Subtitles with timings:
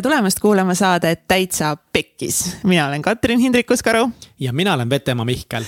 [0.00, 2.56] tere tulemast kuulama saadet Täitsa Pekkis.
[2.64, 4.10] mina olen Katrin Hindrikus-Karu.
[4.40, 5.64] ja mina olen Vetemaa Mihkel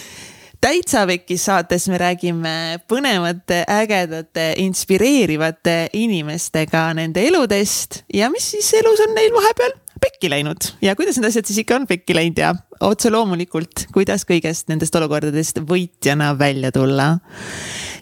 [0.61, 9.01] täitsa Pekkis saates me räägime põnevate, ägedate, inspireerivate inimestega nende eludest ja mis siis elus
[9.01, 9.73] on neil vahepeal
[10.03, 12.53] pekki läinud ja kuidas need asjad siis ikka on pekki läinud ja
[12.83, 17.19] otse loomulikult, kuidas kõigest nendest olukordadest võitjana välja tulla.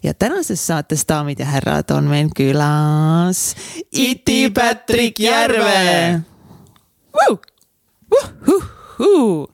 [0.03, 3.55] ja tänases saates, daamid ja härrad, on meil külas
[3.93, 6.23] Iti Patrick Järve
[7.15, 7.39] uh,.
[8.11, 8.29] Uh,
[9.01, 9.47] uh,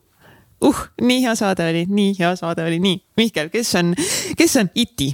[0.62, 0.82] uh.
[1.02, 3.02] nii hea saade oli, nii hea saade oli, nii.
[3.16, 3.94] Mihkel, kes on,
[4.36, 5.10] kes on Iti?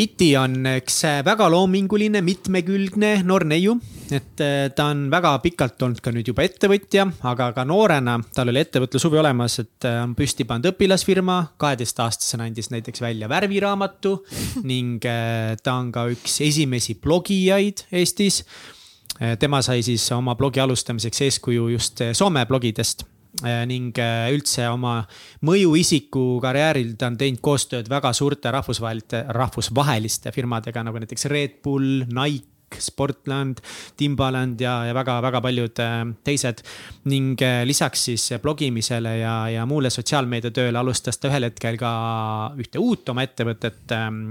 [0.00, 3.74] Iti on üks väga loominguline, mitmekülgne noor neiu.
[4.10, 8.50] et äh, ta on väga pikalt olnud ka nüüd juba ettevõtja, aga ka noorena tal
[8.50, 11.36] oli ettevõtlushuvi olemas, et äh, on püsti pannud õpilasfirma.
[11.60, 14.16] kaheteistaastasena andis näiteks välja värviraamatu
[14.72, 18.44] ning äh, ta on ka üks esimesi blogijaid Eestis.
[19.38, 23.19] tema sai siis oma blogi alustamiseks eeskuju just Soome blogidest Äh,
[23.68, 25.00] ning äh, üldse oma
[25.46, 32.04] mõjuisiku karjääril ta on teinud koostööd väga suurte rahvusvaheliste, rahvusvaheliste firmadega nagu näiteks Red Bull,
[32.08, 32.46] Nike.
[32.78, 33.60] Sportland,
[33.98, 36.62] Timbaland ja, ja väga-väga paljud äh, teised.
[37.10, 41.90] ning lisaks siis blogimisele ja, ja muule sotsiaalmeediatööle alustas ta ühel hetkel ka
[42.60, 43.82] ühte uut oma ettevõtet.
[43.96, 44.22] Ähm,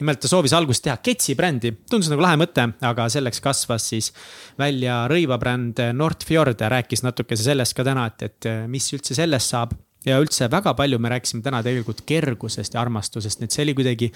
[0.00, 4.10] nimelt ta soovis alguses teha Ketsi brändi, tundus nagu lahe mõte, aga selleks kasvas siis
[4.58, 9.74] välja rõivabränd Nordfjord ja rääkis natukese sellest ka täna, et, et mis üldse sellest saab
[10.08, 13.76] ja üldse väga palju me rääkisime täna tegelikult kergusest ja armastusest, nii et see oli
[13.78, 14.10] kuidagi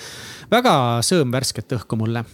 [0.52, 0.74] väga
[1.06, 2.24] sõõm värsket õhku mulle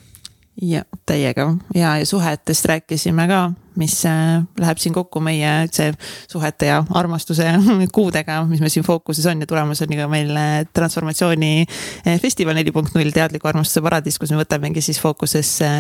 [0.63, 3.39] ja täiega ja, ja suhetest rääkisime ka,
[3.77, 5.91] mis äh, läheb siin kokku meie see
[6.31, 7.49] suhete ja armastuse
[7.97, 12.55] kuudega, mis meil siin fookuses on ja tulemas on ka meil äh, transformatsiooni äh, festival
[12.55, 15.71] neli punkt null teadliku armastuse paradiis, kus me võtamegi siis fookusesse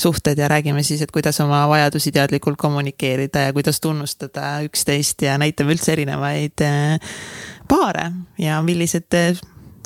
[0.00, 5.36] suhted ja räägime siis, et kuidas oma vajadusi teadlikult kommunikeerida ja kuidas tunnustada üksteist ja
[5.40, 6.64] näitame üldse erinevaid
[7.68, 8.08] paare
[8.40, 9.12] ja millised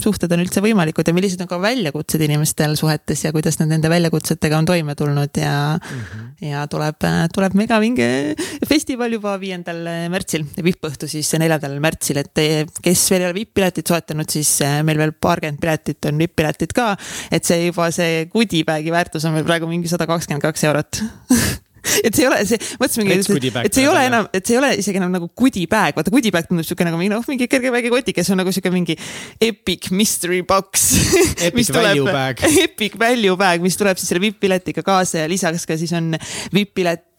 [0.05, 3.91] suhted on üldse võimalikud ja millised on ka väljakutsed inimestel suhetes ja kuidas nad nende
[3.93, 6.01] väljakutsetega on toime tulnud ja mm.
[6.01, 6.51] -hmm.
[6.51, 8.09] ja tuleb, tuleb megavinge
[8.69, 12.45] festival juba viiendal märtsil, vippõhtu siis neljandal märtsil, et
[12.83, 16.97] kes veel ei ole vipp-piletit soetanud, siis meil veel paarkümmend piletit on vipp-piletid ka.
[17.31, 21.03] et see juba see goodie-bag'i väärtus on meil praegu mingi sada kakskümmend kaks eurot
[22.07, 24.73] et see ei ole, see, mõtlesimegi, et, see ei ole enam, et see ei ole
[24.81, 27.73] isegi enam nagu goodie bag, vaata goodie bag tundub siuke nagu mingi noh, mingi kerge
[27.75, 28.97] väike kotik, kes on nagu siuke mingi
[29.43, 30.91] epic mystery box.
[31.47, 32.45] Epic value bag.
[32.67, 36.15] Epic value bag, mis tuleb siis selle vipp-piletiga kaasa ja lisaks ka siis on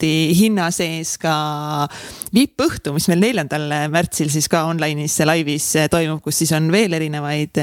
[0.01, 1.87] vipp-pileti hinna sees ka
[2.33, 7.59] vippõhtu, mis meil neljandal märtsil siis ka online'is laivis toimub, kus siis on veel erinevaid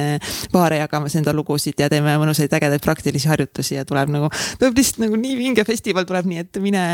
[0.52, 5.04] paare jagamas enda lugusid ja teeme mõnusaid ägedaid praktilisi harjutusi ja tuleb nagu, tuleb lihtsalt
[5.06, 6.86] nagu nii vinge festival tuleb, nii et mine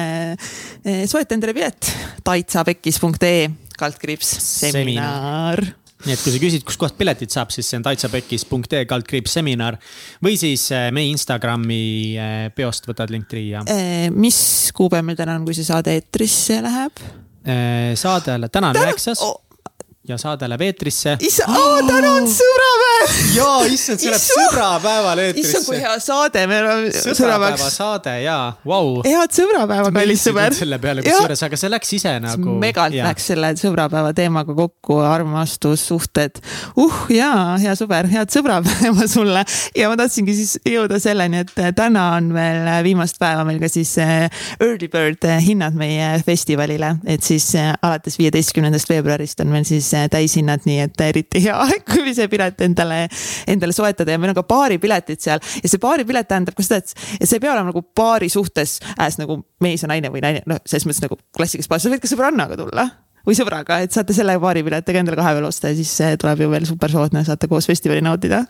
[0.85, 1.93] Eh, soeta endale pilet.
[2.25, 5.63] taitsapekkis.ee kaldkriips seminar
[6.05, 9.79] nii et kui sa küsid, kustkohast piletid saab, siis see on taitsapekkis.ee kaldkriips seminar
[10.25, 11.83] või siis eh, meie Instagrami
[12.15, 13.65] eh, peost võtad linktree ja.
[14.15, 14.39] mis
[14.77, 17.07] kuupäev meil täna on, kui see saade eetrisse läheb?
[17.45, 19.35] saade alles, täna on üheksas oh.
[20.09, 21.19] ja saade läheb eetrisse.
[21.21, 22.94] issand oh,, täna on sõbrapäev
[23.35, 25.51] jaa, issand, see läheb sõbrapäeval eetrisse.
[25.51, 29.01] issand, kui hea saade, meil on sõbrapäeva saade jaa, vau.
[29.07, 30.57] head sõbrapäeva, kallis sõber.
[30.57, 32.57] selle peale kusjuures, aga see läks ise nagu.
[32.63, 33.09] megalt ja.
[33.09, 36.41] läks selle sõbrapäeva teemaga kokku, armastus, suhted.
[36.81, 39.45] uh jaa, hea sõber, head sõbrapäeva sulle.
[39.77, 43.97] ja ma tahtsingi siis jõuda selleni, et täna on veel viimast päeva meil ka siis
[44.03, 44.29] eh,
[44.61, 50.09] early bird hinnad meie festivalile, et siis eh, alates viieteistkümnendast veebruarist on meil siis eh,
[50.13, 53.23] täishinnad, nii et eriti hea aeg, kui see pilet endale endale,
[53.55, 55.43] endale soetada ja meil on ka baaripiletid seal.
[55.63, 58.79] ja see baaripilet tähendab ka seda, et, et sa ei pea olema nagu paari suhtes
[58.99, 62.05] as nagu mees ja naine või naine, noh, selles mõttes nagu klassikas baar, sa võid
[62.05, 62.89] ka sõbrannaga tulla
[63.25, 66.69] või sõbraga, et saate selle baaripiletiga endale kahe peale osta ja siis tuleb ju veel
[66.69, 68.45] super soodne, saate koos festivali nautida.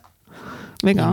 [0.84, 1.11] mega,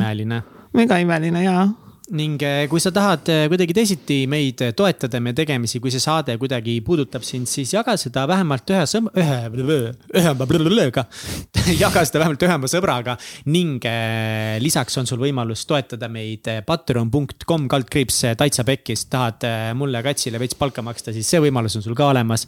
[0.74, 1.70] mega imeline jaa
[2.12, 6.36] ning eh, kui sa tahad eh, kuidagi teisiti meid toetada, meie tegemisi, kui see saade
[6.40, 9.38] kuidagi puudutab sind, siis jaga seda vähemalt ühe sõm-, ühe,
[10.20, 10.34] ühe,
[11.84, 13.16] jaga seda vähemalt ühe oma sõbraga.
[13.54, 19.06] ning eh, lisaks on sul võimalus toetada meid patreon.com kaldkriips Taitsa Pekkis.
[19.12, 19.48] tahad
[19.80, 22.48] mulle, Katsile veits palka maksta, siis see võimalus on sul ka olemas.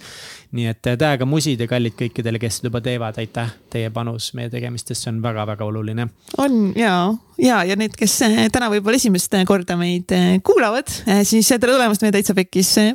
[0.53, 4.51] nii et täiega musid ja kallid kõikidele, kes seda juba teevad, aitäh, teie panus meie
[4.51, 6.09] tegemistesse on väga-väga oluline.
[6.37, 8.19] on ja, ja, ja need, kes
[8.51, 12.71] täna võib-olla esimest korda korda meid eh, kuulavad, eh, siis tere tulemast meie Täitsa Pekkis
[12.81, 12.93] eh,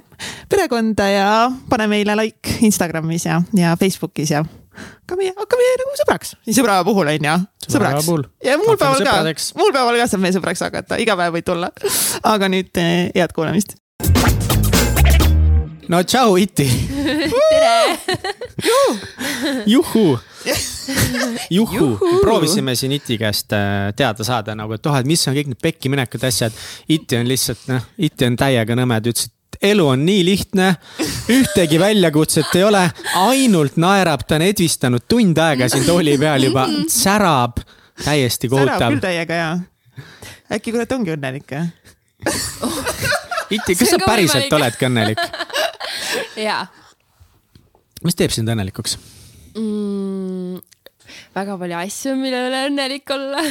[0.50, 1.28] perekonda ja
[1.70, 4.42] pane meile like Instagramis ja, ja Facebookis ja
[5.08, 8.10] ka meie, hakka meie nagu sõbraks, sõbra puhul on ju, sõbraks.
[8.46, 11.70] ja muul päeval ka, muul päeval ka saab meie sõbraks hakata, iga päev võid tulla.
[12.26, 13.78] aga nüüd head kuulamist
[15.88, 16.68] no tšau, Iti.
[17.52, 17.98] tere.
[19.66, 20.18] juhuu.
[21.50, 25.50] juhuu, proovisime siin Iti käest äh, teada saada nagu, et oh, et mis on kõik
[25.52, 26.54] need pekkiminekud, asjad.
[26.88, 30.68] Iti on lihtsalt noh, Iti on täiega nõme, ta ütles, et elu on nii lihtne,
[31.34, 32.84] ühtegi väljakutset ei ole,
[33.18, 37.60] ainult naerab, ta on edvistanud tund aega siin tooli peal juba, särab,
[38.04, 38.78] täiesti kohutav.
[38.78, 39.50] särab küll täiega ja.
[40.54, 41.68] äkki kurat ongi õnnelik või?
[43.58, 45.22] Iti, kas sa päriselt oledki õnnelik?
[46.48, 46.64] jaa.
[48.04, 48.98] mis teeb sind õnnelikuks
[49.58, 50.60] mm,?
[51.36, 53.42] väga palju asju, mille üle õnnelik olla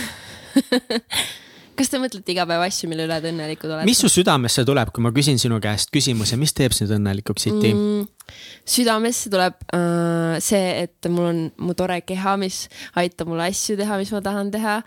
[1.77, 3.89] kas te mõtlete iga päev asju, mille üle te õnnelikud olete?
[3.89, 7.73] mis su südamesse tuleb, kui ma küsin sinu käest küsimuse, mis teeb sind õnnelikuks, Iti
[7.73, 8.33] mm,?
[8.67, 12.65] südamesse tuleb äh, see, et mul on mu tore keha, mis
[12.99, 14.81] aitab mul asju teha, mis ma tahan teha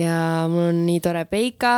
[0.00, 0.16] ja
[0.50, 1.76] mul on nii tore Peika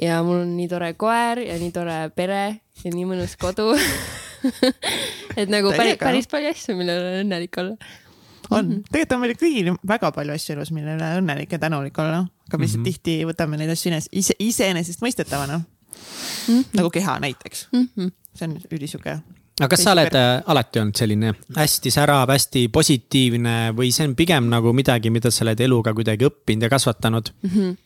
[0.00, 2.44] ja mul on nii tore koer ja nii tore pere
[2.82, 3.70] ja nii mõnus kodu
[5.40, 7.76] et nagu päris, päris palju asju, mille üle õnnelik olla.
[8.50, 8.82] On mm, -hmm.
[8.90, 12.58] tegelikult on meil kõigil väga palju asju elus, mille üle õnnelik ja tänulik olla, aga
[12.58, 13.02] me lihtsalt mm -hmm.
[13.02, 15.64] tihti võtame neid asju ise, iseenesestmõistetavana mm.
[16.48, 16.64] -hmm.
[16.72, 17.88] nagu keha näiteks mm.
[17.96, 18.12] -hmm.
[18.34, 19.20] see on ülisuke
[19.60, 24.14] aga kas sa oled äh, alati olnud selline hästi särav, hästi positiivne või see on
[24.16, 27.50] pigem nagu midagi, mida sa oled eluga kuidagi õppinud ja kasvatanud mm?
[27.50, 27.76] -hmm.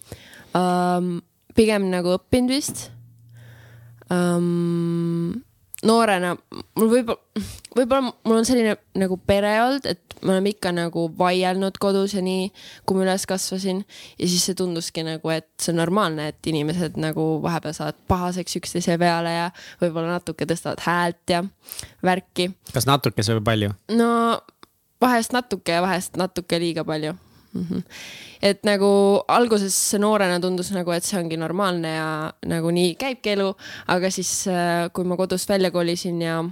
[0.56, 1.20] Um,
[1.54, 2.90] pigem nagu õppinud vist
[4.10, 5.34] um,
[5.86, 6.34] noorena
[6.76, 7.44] mul võib-olla,
[7.76, 12.22] võib-olla mul on selline nagu pere olnud, et me oleme ikka nagu vaielnud kodus ja
[12.24, 12.48] nii,
[12.86, 13.82] kui ma üles kasvasin.
[14.18, 18.58] ja siis see tunduski nagu, et see on normaalne, et inimesed nagu vahepeal saavad pahaseks
[18.60, 19.50] üksteise peale ja
[19.82, 21.44] võib-olla natuke tõstavad häält ja
[22.04, 22.50] värki.
[22.72, 23.76] kas natukese või palju?
[23.96, 24.10] no
[25.02, 27.16] vahest natuke ja vahest natuke liiga palju
[27.56, 27.66] mm.
[27.70, 27.82] -hmm.
[28.42, 28.90] et nagu
[29.28, 32.08] alguses noorena tundus nagu, et see ongi normaalne ja
[32.46, 33.52] nagu nii käibki elu,
[33.86, 36.44] aga siis, äh, kui ma kodust välja kolisin ja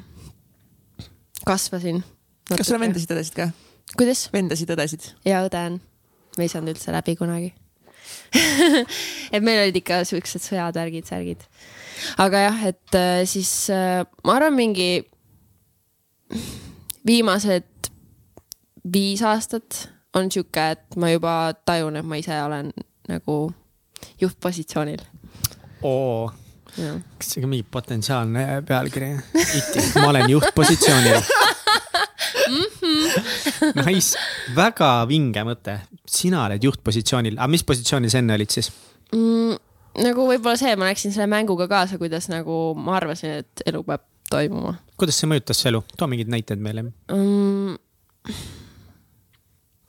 [1.44, 2.04] kasvasin.
[2.48, 3.50] kas sul on vendasid, õdesid ka?
[3.96, 4.28] kuidas?
[4.32, 5.12] vendasid, õdesid?
[5.24, 5.80] ja õde on.
[6.38, 7.54] me ei saanud üldse läbi kunagi
[9.34, 11.44] et meil olid ikka siuksed sõjad, värgid, särgid.
[12.18, 15.04] aga jah, et äh, siis äh, ma arvan, mingi
[17.06, 17.90] viimased
[18.84, 21.34] viis aastat on sihuke, et ma juba
[21.66, 22.70] tajun, et ma ise olen
[23.08, 23.38] nagu
[24.20, 25.02] juhtpositsioonil.
[25.82, 26.30] oo,
[27.18, 29.10] kas see on mingi potentsiaalne pealkiri?
[30.00, 32.64] ma olen juhtpositsioonil mm.
[32.80, 33.84] -hmm.
[33.84, 34.18] Nice,
[34.56, 38.72] väga vinge mõte, sina oled juhtpositsioonil, aga mis positsioonil sa enne olid siis
[39.12, 39.60] mm,?
[40.04, 44.02] nagu võib-olla see, ma läksin selle mänguga kaasa, kuidas nagu ma arvasin, et elu peab
[44.30, 44.76] toimuma.
[44.96, 47.80] kuidas see mõjutas su elu, too mingeid näiteid meile mm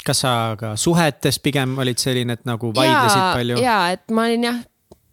[0.05, 3.59] kas sa ka suhetes pigem olid selline, et nagu vaidlesid ja, palju?
[3.63, 4.59] ja, et ma olin jah,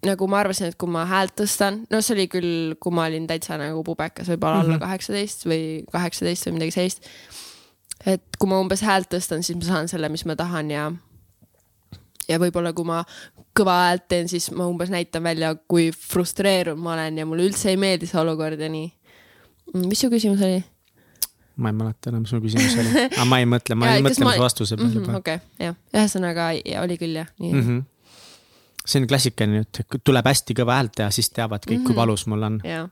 [0.07, 3.29] nagu ma arvasin, et kui ma häält tõstan, no see oli küll, kui ma olin
[3.31, 4.75] täitsa nagu pubekas, võib-olla mm -hmm.
[4.75, 5.63] alla kaheksateist või
[5.93, 7.09] kaheksateist või midagi sellist.
[8.07, 10.91] et kui ma umbes häält tõstan, siis ma saan selle, mis ma tahan ja
[12.29, 13.03] ja võib-olla kui ma
[13.57, 17.73] kõva häält teen, siis ma umbes näitan välja, kui frustreerunud ma olen ja mulle üldse
[17.73, 18.93] ei meeldi see olukord ja nii.
[19.75, 20.63] mis su küsimus oli?
[21.63, 24.39] Ma ei mäleta enam, mis mu küsimus oli, aga ma ei mõtle, ma olin mõtlemas
[24.39, 24.45] ma...
[24.45, 25.23] vastuse peale juba mm -hmm,.
[25.23, 26.49] okei okay,, jah, ühesõnaga
[26.85, 27.69] oli küll jah, nii mm.
[27.69, 27.85] -hmm.
[28.85, 31.87] see on klassikaline, et tuleb hästi kõva häält teha, siis teavad kõik mm, -hmm.
[31.87, 32.03] kui mhm.
[32.03, 32.61] valus mul on.
[32.65, 32.89] ja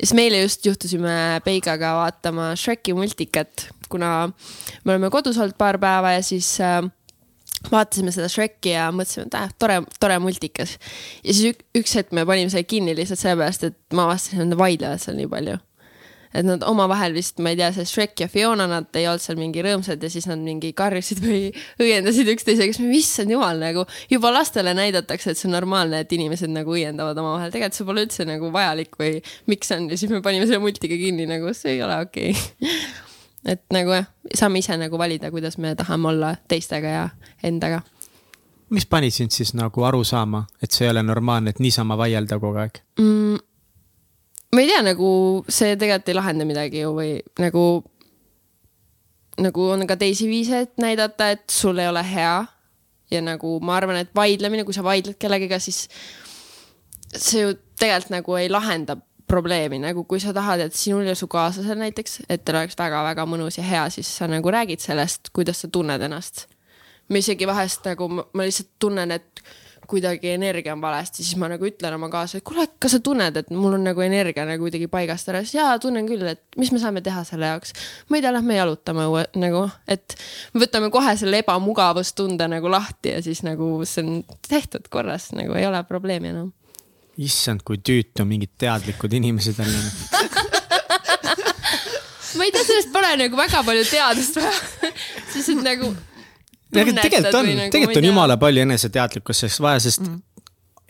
[0.00, 4.30] siis meile just juhtusime Peigaga vaatama Shreki multikat, kuna
[4.84, 6.82] me oleme kodus olnud paar päeva ja siis äh,
[7.70, 10.78] vaatasime seda Shreki ja mõtlesime, et äh, tore, tore multikas.
[11.24, 14.58] ja siis üks hetk me panime selle kinni lihtsalt sellepärast, et ma avastasin, et nad
[14.58, 15.58] vaidlevad seal nii palju
[16.34, 19.38] et nad omavahel vist, ma ei tea, see Shrek ja Fiona, nad ei olnud seal
[19.40, 21.44] mingi rõõmsad ja siis nad mingi karjusid või
[21.82, 23.86] õiendasid üksteisega, siis issand jumal, nagu?
[24.12, 28.06] Juba lastele näidatakse, et see on normaalne, et inimesed nagu õiendavad omavahel, tegelikult see pole
[28.06, 29.16] üldse nagu vajalik või
[29.50, 29.88] miks on.
[29.92, 32.32] Ja siis me panime selle multiga kinni nagu see ei ole okei.
[32.32, 32.82] Okay.
[33.54, 37.08] et nagu jah, saame ise nagu valida, kuidas me tahame olla teistega ja
[37.44, 37.82] endaga.
[38.72, 42.38] Mis pani sind siis nagu aru saama, et see ei ole normaalne, et niisama vaielda
[42.40, 42.80] kogu aeg?
[43.00, 43.40] Mm,?
[44.52, 45.10] Ma ei tea, nagu
[45.48, 47.66] see tegelikult ei lahenda midagi ju või nagu,
[49.40, 52.34] nagu on ka teisi viise, et näidata, et sul ei ole hea.
[53.12, 55.84] ja nagu ma arvan, et vaidlemine, kui sa vaidled kellegiga, siis
[57.12, 58.96] see ju tegelikult nagu ei lahenda
[59.28, 63.26] probleemi, nagu kui sa tahad, et sinul ja su kaaslasel näiteks, et teil oleks väga-väga
[63.28, 66.46] mõnus ja hea, siis sa nagu räägid sellest, kuidas sa tunned ennast.
[67.08, 69.42] ma isegi vahest nagu, ma lihtsalt tunnen, et
[69.88, 73.36] kuidagi energia on valesti, siis ma nagu ütlen oma kaasa, et kuule, kas sa tunned,
[73.38, 76.72] et mul on nagu energia nagu kuidagi paigast ära, siis jaa, tunnen küll, et mis
[76.74, 77.74] me saame teha selle jaoks.
[78.08, 80.16] ma ei tea, lähme jalutame uue, nagu, et
[80.56, 85.66] võtame kohe selle ebamugavustunde nagu lahti ja siis nagu see on tehtud korras, nagu ei
[85.66, 86.52] ole probleemi enam.
[87.18, 89.70] issand, kui tüütu mingid teadlikud inimesed on
[92.36, 94.90] ma ei tea, sellest pole nagu väga palju teadust vaja.
[95.32, 95.92] siis et nagu.
[96.72, 100.22] Tegelikult on, nagu, tegelikult on jumala palju eneseteadlikkust selleks vaja, sest mm.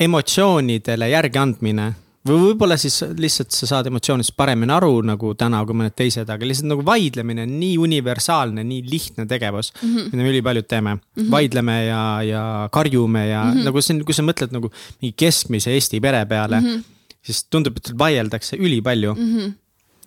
[0.06, 1.90] emotsioonidele järgi andmine
[2.28, 6.46] või võib-olla siis lihtsalt sa saad emotsioonidest paremini aru nagu täna kui mõned teised, aga
[6.46, 10.12] lihtsalt nagu vaidlemine on nii universaalne, nii lihtne tegevus mm, -hmm.
[10.12, 11.00] mida me ülipaljud teeme mm.
[11.00, 11.30] -hmm.
[11.30, 13.64] vaidleme ja, ja karjume ja mm -hmm.
[13.64, 14.70] nagu on, kui sa mõtled nagu
[15.00, 16.82] mingi keskmise Eesti pere peale mm, -hmm.
[17.22, 19.36] siis tundub, et vaieldakse ülipalju mm.
[19.36, 19.52] -hmm.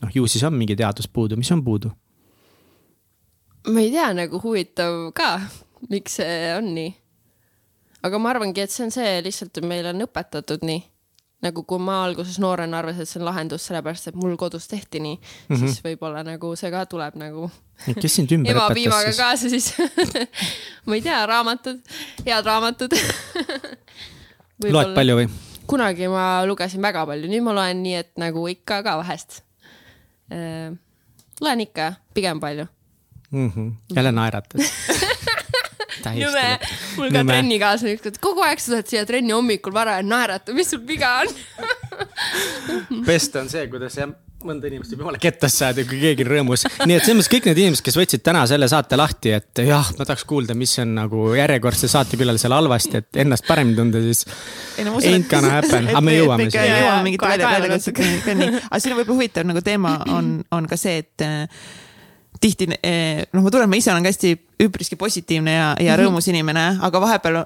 [0.01, 1.91] noh, ju siis on mingi teadus puudu, mis on puudu?
[3.67, 5.41] ma ei tea, nagu huvitav ka,
[5.89, 6.91] miks see on nii.
[8.05, 10.83] aga ma arvangi, et see on see lihtsalt, et meile on õpetatud nii.
[11.45, 14.99] nagu kui ma alguses noorena arvasin, et see on lahendus, sellepärast et mul kodus tehti
[15.03, 15.55] nii mm.
[15.55, 15.59] -hmm.
[15.63, 17.49] siis võib-olla nagu see ka tuleb nagu
[18.01, 19.19] kes sind ümber ema õpetas piimaga siis?
[19.19, 19.73] kaasa siis
[20.87, 21.81] ma ei tea, raamatud,
[22.25, 22.95] head raamatud
[24.75, 24.95] loed?
[24.95, 25.29] palju või?
[25.67, 29.41] kunagi ma lugesin väga palju, nüüd ma loen nii, et nagu ikka ka vahest.
[31.41, 32.67] loen ikka, pigem palju.
[33.31, 33.49] mm.
[33.49, 33.71] -hmm.
[33.95, 34.59] jälle naeratad.
[36.13, 36.45] nõme,
[36.99, 40.69] mul ka trennikaaslane et kogu aeg sa tuled siia trenni hommikul vara ja naerata, mis
[40.73, 41.33] sul viga on?
[43.09, 44.11] best on see, kuidas jah,
[44.45, 46.65] mõnda inimest võib jumala kettasse saada, kui keegi on rõõmus.
[46.85, 49.89] nii et selles mõttes kõik need inimesed, kes võtsid täna selle saate lahti, et jah,
[49.97, 54.25] ma tahaks kuulda, mis on nagu järjekordse saatekülalisel halvasti, et ennast paremini tunda, siis
[54.81, 56.67] ain't gonna happen, aga me jõuame sinna.
[56.83, 60.79] jõuame mingite Kohe välja, nii, aga siin on võib-olla huvitav nagu teema on, on ka
[60.79, 61.27] see, et
[62.41, 66.29] tihti eh, noh, ma tunnen, ma ise olen ka hästi üpriski positiivne ja, ja rõõmus
[66.31, 67.41] inimene, aga vahepeal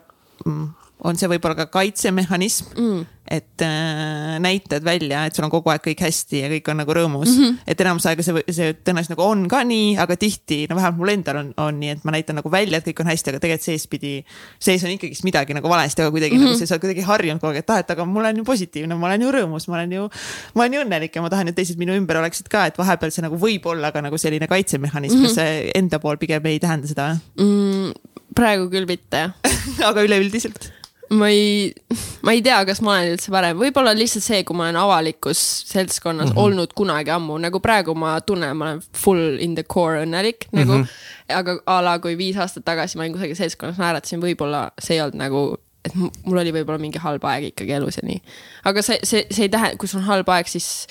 [0.46, 0.68] mm,
[1.10, 5.84] on see võib-olla ka kaitsemehhanism mm., et äh, näitad välja, et sul on kogu aeg
[5.86, 7.44] kõik hästi ja kõik on nagu rõõmus mm.
[7.44, 7.58] -hmm.
[7.70, 11.12] et enamus aega see, see tõenäoliselt nagu on ka nii, aga tihti, no vähemalt mul
[11.14, 13.68] endal on, on nii, et ma näitan nagu välja, et kõik on hästi, aga tegelikult
[13.68, 14.14] seespidi,
[14.58, 16.58] sees on ikkagist midagi nagu valesti, aga kuidagi mm -hmm.
[16.58, 18.98] nagu sa oled kuidagi harjunud kogu aeg, et ah, et aga ma olen ju positiivne,
[18.98, 20.10] ma olen ju rõõmus, ma olen ju,
[20.56, 23.14] ma olen ju õnnelik ja ma tahan, et teised minu ümber oleksid ka, et vahepeal
[23.14, 25.36] see nagu võib olla ka nagu selline kaitsemehhanism mm, -hmm.
[25.36, 27.94] see enda pool pigem ei tähenda seda, mm,.
[28.34, 29.30] praegu küll mitte.
[29.90, 30.79] aga üleüldiselt
[31.10, 31.74] ma ei,
[32.22, 35.40] ma ei tea, kas ma olen üldse varem, võib-olla lihtsalt see, kui ma olen avalikus
[35.70, 36.44] seltskonnas mm -hmm.
[36.44, 40.78] olnud kunagi ammu, nagu praegu ma tunnen, ma olen full in the core õnnelik nagu
[40.78, 40.84] mm.
[40.84, 41.34] -hmm.
[41.40, 45.02] aga a la kui viis aastat tagasi ma olin kusagil seltskonnas, naeratasin, võib-olla see ei
[45.02, 48.22] olnud nagu, et mu- mul oli võib-olla mingi halb aeg ikkagi elus ja nii.
[48.66, 50.88] aga see, see, see ei tähenda, kui sul on halb aeg, siis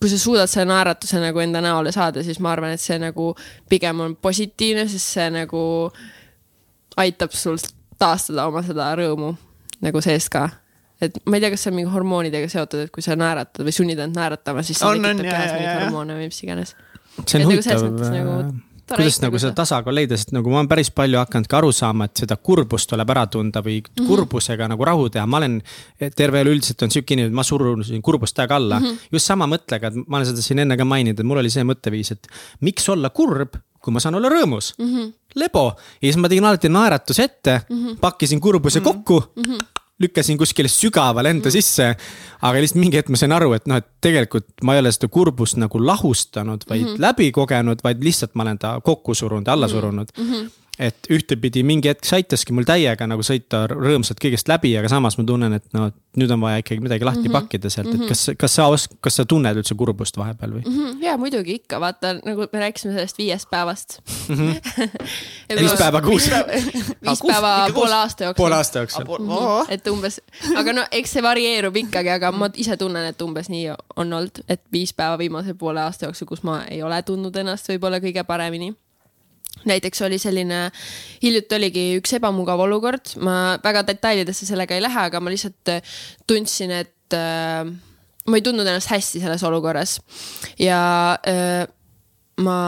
[0.00, 3.34] kui sa suudad selle naeratuse nagu enda näole saada, siis ma arvan, et see nagu
[3.68, 5.92] pigem on positiivne, sest see nagu
[6.96, 7.58] aitab sul
[8.02, 9.36] taastada oma seda rõõmu
[9.82, 10.48] nagu seest ka.
[11.02, 13.72] et ma ei tea, kas see on mingi hormoonidega seotud, et kui sa naeratad või
[13.74, 16.76] sunnid end naeratama, siis see On, on, tekitab kehas mingeid hormoone või mis iganes.
[17.26, 18.36] see on Et nagu huvitav nagu
[18.92, 21.58] tore kuidas nagu seda sa- tasakaalu leida, sest nagu ma olen päris palju hakanud ka
[21.58, 24.06] aru saama, et seda kurbust tuleb ära tunda või Mhm.
[24.08, 25.62] kurbusega nagu rahu teha, ma olen.
[26.16, 28.86] terve elu üldiselt on sihuke inimene, et ma surun kurbust täiega alla mm.
[28.86, 28.98] -hmm.
[29.12, 31.62] just sama mõttega, et ma olen seda siin enne ka maininud, et mul oli see
[31.64, 32.28] mõtteviis, et
[32.60, 34.84] miks olla kurb, kui ma saan olla rõõmus mm.
[34.86, 35.12] -hmm.
[35.34, 38.00] Lebo ja siis ma tegin alati naeratuse ette mm, -hmm.
[38.00, 39.04] pakkisin kurbuse mm -hmm.
[39.04, 39.42] kokku mm.
[39.42, 39.66] -hmm
[40.02, 41.94] lükkasin kuskile sügavale enda sisse,
[42.42, 45.08] aga lihtsalt mingi hetk ma sain aru, et noh, et tegelikult ma ei ole seda
[45.12, 47.04] kurbust nagu lahustanud, vaid mm -hmm.
[47.04, 50.32] läbi kogenud, vaid lihtsalt ma olen ta kokku surunud ja alla surunud mm.
[50.32, 54.88] -hmm et ühtepidi mingi hetk see aitaski mul täiega nagu sõita rõõmsalt kõigest läbi, aga
[54.88, 57.36] samas ma tunnen, et no nüüd on vaja ikkagi midagi lahti mm -hmm.
[57.36, 60.62] pakkida sealt, et kas, kas sa osk-, kas sa tunned üldse kurbust vahepeal või?
[60.64, 63.98] Mhm, ja muidugi ikka, vaata nagu me rääkisime sellest viiest päevast
[64.28, 64.36] mm.
[64.36, 65.58] -hmm.
[65.60, 66.30] viis päeva kuus,
[67.04, 68.42] viis päeva poole aasta jooksul.
[68.42, 69.04] poole aasta jooksul.
[69.28, 69.66] oh..
[69.68, 70.20] et umbes,
[70.56, 74.40] aga no eks see varieerub ikkagi, aga ma ise tunnen, et umbes nii on olnud,
[74.48, 78.24] et viis päeva viimase poole aasta jooksul, kus ma ei ole tundnud ennast võib-olla kõige
[78.24, 78.72] paremini
[79.68, 80.64] näiteks oli selline,
[81.22, 85.94] hiljuti oligi üks ebamugav olukord, ma väga detailidesse sellega ei lähe, aga ma lihtsalt äh,
[86.26, 87.64] tundsin, et äh,
[88.26, 89.98] ma ei tundnud ennast hästi selles olukorras.
[90.60, 90.80] Ja
[91.28, 91.66] äh,
[92.42, 92.58] ma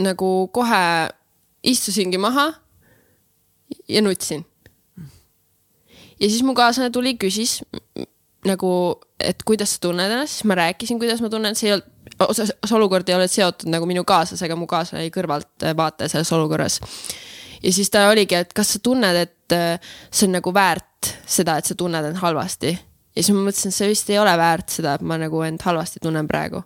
[0.00, 0.84] nagu kohe
[1.66, 2.50] istusingi maha
[3.88, 4.46] ja nutsin.
[6.20, 7.60] Ja siis mu kaaslane tuli, küsis
[8.44, 8.72] nagu,
[9.20, 11.88] et kuidas sa tunned ennast, siis ma rääkisin, kuidas ma tunnen, see ei olnud,
[12.36, 16.80] see olukord ei olnud seotud nagu minu kaaslasega, mu kaaslane oli kõrvaltvaataja selles olukorras.
[17.62, 21.58] ja siis ta oligi, et kas sa tunned, et äh, see on nagu väärt seda,
[21.58, 22.74] et sa tunned end halvasti.
[23.16, 25.62] ja siis ma mõtlesin, et see vist ei ole väärt seda, et ma nagu end
[25.64, 26.62] halvasti tunnen praegu.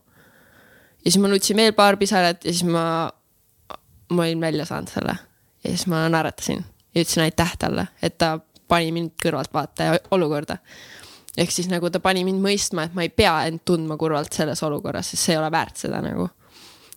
[1.04, 3.11] ja siis ma nutsin veel paar pisarat ja siis ma,
[4.11, 5.18] ma olin välja saanud selle
[5.64, 10.56] ja siis ma naeratasin ja ütlesin aitäh talle, et ta pani mind kõrvaltvaataja olukorda.
[11.36, 14.62] Ehk siis nagu ta pani mind mõistma, et ma ei pea end tundma kurvalt selles
[14.66, 16.28] olukorras, sest see ei ole väärt seda nagu.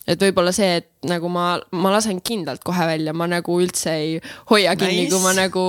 [0.08, 4.22] et võib-olla see, et nagu ma, ma lasen kindlalt kohe välja, ma nagu üldse ei
[4.52, 5.12] hoia kinni Nice.
[5.12, 5.66] kui ma nagu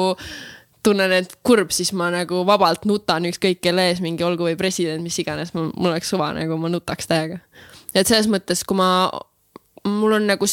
[0.86, 5.02] tunnen end kurb, siis ma nagu vabalt nutan ükskõik kelle ees, mingi olgu või president,
[5.02, 7.40] mis iganes, mul oleks suva nagu, ma nutaks täiega.
[7.94, 9.10] et selles mõttes, kui ma,
[9.88, 10.46] mul on nagu,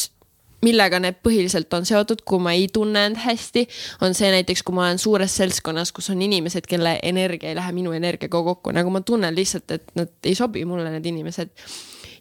[0.64, 3.66] millega need põhiliselt on seotud, kui ma ei tunne end hästi,
[4.06, 7.74] on see näiteks, kui ma olen suures seltskonnas, kus on inimesed, kelle energia ei lähe
[7.76, 11.50] minu energiaga kokku, nagu ma tunnen lihtsalt, et nad ei sobi mulle, need inimesed.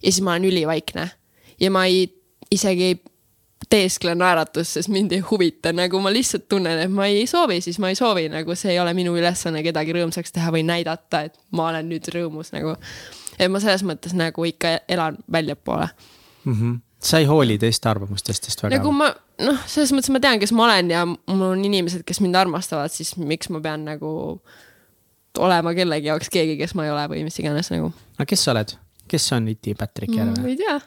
[0.01, 1.09] ja siis ma olen ülivaikne
[1.59, 2.07] ja ma ei,
[2.51, 2.97] isegi ei
[3.69, 7.79] teeskle naeratust, sest mind ei huvita, nagu ma lihtsalt tunnen, et ma ei soovi, siis
[7.81, 11.39] ma ei soovi, nagu see ei ole minu ülesanne kedagi rõõmsaks teha või näidata, et
[11.55, 12.75] ma olen nüüd rõõmus nagu.
[13.39, 15.87] et ma selles mõttes nagu ikka elan väljapoole.
[16.45, 16.53] mm.
[16.53, 16.79] -hmm.
[17.05, 19.11] Sa ei hooli teiste arvamustest vist väga nagu ma
[19.45, 22.93] noh, selles mõttes ma tean, kes ma olen ja mul on inimesed, kes mind armastavad,
[22.93, 24.11] siis miks ma pean nagu
[25.39, 27.91] olema kellegi jaoks keegi, kes ma ei ole või mis iganes nagu.
[28.17, 28.75] aga kes sa oled,
[29.11, 30.49] kes on Iti Patrick ma Järve?
[30.49, 30.77] ei tea.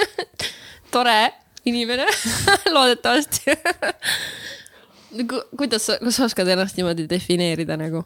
[0.94, 1.18] tore
[1.64, 2.06] inimene,
[2.74, 3.56] loodetavasti.
[5.58, 8.04] kuidas sa, kas sa oskad ennast niimoodi defineerida nagu?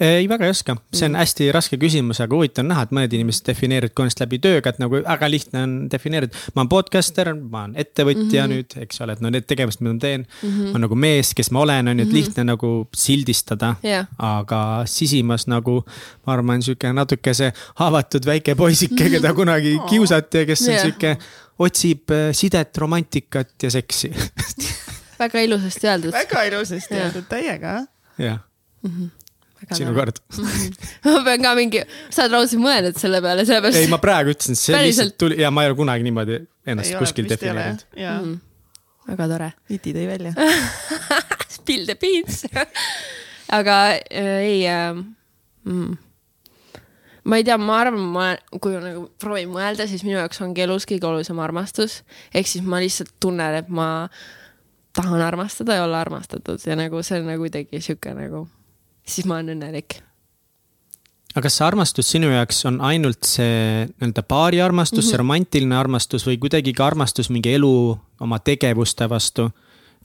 [0.00, 3.14] ei, väga ei oska, see on hästi raske küsimus, aga huvitav on näha, et mõned
[3.16, 6.36] inimesed defineerivad ka ennast läbi tööga, et nagu väga lihtne on defineerida.
[6.54, 8.52] ma olen podcaster, ma olen ettevõtja mm -hmm.
[8.52, 10.74] nüüd, eks ole, et no need tegevused, mida ma teen mm, -hmm.
[10.74, 14.06] on nagu mees, kes ma olen, on ju, et lihtne nagu sildistada Jah.
[14.18, 15.84] aga sisimas nagu
[16.26, 20.82] ma arvan, sihuke natuke see haavatud väike poisike, keda kunagi kiusati ja kes on Jah.
[20.82, 21.16] sihuke,
[21.58, 24.12] otsib äh, sidet, romantikat ja seksi.
[25.24, 26.12] väga ilusasti öeldud.
[26.12, 27.86] väga ilusasti öeldud, täiega.
[28.18, 28.40] jah,
[29.74, 30.20] sinu kord.
[31.04, 31.82] ma pean ka mingi,
[32.14, 33.80] sa oled raudselt mõelnud selle peale, sellepärast.
[33.80, 34.86] ei, ma praegu ütlesin, see Päriselt?
[34.86, 37.84] lihtsalt tuli ja ma ei ole kunagi niimoodi ennast kuskil defineerinud.
[37.98, 38.16] jaa,
[39.10, 39.52] väga tore.
[39.74, 40.34] Iti tõi välja.
[41.56, 42.44] Spill the beans.
[43.58, 43.76] aga
[44.10, 45.04] äh, ei äh,.
[45.66, 45.96] Mm.
[47.26, 48.26] ma ei tea, ma arvan, ma,
[48.62, 52.04] kui nagu proovin mõelda, siis minu jaoks ongi elus kõige olulisem armastus.
[52.30, 54.06] ehk siis ma lihtsalt tunnen, et ma
[54.96, 58.46] tahan armastada ja olla armastatud ja nagu see on nagu kuidagi sihuke nagu,
[59.06, 60.00] siis ma olen õnnelik.
[61.34, 65.10] aga kas see armastus sinu jaoks on ainult see nii-öelda paari armastus mm, -hmm.
[65.10, 67.72] see romantiline armastus või kuidagi ka armastus mingi elu
[68.20, 69.50] oma tegevuste vastu?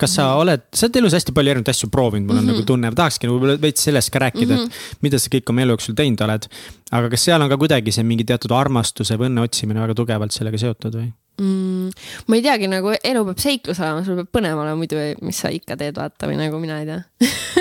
[0.01, 2.57] kas sa oled, sa oled elus hästi palju erinevaid asju proovinud, mul on mm -hmm.
[2.57, 4.91] nagu tunne, ma tahakski nagu võib-olla veits sellest ka rääkida mm, -hmm.
[4.95, 6.47] et mida sa kõik oma elu jooksul teinud oled.
[6.91, 10.31] aga kas seal on ka kuidagi see mingi teatud armastuse või õnne otsimine väga tugevalt
[10.31, 11.11] sellega seotud või?
[11.41, 11.89] mm,.
[12.27, 15.51] ma ei teagi, nagu elu peab seiklus olema, sul peab põnev olema, muidu mis sa
[15.53, 17.01] ikka teed, vaata või nagu mina ei tea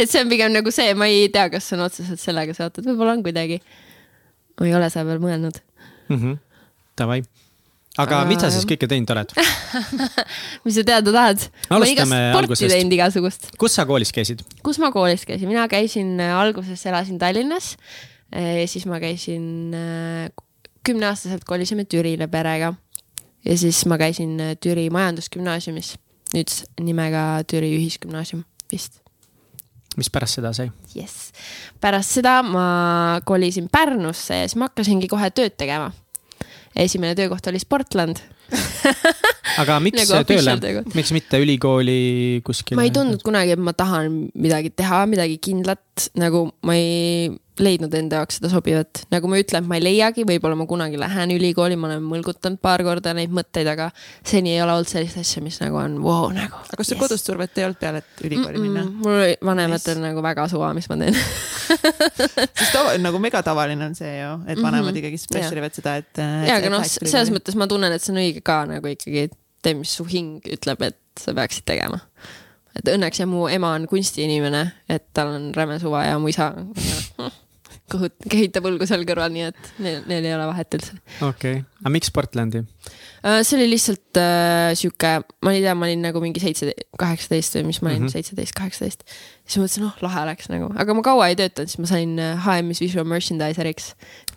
[0.00, 3.18] et see on pigem nagu see, ma ei tea, kas on otseselt sellega seotud, võib-olla
[3.18, 3.60] on kuidagi.
[4.60, 5.60] ma ei ole selle peale mõelnud.
[6.10, 6.34] Mhm.
[7.00, 7.22] Davai,
[8.00, 9.32] aga mida sa siis kõike teinud oled?
[10.66, 11.46] mis sa teada tahad?
[11.70, 13.50] ma igast Alustame sporti teinud igasugust.
[13.60, 14.44] kus sa koolis käisid?
[14.66, 17.74] kus ma koolis käisin, mina käisin äh, alguses elasin Tallinnas.
[18.70, 20.30] siis ma käisin äh,
[20.86, 22.74] kümneaastaselt kolisime Türile perega
[23.44, 25.94] ja siis ma käisin äh, Türi majandusgümnaasiumis,
[26.34, 28.99] nüüd nimega Türi Ühisgümnaasium vist
[29.98, 30.70] mis pärast seda sai?
[30.94, 31.32] jess.
[31.82, 32.66] pärast seda ma
[33.26, 35.90] kolisin Pärnusse ja siis ma hakkasingi kohe tööd tegema.
[36.76, 38.22] esimene töökoht oli Sportland.
[39.62, 42.78] aga miks Nagu tööle miks mitte ülikooli kuskile?
[42.78, 47.94] ma ei tundnud kunagi, et ma tahan midagi teha, midagi kindlat, nagu ma ei leidnud
[47.96, 50.98] enda jaoks seda sobivat, nagu ma ei ütle, et ma ei leiagi, võib-olla ma kunagi
[51.00, 53.90] lähen ülikooli, ma olen mõlgutanud paar korda neid mõtteid, aga
[54.26, 56.62] seni ei ole olnud sellist asja, mis nagu on vau wow, nagu.
[56.66, 58.86] aga kas sul kodust survet ei olnud peale, et ülikooli minna?
[58.90, 61.18] mul oli vanematel nagu väga suva, mis ma teen.
[62.60, 66.24] sest tava, nagu megatavaline on see ju, et vanemad ikkagi pressure ivad seda, et.
[66.48, 67.32] ja, aga noh, selles.
[67.34, 69.28] mõttes ma tunnen, et see on õige ka nagu ikkagi
[69.62, 72.00] tee, mis su hing ütleb, et sa peaksid tegema.
[72.78, 76.52] et õnneks ja mu ema on kunstiinimene, et tal on räme suva ja mu isa
[77.92, 80.96] kõhut-, kehitab õlgu seal kõrval, nii et neil, neil ei ole vahet üldse.
[81.20, 82.64] okei okay., aga miks Portlandi?
[83.20, 85.10] see oli lihtsalt äh, sihuke,
[85.44, 88.12] ma ei tea, ma olin nagu mingi seitse, kaheksateist või mis ma olin, Mhm.
[88.14, 89.04] seitseteist, kaheksateist.
[89.44, 92.14] siis ma mõtlesin, oh lahe oleks nagu, aga ma kaua ei töötanud, siis ma sain
[92.18, 93.90] äh, HM-is visual merchandiseriks.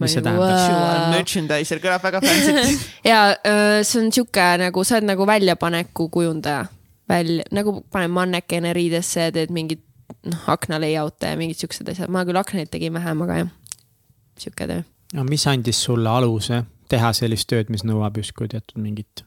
[0.04, 0.52] Mis see tähendab?
[0.52, 2.84] Visual merchandiser kõlab väga fancy't.
[3.12, 6.66] ja öö, see on sihuke nagu, sa oled nagu väljapaneku kujundaja.
[7.10, 9.82] välja, nagu paned mannekene riidesse ja teed mingit
[10.26, 13.52] noh, akna layout'e ja mingid siuksed asjad, ma küll aknaid tegin vähem, aga jah,
[14.40, 14.82] sihuke töö.
[15.14, 19.24] no mis andis sulle aluse teha sellist tööd, mis nõuab justkui teatud mingit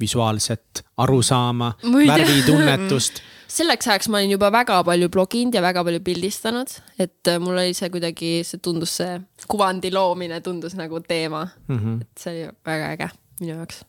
[0.00, 3.20] visuaalset arusaama, värvitunnetust.
[3.56, 7.56] selleks ajaks ma olin juba väga palju bloginud ja väga palju pildistanud, et äh, mul
[7.58, 9.16] oli see kuidagi, see tundus see
[9.50, 12.00] kuvandi loomine tundus nagu teema, Mhm.
[12.02, 13.82] et see oli väga äge minu jaoks.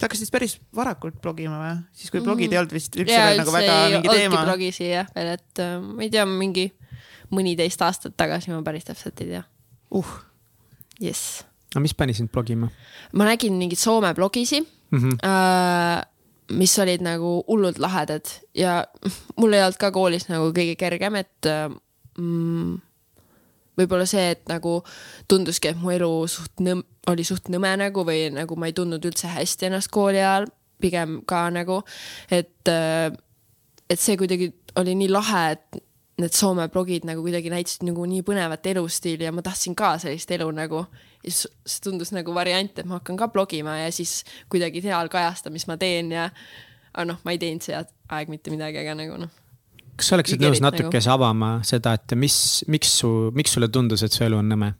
[0.00, 1.74] Sa hakkasid päris varakult blogima või?
[1.92, 4.44] siis kui blogid ei olnud vist üldse ja veel nagu väga mingi teema.
[4.48, 6.70] blogisi jah, veel, et äh, ma ei tea, mingi
[7.34, 9.42] mõniteist aastat tagasi ma päris täpselt ei tea.
[10.00, 10.14] uh,
[11.02, 11.42] jess.
[11.74, 12.70] aga mis pani sind blogima
[13.12, 14.98] ma nägin mingeid Soome blogisi mm?
[14.98, 15.20] -hmm.
[15.26, 16.00] äh,,
[16.56, 18.84] mis olid nagu hullult lahedad ja
[19.40, 21.68] mul ei olnud ka koolis nagu kõige kergem, et äh,
[22.16, 22.80] mm,
[23.80, 24.78] võib-olla see, et nagu
[25.30, 29.04] tunduski, et mu elu suht nõm-, oli suht nõme nagu või nagu ma ei tundnud
[29.10, 30.48] üldse hästi ennast kooli ajal,
[30.80, 31.82] pigem ka nagu,
[32.32, 35.82] et, et see kuidagi oli nii lahe, et
[36.20, 40.30] need Soome blogid nagu kuidagi näitasid nagu nii põnevat elustiili ja ma tahtsin ka sellist
[40.36, 40.84] elu nagu.
[41.24, 44.20] ja siis see tundus nagu variant, et ma hakkan ka blogima ja siis
[44.52, 46.30] kuidagi seal kajastan, mis ma teen ja
[46.92, 49.39] aga noh, ma ei teinud see aeg mitte midagi, aga nagu noh,
[49.96, 52.36] kas sa oleksid nõus natukese avama seda, et mis,
[52.70, 54.72] miks su, miks sulle tundus, et su elu on nõme?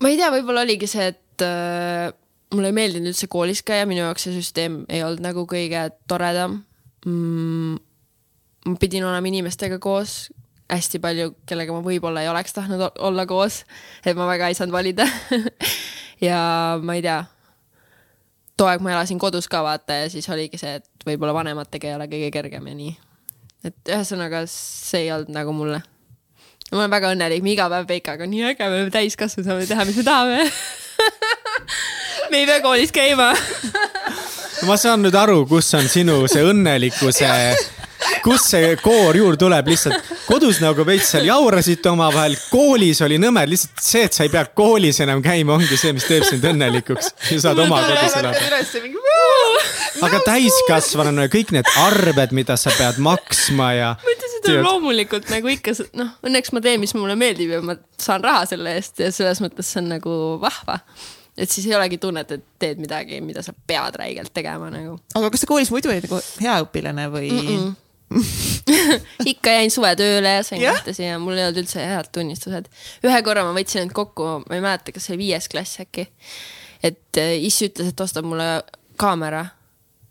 [0.00, 2.08] ma ei tea, võib-olla oligi see, et äh,
[2.54, 6.62] mulle ei meeldinud üldse koolis käia, minu jaoks see süsteem ei olnud nagu kõige toredam
[7.06, 7.80] mm,.
[8.70, 10.28] ma pidin olema inimestega koos
[10.70, 13.64] hästi palju, kellega ma võib-olla ei oleks tahtnud olla koos,
[14.06, 15.06] et ma väga ei saanud valida.
[16.28, 16.40] ja
[16.82, 17.18] ma ei tea,
[18.60, 21.96] too aeg ma elasin kodus ka vaata ja siis oligi see, et võib-olla vanematega ei
[21.98, 22.96] ole kõige kergem ja nii.
[23.64, 25.82] Et ühesõnaga, see ei olnud nagu mulle
[26.70, 29.66] ma olen väga õnnelik, me iga päev Peikaga on nii äge, me oleme täiskasvanud, saame
[29.66, 30.44] teha, mis me tahame.
[32.30, 33.32] me ei pea koolis käima.
[34.68, 37.32] ma saan nüüd aru, kus on sinu see õnnelikkuse,
[38.24, 43.42] kust see koor juurde tuleb lihtsalt kodus nagu veits seal jaurasite omavahel, koolis oli nõme,
[43.48, 47.12] lihtsalt see, et sa ei pea koolis enam käima, ongi see, mis teeb sind õnnelikuks.
[47.26, 48.34] sa saad oma kodus elada.
[50.06, 53.92] aga täiskasvanuna kõik need arved, mida sa pead maksma ja.
[54.00, 57.76] ma ütlesin talle loomulikult nagu ikka, noh, õnneks ma teen, mis mulle meeldib ja ma
[58.00, 60.80] saan raha selle eest ja selles mõttes see on nagu vahva.
[61.36, 64.98] et siis ei olegi tunnet, et teed midagi, mida sa pead räigelt tegema nagu.
[65.14, 67.46] aga kas sa koolis muidu olid nagu hea õpilane või mm?
[67.46, 67.78] -mm.
[69.32, 70.74] ikka jäin suvetööle ja sain Jah.
[70.74, 72.66] nähtasi ja mul ei olnud üldse head tunnistused.
[73.06, 76.08] ühe korra ma võtsin end kokku, ma ei mäleta, kas see oli viies klass äkki.
[76.82, 78.48] et äh, issi ütles, et ostab mulle
[79.00, 79.44] kaamera,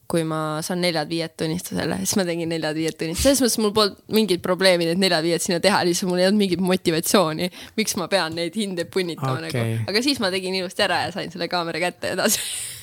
[0.09, 4.41] kui ma saan neljad-viied tunnistusele, siis ma tegin neljad-viied tunnistused, selles mõttes mul polnud mingit
[4.45, 8.55] probleemi need neljad-viied sinna teha, lihtsalt mul ei olnud mingit motivatsiooni, miks ma pean neid
[8.57, 9.75] hindeid punnitama okay.
[9.75, 9.89] Nagu.
[9.91, 12.39] aga siis ma tegin ilusti ära ja sain selle kaamera kätte edasi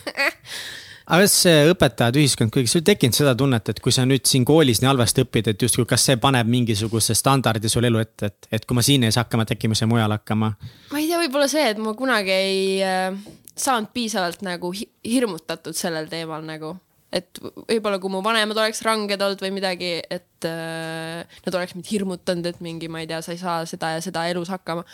[1.06, 1.36] aga kas
[1.70, 4.90] õpetajad, ühiskond, kuigi sul ei tekkinud seda tunnet, et kui sa nüüd siin koolis nii
[4.90, 8.78] halvasti õpid, et justkui kas see paneb mingisuguse standardi sul elu ette, et, et kui
[8.78, 10.52] ma siin ei saa hakkama, et äkki ma ei saa mujal hakkama.
[10.92, 13.20] ma ei tea, võib-olla see, et ma kunagi ei äh,
[13.56, 16.74] saanud piisavalt nagu hi hirmutatud sellel teemal nagu,
[17.14, 21.90] et võib-olla kui mu vanemad oleks ranged olnud või midagi, et äh, nad oleks mind
[21.90, 24.84] hirmutanud, et mingi, ma ei tea, sa ei saa seda ja seda elus hakkama,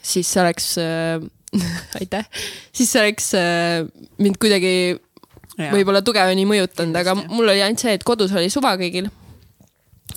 [0.00, 1.20] siis see oleks äh,
[2.00, 2.26] aitäh,
[2.72, 3.84] siis see oleks äh,
[4.18, 4.98] mind kuidagi.
[5.58, 9.08] Võib-olla tugevamini mõjutanud, aga mul oli ainult see, et kodus oli suva kõigil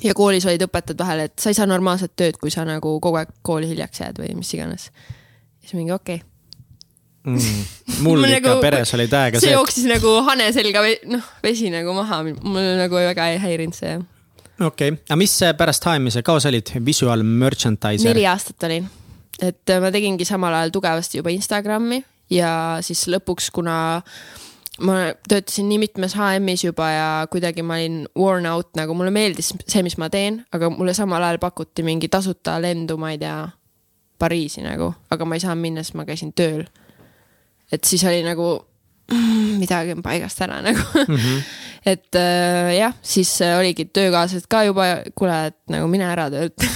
[0.06, 3.20] ja koolis olid õpetajad vahel, et sa ei saa normaalset tööd, kui sa nagu kogu
[3.20, 4.90] aeg kooli hiljaks jääd või mis iganes.
[5.62, 7.34] siis mingi okei okay..
[7.34, 7.66] mm.
[8.06, 11.74] mul ikka nagu- peres oli täiega see see, et jooksis nagu hane selga, noh, vesi
[11.74, 13.98] nagu maha, mul nagu väga ei häirinud see.
[14.60, 18.26] okei okay., aga mis see pärast HM-i sa kaua sa olid, visual merchandiser neli?
[18.30, 18.88] aastat olin,
[19.42, 23.76] et äh, ma tegingi samal ajal tugevasti juba Instagrami ja siis lõpuks, kuna
[24.86, 24.98] ma
[25.30, 29.84] töötasin nii mitmes HM-is juba ja kuidagi ma olin worn out, nagu mulle meeldis see,
[29.86, 33.40] mis ma teen, aga mulle samal ajal pakuti mingi tasuta lendu, ma ei tea,
[34.22, 36.68] Pariisi nagu, aga ma ei saanud minna, sest ma käisin tööl.
[37.72, 38.48] et siis oli nagu
[39.10, 41.16] mm, midagi on paigast ära nagu mm.
[41.16, 41.40] -hmm.
[41.86, 44.84] et äh, jah, siis äh, oligi töökaaslased ka juba,
[45.16, 46.68] kuule, et nagu mine ära töölt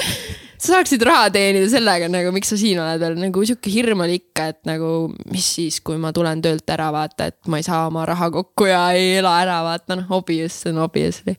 [0.64, 4.18] sa saaksid raha teenida sellega nagu, miks sa siin oled veel, nagu sihuke hirm oli
[4.22, 4.90] ikka, et nagu
[5.32, 8.70] mis siis, kui ma tulen töölt ära, vaata, et ma ei saa oma raha kokku
[8.70, 11.36] ja ei ela ära, vaata noh, obvious, see on obviously.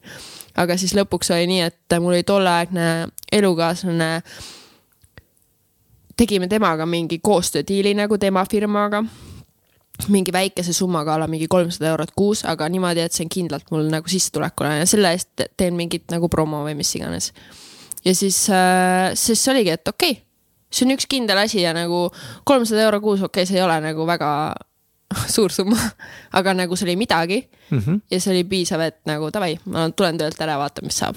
[0.62, 2.90] aga siis lõpuks oli nii, et mul oli tolleaegne
[3.34, 4.12] elukaaslane,
[6.16, 9.04] tegime temaga mingi koostöödiili nagu tema firmaga
[10.12, 13.88] mingi väikese summaga alla mingi kolmsada eurot kuus, aga niimoodi, et see on kindlalt mul
[13.90, 17.32] nagu sissetulekuna ja selle eest teen mingit nagu promo või mis iganes.
[18.06, 20.24] Ja siis äh,, siis oligi, et okei okay,,
[20.72, 22.08] see on üks kindel asi ja nagu
[22.48, 24.30] kolmsada euro kuus, okei okay,, see ei ole nagu väga
[25.36, 25.80] suur summa,
[26.34, 27.40] aga nagu see oli midagi
[27.70, 27.80] mm.
[27.80, 28.02] -hmm.
[28.12, 31.16] ja see oli piisav, et nagu davai, ma tulen töölt ära, vaatan, mis saab.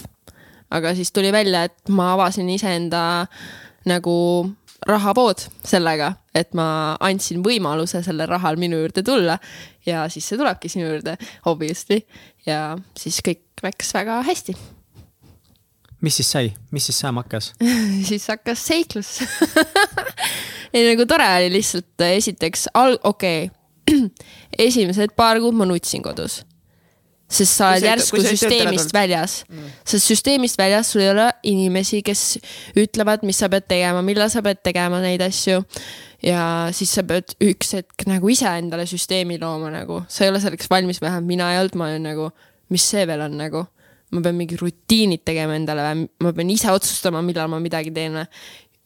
[0.71, 3.27] aga siis tuli välja, et ma avasin iseenda
[3.87, 4.17] nagu
[4.87, 9.39] rahavood sellega, et ma andsin võimaluse sellel rahal minu juurde tulla
[9.87, 12.03] ja siis see tulebki sinu juurde, obviously.
[12.47, 14.78] ja siis kõik läks väga hästi.
[16.01, 17.53] Mis siis sai, mis siis saama hakkas?
[18.09, 19.19] siis hakkas seiklus.
[20.75, 23.57] ei nagu tore oli lihtsalt esiteks al-, okei okay.
[24.69, 26.43] esimesed paar kuud ma nutsin kodus.
[27.29, 32.39] sest sa oled järsku süsteemist väljas mm., sest süsteemist väljas sul ei ole inimesi, kes
[32.81, 35.61] ütlevad, mis sa pead tegema, millal sa pead tegema neid asju.
[36.25, 40.41] ja siis sa pead üks hetk nagu ise endale süsteemi looma nagu, sa ei ole
[40.41, 42.31] selleks valmis, vähemalt mina ei olnud, ma olin nagu,
[42.73, 43.67] mis see veel on nagu
[44.15, 48.21] ma pean mingi rutiinid tegema endale või ma pean ise otsustama, millal ma midagi teen
[48.21, 48.27] või.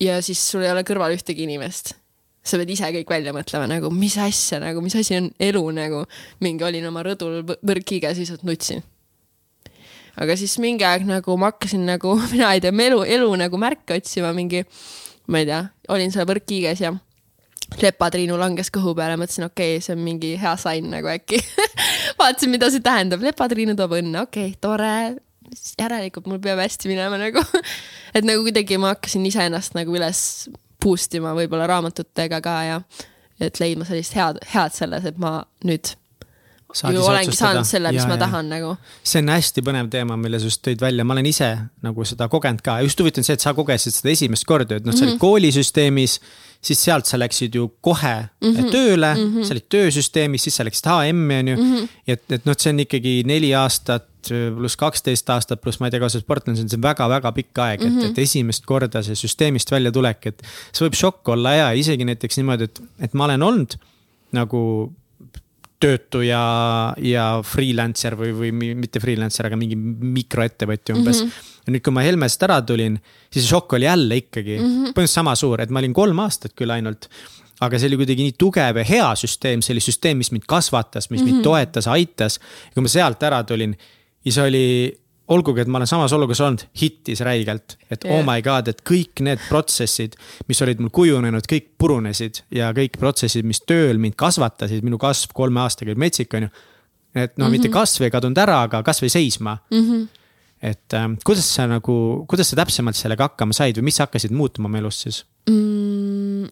[0.02, 1.94] ja siis sul ei ole kõrval ühtegi inimest
[2.42, 6.02] sa pead ise kõik välja mõtlema nagu, mis asja nagu, mis asi on elu nagu.
[6.42, 8.82] mingi olin oma rõdul võrkkiiges, lihtsalt nutsin.
[10.18, 13.96] aga siis mingi aeg nagu ma hakkasin nagu, mina ei tea, elu, elu nagu märke
[14.00, 14.64] otsima mingi,
[15.28, 16.92] ma ei tea, olin seal võrkkiiges ja
[17.82, 21.40] lepatriinu langes kõhu peale, mõtlesin, okei okay,, see on mingi hea sain nagu äkki
[22.20, 24.92] vaatasin, mida see tähendab, lepatriinu toob õnne, okei okay,, tore.
[25.80, 27.42] järelikult mul peab hästi minema nagu
[28.16, 30.22] et nagu kuidagi ma hakkasin iseennast nagu üles
[30.82, 32.78] boost ima võib-olla raamatutega ka ja
[33.42, 35.94] et leidma sellist head, head selles, et ma nüüd
[36.72, 37.50] Saadis ju olengi otsustada.
[37.52, 38.20] saanud selle, mis ja, ma ja.
[38.22, 38.70] tahan nagu.
[39.04, 41.50] see on hästi põnev teema, mille sa just tõid välja, ma olen ise
[41.84, 44.86] nagu seda kogenud ka, just huvitav on see, et sa kogesid seda esimest korda, et
[44.86, 45.20] noh, sa olid mm -hmm.
[45.20, 46.18] koolisüsteemis
[46.62, 48.70] siis sealt sa läksid ju kohe mm -hmm.
[48.70, 49.44] tööle mm, -hmm.
[49.44, 51.74] sa olid töösüsteemis, siis sa läksid HM-i on ju mm.
[51.74, 51.88] -hmm.
[52.06, 56.00] et, et noh, see on ikkagi neli aastat pluss kaksteist aastat, pluss ma ei tea,
[56.00, 57.98] kaua sa sportlane, see on väga-väga pikk aeg mm, -hmm.
[57.98, 58.10] et, mhm.
[58.10, 60.42] et esimest korda see süsteemist välja tulek, et.
[60.72, 63.74] see võib šokk olla ja isegi näiteks niimoodi, et, et ma olen olnud
[64.32, 64.92] nagu
[65.82, 71.28] töötu ja, ja freelancer või, või mitte freelancer, aga mingi mikroettevõtja umbes mm.
[71.28, 72.96] -hmm ja nüüd, kui ma Helmest ära tulin,
[73.32, 74.96] siis šokk oli jälle ikkagi mm -hmm.
[74.96, 77.08] põhimõtteliselt sama suur, et ma olin kolm aastat küll ainult.
[77.62, 81.10] aga see oli kuidagi nii tugev ja hea süsteem, see oli süsteem, mis mind kasvatas,
[81.10, 81.26] mis mm -hmm.
[81.26, 81.44] mind mhm.
[81.44, 82.40] toetas, aitas.
[82.66, 83.76] ja kui ma sealt ära tulin,
[84.22, 84.98] siis oli
[85.28, 88.18] olgugi, et ma olen samas olukorras olnud, hittis räigelt, et yeah.
[88.18, 90.16] oh my god, et kõik need protsessid,
[90.48, 95.32] mis olid mul kujunenud, kõik purunesid ja kõik protsessid, mis tööl mind kasvatasid, minu kasv
[95.32, 96.48] kolme aastaga oli metsik, on ju.
[97.14, 97.52] et no mm -hmm.
[97.52, 99.90] mitte kasv ei kadunud ära, aga kasv jäi seisma mm.
[99.90, 100.21] -hmm
[100.62, 101.94] et äh, kuidas sa nagu,
[102.30, 106.46] kuidas sa täpsemalt sellega hakkama said või mis hakkasid muutuma oma elus siis mm,?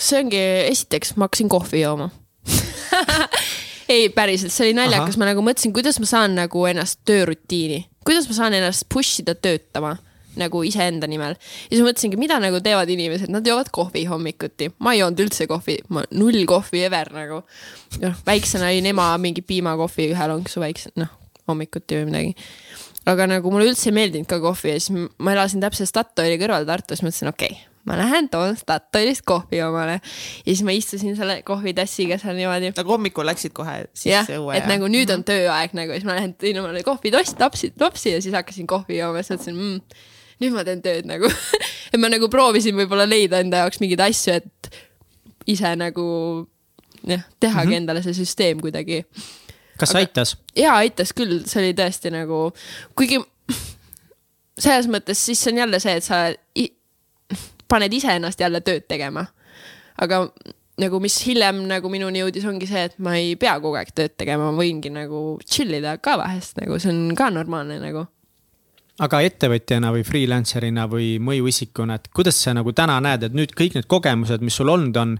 [0.00, 2.10] see ongi, esiteks ma hakkasin kohvi jooma
[3.94, 8.26] ei, päriselt, see oli naljakas, ma nagu mõtlesin, kuidas ma saan nagu ennast töörutiini, kuidas
[8.30, 9.96] ma saan ennast push ida töötama
[10.40, 11.34] nagu iseenda nimel.
[11.34, 14.70] ja siis mõtlesingi, mida nagu teevad inimesed, nad joovad kohvi hommikuti.
[14.78, 17.42] ma ei joonud üldse kohvi, ma null kohvi ever nagu.
[18.02, 21.19] noh, väiksena jõin ema mingi piimakohvi ühe lonksu väikse, noh
[21.50, 22.34] hommikuti või midagi.
[23.10, 26.68] aga nagu mulle üldse ei meeldinud ka kohvi ja siis ma elasin täpselt Statoili kõrval
[26.68, 30.00] Tartus, mõtlesin, okei okay, ma lähen toon Statoilist kohvi omale.
[30.00, 32.72] ja siis ma istusin selle kohvitassiga seal niimoodi.
[32.76, 34.54] aga hommikul läksid kohe sisse õue?
[34.56, 34.70] et ja.
[34.74, 35.28] nagu nüüd on mhm.
[35.32, 39.24] tööaeg nagu, siis ma lähen tõin omale kohvitoss, lapsi, lapsi ja siis hakkasin kohvi jooma,
[39.24, 40.06] siis mõtlesin mmm,
[40.44, 41.30] nüüd ma teen tööd nagu
[41.92, 44.80] et ma nagu proovisin võib-olla leida enda jaoks mingeid asju, et
[45.50, 46.06] ise nagu
[47.06, 47.76] jah, tehagi mm -hmm.
[47.76, 49.04] endale see süsteem kuidagi
[49.80, 50.36] kas aga, aitas?
[50.58, 52.46] jaa, aitas küll, see oli tõesti nagu,
[52.98, 53.20] kuigi
[54.64, 56.24] selles mõttes siis on jälle see, et sa
[57.70, 59.26] paned iseennast jälle tööd tegema.
[60.00, 60.24] aga
[60.80, 64.16] nagu, mis hiljem nagu minuni jõudis, ongi see, et ma ei pea kogu aeg tööd
[64.16, 68.06] tegema, ma võingi nagu chill ida ka vahest nagu, see on ka normaalne nagu
[69.00, 73.78] aga ettevõtjana või freelancer'ina või mõjuisikuna, et kuidas sa nagu täna näed, et nüüd kõik
[73.78, 75.14] need kogemused, mis sul olnud on,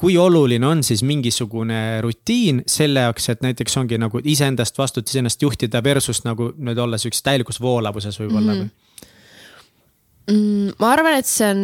[0.00, 5.42] kui oluline on siis mingisugune rutiin selle jaoks, et näiteks ongi nagu iseendast vastutus, iseennast
[5.42, 8.70] juhtida versus nagu nüüd olla siukses täielikus voolavuses võib-olla mm?
[10.30, 10.72] -hmm.
[10.80, 11.60] ma arvan, et see on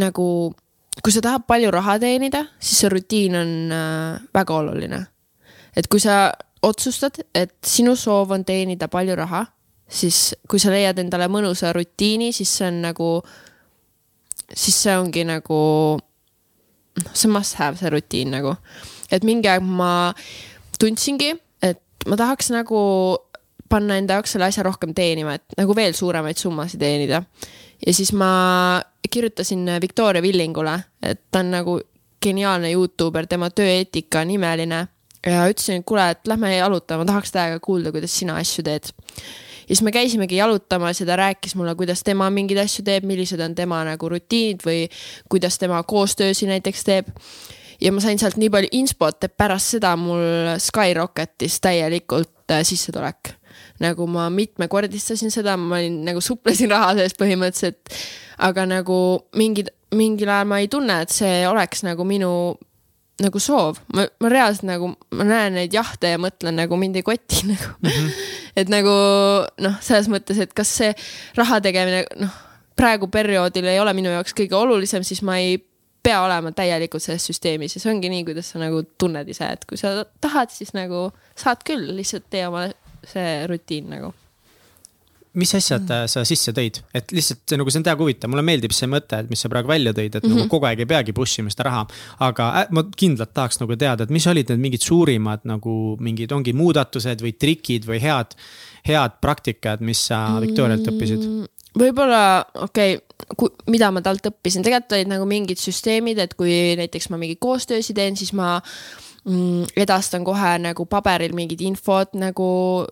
[0.00, 0.54] nagu,
[1.02, 5.06] kui sa tahad palju raha teenida, siis see rutiin on äh, väga oluline.
[5.76, 9.46] et kui sa otsustad, et sinu soov on teenida palju raha,
[9.88, 13.22] siis kui sa leiad endale mõnusa rutiini, siis see on nagu,
[14.54, 15.58] siis see ongi nagu
[17.04, 18.56] noh, see must have see rutiin nagu.
[19.10, 20.12] et mingi aeg ma
[20.80, 22.80] tundsingi, et ma tahaks nagu
[23.70, 27.22] panna enda jaoks selle asja rohkem teenima, et nagu veel suuremaid summasid teenida.
[27.86, 31.80] ja siis ma kirjutasin Victoria Villingule, et ta on nagu
[32.22, 34.86] geniaalne Youtuber, tema tööeetika on imeline.
[35.26, 38.92] ja ütlesin, et kuule, et lähme jalutama, tahaks täiega kuulda, kuidas sina asju teed
[39.66, 43.40] ja siis me käisimegi jalutamas ja ta rääkis mulle, kuidas tema mingeid asju teeb, millised
[43.42, 44.86] on tema nagu rutiinid või
[45.28, 47.10] kuidas tema koostöösi näiteks teeb.
[47.80, 53.36] ja ma sain sealt nii palju inspot, et pärast seda mul Skyrocketis täielikult äh, sissetulek
[53.80, 57.98] nagu ma mitmekordistasin seda, ma olin nagu suplesin raha sees põhimõtteliselt.
[58.38, 58.96] aga nagu
[59.36, 62.30] mingid, mingil ajal ma ei tunne, et see oleks nagu minu
[63.22, 67.06] nagu soov, ma, ma reaalselt nagu, ma näen neid jahte ja mõtlen nagu mind ei
[67.06, 67.88] koti nagu mm.
[67.92, 68.26] -hmm.
[68.62, 68.96] et nagu
[69.64, 70.90] noh, selles mõttes, et kas see
[71.38, 72.34] raha tegemine, noh,
[72.76, 75.56] praegu perioodil ei ole minu jaoks kõige olulisem, siis ma ei
[76.06, 79.64] pea olema täielikult selles süsteemis ja see ongi nii, kuidas sa nagu tunned ise, et
[79.64, 82.68] kui sa tahad, siis nagu saad küll, lihtsalt tee oma
[83.06, 84.12] see rutiin nagu
[85.36, 86.10] mis asjad mm.
[86.10, 89.30] sa sisse tõid, et lihtsalt nagu see on täiega huvitav, mulle meeldib see mõte, et
[89.32, 90.34] mis sa praegu välja tõid, et mm -hmm.
[90.34, 90.52] nagu mhm.
[90.52, 91.86] kogu aeg ei peagi push ima seda raha.
[92.20, 96.32] aga äh, ma kindlalt tahaks nagu teada, et mis olid need mingid suurimad nagu mingid
[96.32, 98.36] ongi muudatused või trikid või head,
[98.88, 101.22] head praktikad, mis sa Victorialt õppisid?
[101.22, 101.46] Mm,
[101.78, 107.10] võib-olla, okei okay,, mida ma talt õppisin, tegelikult olid nagu mingid süsteemid, et kui näiteks
[107.10, 108.60] ma mingeid koostöösid teen, siis ma
[109.24, 112.86] mm, edastan kohe nagu paberil mingid infod nagu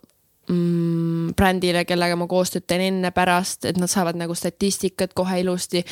[0.48, 5.84] mm, brändile, kellega ma koostööd teen enne-pärast, et nad saavad nagu statistikat kohe ilusti,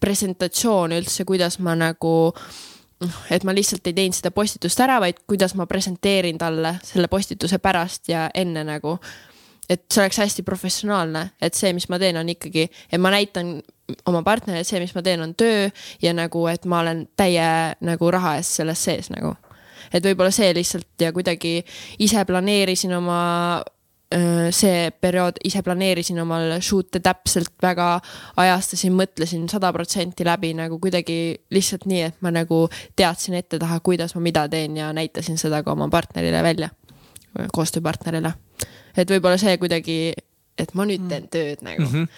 [0.00, 2.14] presentatsioon üldse, kuidas ma nagu
[3.32, 7.58] et ma lihtsalt ei teinud seda postitust ära, vaid kuidas ma presenteerin talle selle postituse
[7.62, 8.98] pärast ja enne nagu
[9.70, 13.60] et see oleks hästi professionaalne, et see, mis ma teen, on ikkagi, et ma näitan
[14.10, 15.68] oma partnerile, see, mis ma teen, on töö
[16.02, 17.46] ja nagu, et ma olen täie
[17.86, 19.36] nagu raha eest selles sees nagu.
[19.90, 21.64] et võib-olla see lihtsalt ja kuidagi
[21.98, 23.62] ise planeerisin oma
[24.50, 28.00] see periood ise planeerisin omal shoot'e täpselt väga,
[28.42, 32.64] ajastasin, mõtlesin sada protsenti läbi nagu kuidagi lihtsalt nii, et ma nagu
[32.98, 36.72] teadsin ette-taha, kuidas ma mida teen ja näitasin seda ka oma partnerile välja,
[37.54, 38.34] koostööpartnerile
[38.98, 39.98] et võib-olla see kuidagi,
[40.58, 41.32] et ma nüüd teen mm.
[41.32, 41.92] tööd nagu mm.
[41.92, 42.08] -hmm.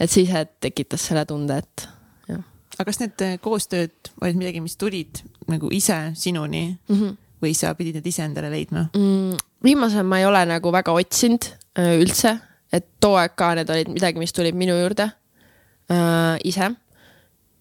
[0.00, 1.88] et siis tekitas selle tunde, et
[2.28, 2.42] jah.
[2.76, 7.16] aga kas need äh, koostööd olid midagi, mis tulid nagu ise sinuni mm -hmm.
[7.42, 9.36] või sa pidid need ise endale leidma mm,?
[9.64, 12.36] Viimasel ma ei ole nagu väga otsinud äh, üldse,
[12.72, 15.10] et too aeg ka need olid midagi, mis tulid minu juurde
[15.90, 16.70] äh, ise.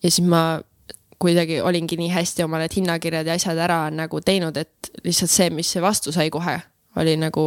[0.03, 0.62] ja siis ma
[1.19, 5.49] kuidagi olingi nii hästi oma need hinnakirjad ja asjad ära nagu teinud, et lihtsalt see,
[5.49, 6.60] mis see vastu sai kohe,
[6.99, 7.45] oli nagu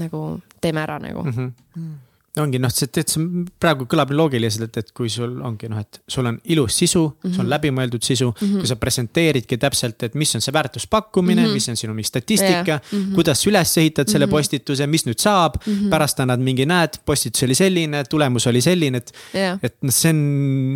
[0.00, 0.22] nagu
[0.60, 1.32] teeme ära nagu mm.
[1.36, 1.92] -hmm.
[2.40, 5.98] Ongi noh, see, tead, see praegu kõlab loogiliselt, et, et kui sul ongi noh, et
[6.08, 7.34] sul on ilus sisu mm, -hmm.
[7.34, 7.52] sul on mhm.
[7.52, 8.62] läbimõeldud sisu mm, -hmm.
[8.62, 11.52] kui sa presenteeridki täpselt, et mis on see väärtuspakkumine mm, -hmm.
[11.52, 13.14] mis on sinu mingi statistika yeah., mm -hmm.
[13.14, 14.36] kuidas sa üles ehitad selle mm -hmm.
[14.36, 15.72] postituse, mis nüüd saab mm.
[15.72, 15.90] -hmm.
[15.90, 20.10] pärast annad mingi, näed, postitus oli selline, tulemus oli selline, et yeah., et noh, see
[20.10, 20.24] on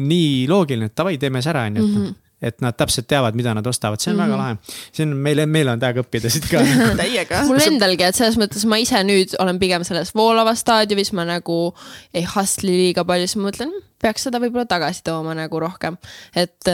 [0.09, 3.07] nii loogiline, et davai, teeme see ära, on ju, et noh mhm et nad täpselt
[3.09, 4.29] teavad, mida nad ostavad, see on mm -hmm.
[4.29, 4.43] väga mhm.
[4.43, 4.91] lahe.
[4.93, 6.61] see on meile, meil on täiega õppida siit ka
[7.03, 7.43] täiega.
[7.49, 11.75] mul endalgi, et selles mõttes ma ise nüüd olen pigem selles voolavas staadiumis, ma nagu
[12.15, 15.97] ei hustle'i liiga palju, siis ma mõtlen, hmm, peaks seda võib-olla tagasi tooma nagu rohkem.
[16.37, 16.69] et,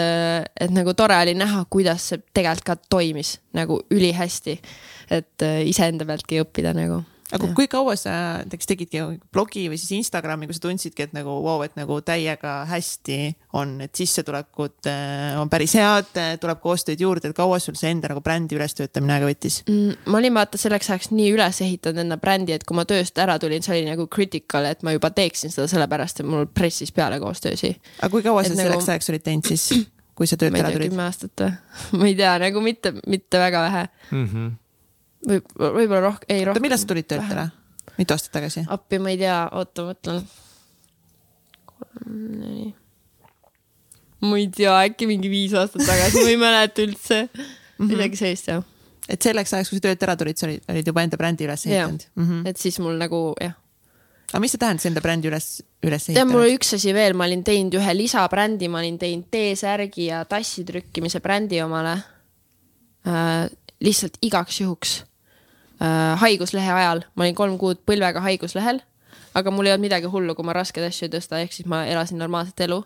[0.61, 4.61] et nagu tore oli näha, kuidas see tegelikult ka toimis nagu ülihästi.
[5.11, 10.49] et iseenda pealtki õppida nagu aga kui kaua sa näiteks tegidki blogi või siis Instagrami,
[10.49, 13.19] kui sa tundsidki, et nagu vau wow,, et nagu täiega hästi
[13.59, 18.11] on, et sissetulekud äh, on päris head, tuleb koostööd juurde, et kaua sul see enda
[18.13, 20.05] nagu brändi ülestöötamine aega võttis mm,?
[20.13, 23.39] ma olin vaata selleks ajaks nii üles ehitanud enda brändi, et kui ma tööst ära
[23.43, 27.21] tulin, see oli nagu critical, et ma juba teeksin seda sellepärast, et mul pressis peale
[27.23, 27.75] koostöösi.
[28.01, 28.67] aga kui kaua sa nagu...
[28.69, 29.69] selleks ajaks olid teinud siis?
[30.19, 30.93] kui sa töölt ära tulid?
[30.93, 31.55] kümme aastat või?
[32.01, 34.27] ma ei tea, nagu mitte, mitte väga vähe mm.
[34.27, 34.51] -hmm
[35.27, 36.65] või võib-olla rohkem, ei rohkem.
[36.65, 37.47] millal sa tulid töölt ära?
[37.99, 38.65] mitu aastat tagasi?
[38.73, 40.21] appi, ma ei tea, oota, mõtlen.
[41.71, 42.69] kolm, neli.
[44.27, 47.25] ma ei tea, äkki mingi viis aastat tagasi, ma ei mäleta üldse.
[47.33, 47.89] Mhm.
[47.89, 48.63] midagi sellist jah.
[49.09, 51.67] et selleks ajaks, kui sa töölt ära tulid, sa olid, olid juba enda brändi üles
[51.67, 52.07] ehitanud?
[52.15, 52.49] Mm -hmm.
[52.49, 53.55] et siis mul nagu jah.
[54.33, 56.27] aga mis see tähendas enda brändi üles, üles ehitada?
[56.31, 60.25] mul oli üks asi veel, ma olin teinud ühe lisabrändi, ma olin teinud T-särgi ja
[60.25, 61.97] tassi trükkimise brändi omale
[63.07, 63.51] äh,.
[63.83, 65.03] lihtsalt igaks juhuks
[66.23, 68.81] haiguslehe ajal, ma olin kolm kuud põlvega haiguslehel,
[69.39, 71.85] aga mul ei olnud midagi hullu, kui ma raskeid asju ei tõsta, ehk siis ma
[71.91, 72.83] elasin normaalset elu.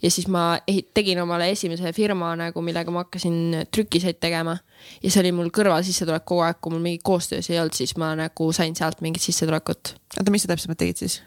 [0.00, 0.60] ja siis ma
[0.94, 4.56] tegin omale esimese firma nagu, millega ma hakkasin trükiseid tegema
[5.02, 8.14] ja see oli mul kõrvalsissetulek kogu aeg, kui mul mingit koostöös ei olnud, siis ma
[8.16, 9.94] nagu sain sealt mingit sissetulekut.
[10.16, 11.20] oota, mis sa täpsemalt tegid siis?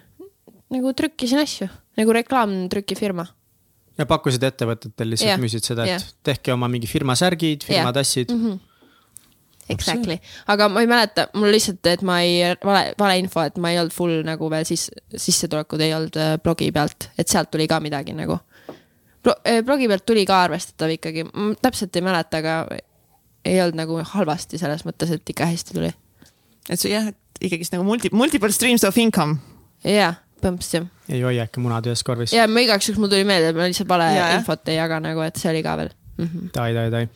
[0.74, 3.28] nagu trükkisin asju, nagu reklaamtrükifirma
[3.98, 6.13] ja pakkusid ettevõtetele lihtsalt, müüsid seda, et yeah.
[6.26, 7.98] tehke oma mingi firma särgid, firma yeah.
[8.00, 8.46] tassid mm.
[8.46, 8.70] -hmm
[9.71, 10.17] Exactly,
[10.52, 13.95] aga ma ei mäleta, mul lihtsalt, et ma ei, vale, valeinfo, et ma ei olnud
[13.95, 18.15] full nagu veel siis, sissetulekud ei olnud äh, blogi pealt, et sealt tuli ka midagi
[18.17, 18.41] nagu.
[19.23, 21.23] Äh, blogi pealt tuli ka arvestatav ikkagi,
[21.63, 22.58] täpselt ei mäleta, aga
[23.47, 25.93] ei olnud nagu halvasti selles mõttes, et ikka hästi tuli.
[26.69, 29.39] et see jah, et ikkagist nagu multi, multiple streams of income.
[29.88, 31.15] jah, põhimõtteliselt jah.
[31.15, 32.36] ei hoia äkki munad ühes korvis.
[32.36, 34.99] ja ma igaks juhuks, mul tuli meelde, et ma lihtsalt vale ja, infot ei jaga
[35.04, 36.26] nagu, et see oli ka veel mm.
[36.26, 36.49] -hmm.
[36.56, 37.08] tai, tai, tai.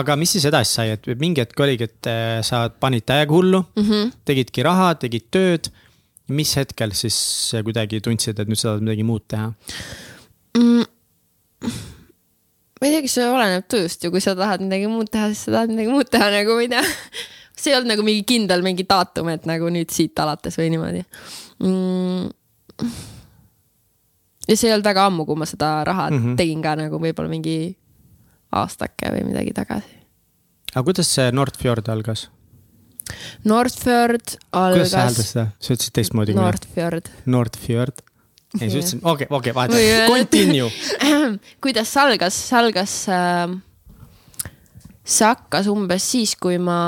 [0.00, 3.64] aga mis siis edasi sai, et mingi hetk oligi, et äh, sa panid täiega hullu
[3.76, 4.12] mm, -hmm.
[4.24, 5.72] tegidki raha, tegid tööd.
[6.28, 7.16] mis hetkel siis
[7.64, 9.50] kuidagi tundsid, et nüüd sa tahad midagi muud teha
[10.56, 10.84] mm.?
[12.80, 15.44] ma ei tea, kas see oleneb tujust ju, kui sa tahad midagi muud teha, siis
[15.44, 16.84] sa tahad midagi muud teha nagu, ma ei tea
[17.60, 21.04] see ei olnud nagu mingi kindel mingi daatum, et nagu nüüd siit alates või niimoodi
[21.60, 22.32] mm
[24.48, 26.36] ja see ei olnud väga ammu, kui ma seda raha mm -hmm.
[26.36, 27.76] tegin ka nagu võib-olla mingi
[28.62, 30.00] aastake või midagi tagasi.
[30.74, 32.28] aga kuidas see Nordfjord algas?
[33.44, 34.78] Nordfjord algas.
[34.78, 36.34] kuidas sa hääldasid seda, sa ütlesid teistmoodi.
[36.38, 37.12] Nordfjord.
[37.26, 38.02] Nordfjord.
[38.60, 39.76] ei, sa ütlesid, okei, okei, vahet,
[40.08, 40.70] continue.
[41.64, 43.54] kuidas see algas, see algas äh,
[45.04, 46.78] see hakkas umbes siis, kui ma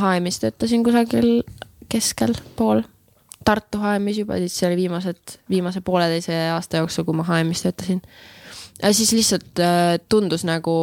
[0.00, 1.42] HM-is töötasin kusagil
[1.92, 2.82] keskel pool
[3.44, 7.98] Tartu HM-is juba, siis see oli viimased, viimase pooleteise aasta jooksul, kui ma HM-is töötasin.
[8.82, 10.74] Ja siis lihtsalt äh, tundus nagu,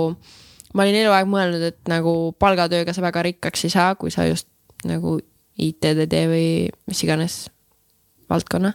[0.74, 4.48] ma olin eluaeg mõelnud, et nagu palgatööga sa väga rikkaks ei saa, kui sa just
[4.88, 5.18] nagu
[5.60, 6.48] IT-d tee või
[6.88, 7.42] mis iganes
[8.30, 8.74] valdkonna.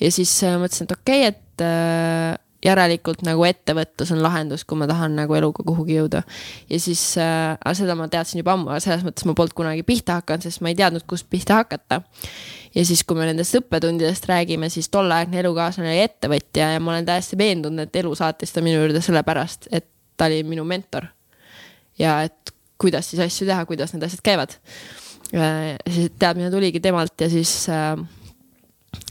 [0.00, 2.34] ja siis äh, mõtlesin, et okei okay,, et äh,
[2.66, 6.22] järelikult nagu ettevõtlus on lahendus, kui ma tahan nagu eluga kuhugi jõuda.
[6.70, 10.46] ja siis äh,, seda ma teadsin juba ammu, selles mõttes ma polnud kunagi pihta hakanud,
[10.46, 12.02] sest ma ei teadnud, kust pihta hakata.
[12.76, 17.08] Ja siis, kui me nendest õppetundidest räägime, siis tolleaegne elukaaslane oli ettevõtja ja ma olen
[17.08, 21.08] täiesti veendunud, et elu saatis ta minu juurde sellepärast, et ta oli minu mentor.
[21.98, 24.58] ja et kuidas siis asju teha, kuidas need asjad käivad.
[25.90, 27.96] siis teadmine tuligi temalt ja siis äh,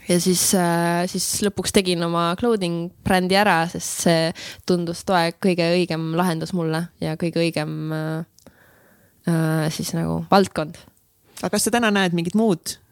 [0.10, 4.32] ja siis, äh, siis lõpuks tegin oma clothing brändi ära, sest see
[4.66, 8.50] tundus too aeg kõige õigem lahendus mulle ja kõige õigem äh,
[9.28, 10.78] äh, siis nagu valdkond.
[11.42, 12.85] aga kas sa täna näed mingit muud äh,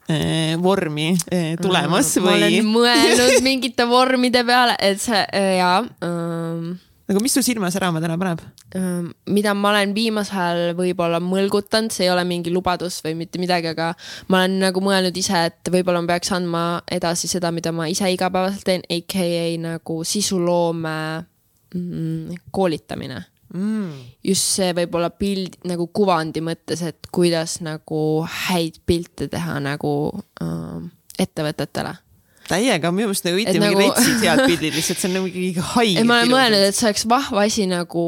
[0.59, 2.25] vormi äh, tulemas või?
[2.25, 6.73] ma olen mõelnud mingite vormide peale, et see äh, jaa äh,
[7.07, 8.43] nagu mis sul silma särama täna paneb?
[9.29, 13.69] mida ma olen viimasel ajal võib-olla mõlgutanud, see ei ole mingi lubadus või mitte midagi,
[13.69, 13.91] aga
[14.33, 18.09] ma olen nagu mõelnud ise, et võib-olla ma peaks andma edasi seda, mida ma ise
[18.09, 20.95] igapäevaselt teen, AKA nagu sisuloome
[21.75, 23.21] mm, koolitamine
[23.53, 23.91] mm..
[24.25, 29.93] just see võib-olla pild nagu kuvandi mõttes, et kuidas nagu häid pilte teha nagu
[30.43, 30.81] äh,
[31.23, 31.95] ettevõtetele
[32.49, 33.79] täiega, minu meelest nagu õieti nagu...
[33.79, 36.07] retsid head pildid lihtsalt, see on nagu mingi haige.
[36.07, 38.05] ma olen mõelnud, et see oleks vahva asi nagu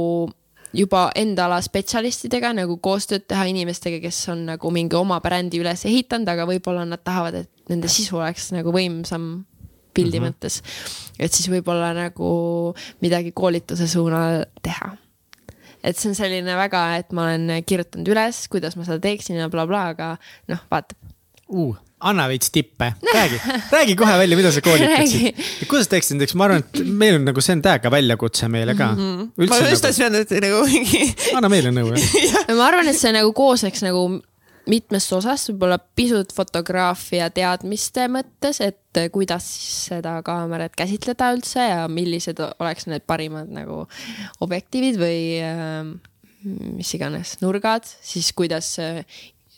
[0.76, 5.86] juba enda ala spetsialistidega nagu koostööd teha inimestega, kes on nagu mingi oma brändi üles
[5.88, 9.46] ehitanud, aga võib-olla nad tahavad, et nende sisu oleks nagu võimsam
[9.96, 10.36] pildi mm -hmm.
[10.36, 10.62] mõttes.
[11.20, 14.98] et siis võib-olla nagu midagi koolituse suunal teha.
[15.86, 19.50] Et see on selline väga, et ma olen kirjutanud üles, kuidas ma seda teeksin ja
[19.50, 21.14] blablabla bla, bla, aga noh, vaatab
[21.54, 21.76] uh
[22.06, 23.40] anna veits tippe, räägi,
[23.72, 25.40] räägi kohe välja, mida sa koolitaksid.
[25.70, 28.92] kuidas teeksid näiteks, ma arvan, et meil on nagu see on täiega väljakutse meile ka
[28.94, 29.32] mm.
[29.38, 29.50] -hmm.
[29.50, 31.04] ma just tahtsin öelda, et nagu mingi.
[31.36, 34.06] anna meile nõu jah ma arvan, et see nagu koosneks nagu
[34.72, 39.46] mitmest osast, võib-olla pisut fotograafia teadmiste mõttes, et kuidas
[39.90, 43.84] seda kaamerat käsitleda üldse ja millised oleks need parimad nagu
[44.46, 45.94] objektiivid või äh,
[46.46, 48.76] mis iganes nurgad, siis kuidas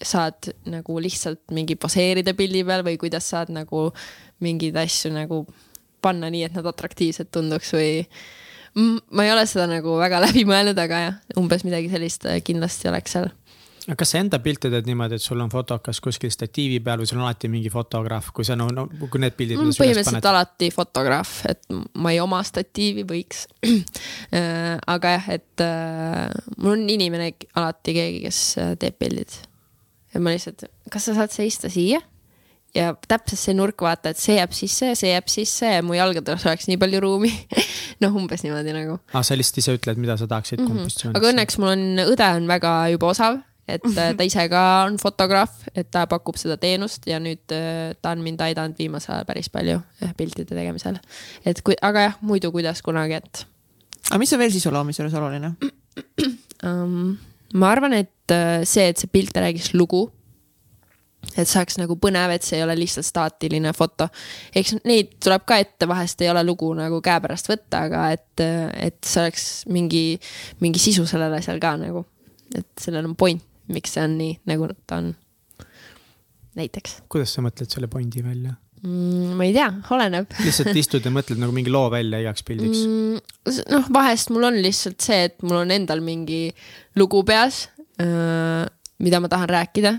[0.03, 3.89] saad nagu lihtsalt mingi poseerida pildi peal või kuidas saad nagu
[4.43, 5.45] mingeid asju nagu
[6.03, 8.05] panna nii, et nad atraktiivsed tunduks või.
[9.11, 12.91] ma ei ole seda nagu väga läbi mõelnud, aga jah, umbes midagi sellist äh, kindlasti
[12.91, 13.31] oleks seal.
[13.87, 17.09] Aga kas sa enda pilte teed niimoodi, et sul on fotokas kuskil statiivi peal või
[17.09, 19.61] sul on alati mingi fotograaf, kui sa no, no kui need pildid.
[19.63, 21.63] põhimõtteliselt alati fotograaf, et
[21.95, 26.27] ma ei oma statiivi, võiks äh, aga jah, et äh,
[26.57, 28.43] mul on inimene alati keegi, kes
[28.81, 29.39] teeb pildid
[30.13, 32.03] ja ma lihtsalt, kas sa saad seista siia?
[32.75, 35.95] ja täpselt see nurk, vaata, et see jääb sisse ja see jääb sisse ja mu
[35.97, 37.31] jalgadel oleks nii palju ruumi
[38.03, 38.99] noh, umbes niimoodi nagu.
[39.13, 40.75] aa, sa lihtsalt ise ütled, mida sa tahaksid mm -hmm.
[40.75, 41.17] kompositsioonis.
[41.17, 44.97] aga õnneks mul on, õde on väga juba osav, et äh, ta ise ka on
[45.01, 49.29] fotograaf, et ta pakub seda teenust ja nüüd äh, ta on mind aidanud viimasel ajal
[49.29, 49.81] päris palju
[50.17, 50.99] piltide tegemisel.
[51.45, 53.45] et kui, aga jah, muidu kuidas kunagi, et.
[54.09, 55.55] aga mis on veel sisu loomise juures oluline
[56.63, 57.17] um,?
[57.53, 60.07] ma arvan, et äh, see, et see pilt räägiks lugu.
[61.35, 64.07] et see oleks nagu põnev, et see ei ole lihtsalt staatiline foto.
[64.55, 68.45] eks neid tuleb ka ette, vahest ei ole lugu nagu käepärast võtta, aga et,
[68.87, 70.05] et see oleks mingi,
[70.63, 72.05] mingi sisu sellel asjal ka nagu.
[72.55, 73.43] et sellel on point,
[73.73, 75.11] miks see on nii, nagu ta on.
[76.57, 77.01] näiteks.
[77.11, 78.55] kuidas sa mõtled selle pointi välja?
[78.83, 79.35] mm,?
[79.37, 80.33] ma ei tea, oleneb.
[80.47, 83.21] lihtsalt istud ja mõtled nagu mingi loo välja igaks pildiks mm,?
[83.73, 86.47] noh, vahest mul on lihtsalt see, et mul on endal mingi
[86.99, 89.93] lugu peas, mida ma tahan rääkida.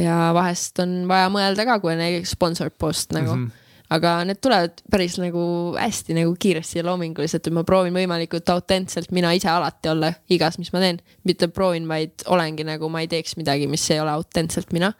[0.00, 3.48] ja vahest on vaja mõelda ka, kui on näiteks sponsor post nagu mm.
[3.48, 5.42] -hmm aga need tulevad päris nagu
[5.78, 10.60] hästi nagu kiiresti ja loominguliselt, et ma proovin võimalikult autentselt mina ise alati olla igas,
[10.62, 11.00] mis ma teen.
[11.24, 14.92] mitte proovin, vaid olengi nagu ma ei teeks midagi, mis ei ole autentselt mina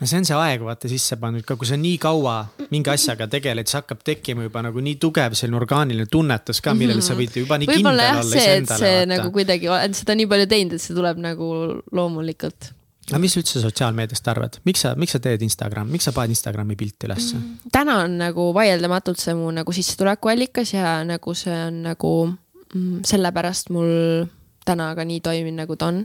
[0.00, 2.36] no see on see aeg vaata sisse pandud ka, kui sa nii kaua
[2.72, 7.04] mingi asjaga tegeled, siis hakkab tekkima juba nagu nii tugev selline orgaaniline tunnetus ka, millele
[7.04, 8.80] sa võid juba nii kindel olla iseendale.
[8.80, 9.08] see vaata.
[9.14, 11.50] nagu kuidagi, oled seda nii palju teinud, et see tuleb nagu
[11.96, 12.72] loomulikult
[13.08, 16.76] aga mis üldse sotsiaalmeediast arvad, miks sa, miks sa teed Instagram, miks sa paned Instagrami
[16.78, 17.70] pilti ülesse mm,?
[17.72, 23.72] täna on nagu vaieldamatult see mu nagu sissetulekuallikas ja nagu see on nagu mm, sellepärast
[23.74, 24.28] mul
[24.68, 26.04] täna ka nii toimib, nagu ta on.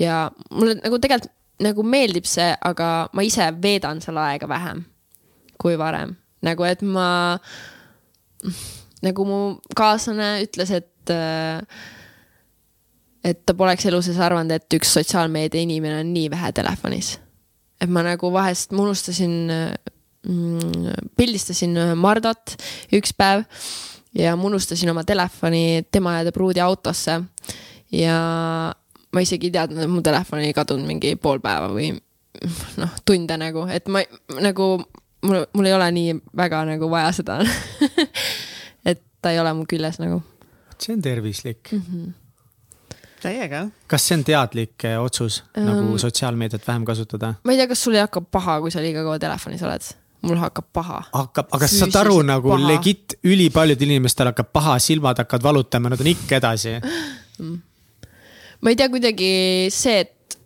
[0.00, 4.82] ja mulle nagu tegelikult nagu meeldib see, aga ma ise veedan seal aega vähem
[5.62, 6.16] kui varem.
[6.42, 7.38] nagu, et ma,
[9.06, 9.38] nagu mu
[9.78, 11.12] kaaslane ütles, et
[13.24, 17.18] et ta poleks elu sees arvanud, et üks sotsiaalmeedia inimene on nii vähe telefonis.
[17.80, 22.54] et ma nagu vahest, ma unustasin mm, pildistasin Mardot
[22.94, 23.44] üks päev
[24.18, 27.20] ja ma unustasin oma telefoni tema ja ta pruudi autosse.
[27.92, 28.16] ja
[29.12, 31.92] ma isegi ei teadnud, et mu telefon oli kadunud mingi pool päeva või
[32.80, 34.02] noh, tunde nagu, et ma
[34.40, 34.72] nagu,
[35.22, 37.38] mul, mul ei ole nii väga nagu vaja seda
[38.90, 40.22] et ta ei ole mu küljes nagu.
[40.78, 41.86] see on tervislik mm.
[41.86, 42.21] -hmm
[43.22, 43.64] täiega.
[43.90, 47.34] kas see on teadlik eh, otsus um, nagu sotsiaalmeediat vähem kasutada?
[47.42, 49.90] ma ei tea, kas sul ei hakka paha, kui sa liiga kaua telefonis oled?
[50.28, 51.02] mul hakkab paha.
[51.12, 52.70] hakkab, aga sa saad aru nagu paha.
[52.74, 57.60] legit ülipaljudel inimestel hakkab paha, silmad hakkavad valutama, nad on ikka edasi mm
[58.62, 59.30] ma ei tea, kuidagi
[59.74, 60.38] see, et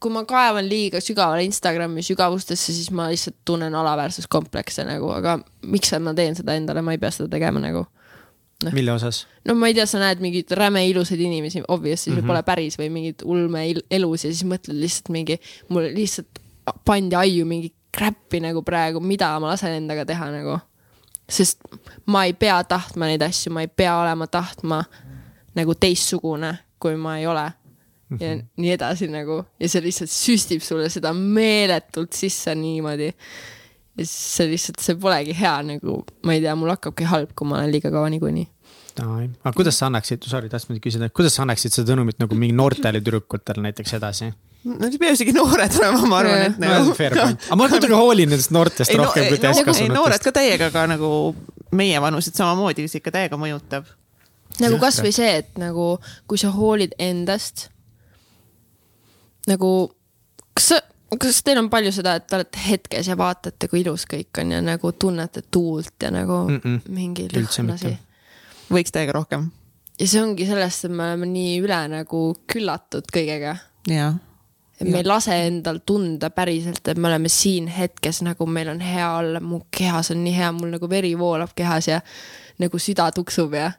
[0.00, 5.36] kui ma kaevan liiga sügavale Instagrami sügavustesse, siis ma lihtsalt tunnen alaväärsuskomplekse nagu, aga
[5.68, 7.84] miks ma teen seda endale, ma ei pea seda tegema nagu
[8.64, 8.70] no..
[8.72, 9.26] mille osas?
[9.44, 12.20] no ma ei tea, sa näed mingeid räme ilusaid inimesi, obviously mm -hmm.
[12.20, 16.42] see pole päris või mingid ulme elus ja siis mõtled lihtsalt mingi, mul lihtsalt
[16.84, 20.58] pandi aiu mingi crap'i nagu praegu, mida ma lasen endaga teha nagu.
[21.30, 21.62] sest
[22.06, 24.84] ma ei pea tahtma neid asju, ma ei pea olema tahtma
[25.54, 27.52] nagu teistsugune kui ma ei ole.
[28.20, 28.44] ja mm -hmm.
[28.56, 33.12] nii edasi nagu ja see lihtsalt süstib sulle seda meeletult sisse niimoodi.
[33.98, 37.48] Ja siis see lihtsalt, see polegi hea nagu, ma ei tea, mul hakkabki halb, kui
[37.48, 38.48] ma olen liiga kaua niikuinii
[39.00, 43.00] aga kuidas sa annaksid, sorry, tahtsin küsida, kuidas sa annaksid seda sõnumit nagu mingi noortele
[43.00, 44.30] tüdrukutele näiteks edasi?
[44.66, 46.96] Nad ei pea isegi noored olema, ma arvan, et nagu no,.
[47.22, 49.94] aga ma kuidagi hoolin nendest noortest ei, rohkem no, kui täiskasvanutest.
[49.94, 51.10] noored ka täiega, aga nagu
[51.76, 53.88] meievanused samamoodi, see ikka täiega mõjutab
[54.60, 55.94] nagu kasvõi see, et nagu
[56.28, 57.68] kui sa hoolid endast.
[59.48, 59.70] nagu,
[60.54, 60.80] kas sa,
[61.18, 64.54] kas teil on palju seda, et te olete hetkes ja vaatate, kui ilus kõik on
[64.54, 66.80] ja nagu tunnete tuult ja nagu mm -mm.
[66.88, 67.96] mingi lõhnasi?
[68.70, 69.50] võiks täiega rohkem.
[70.00, 73.56] ja see ongi sellest, et me oleme nii üle nagu küllatud kõigega.
[73.86, 74.14] jah
[74.80, 78.80] et me ei lase endal tunda päriselt, et me oleme siin hetkes, nagu meil on
[78.80, 82.00] hea olla, mu kehas on nii hea, mul nagu veri voolab kehas ja
[82.58, 83.72] nagu süda tuksub ja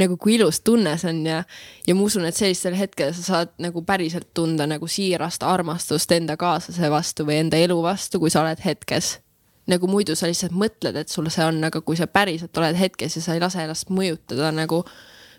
[0.00, 1.42] nagu kui ilus tunne see on ja,
[1.86, 6.36] ja ma usun, et sellistel hetkedel sa saad nagu päriselt tunda nagu siirast armastust enda
[6.40, 9.18] kaaslase vastu või enda elu vastu, kui sa oled hetkes.
[9.66, 13.16] nagu muidu sa lihtsalt mõtled, et sul see on, aga kui sa päriselt oled hetkes
[13.16, 14.84] ja sa ei lase ennast mõjutada nagu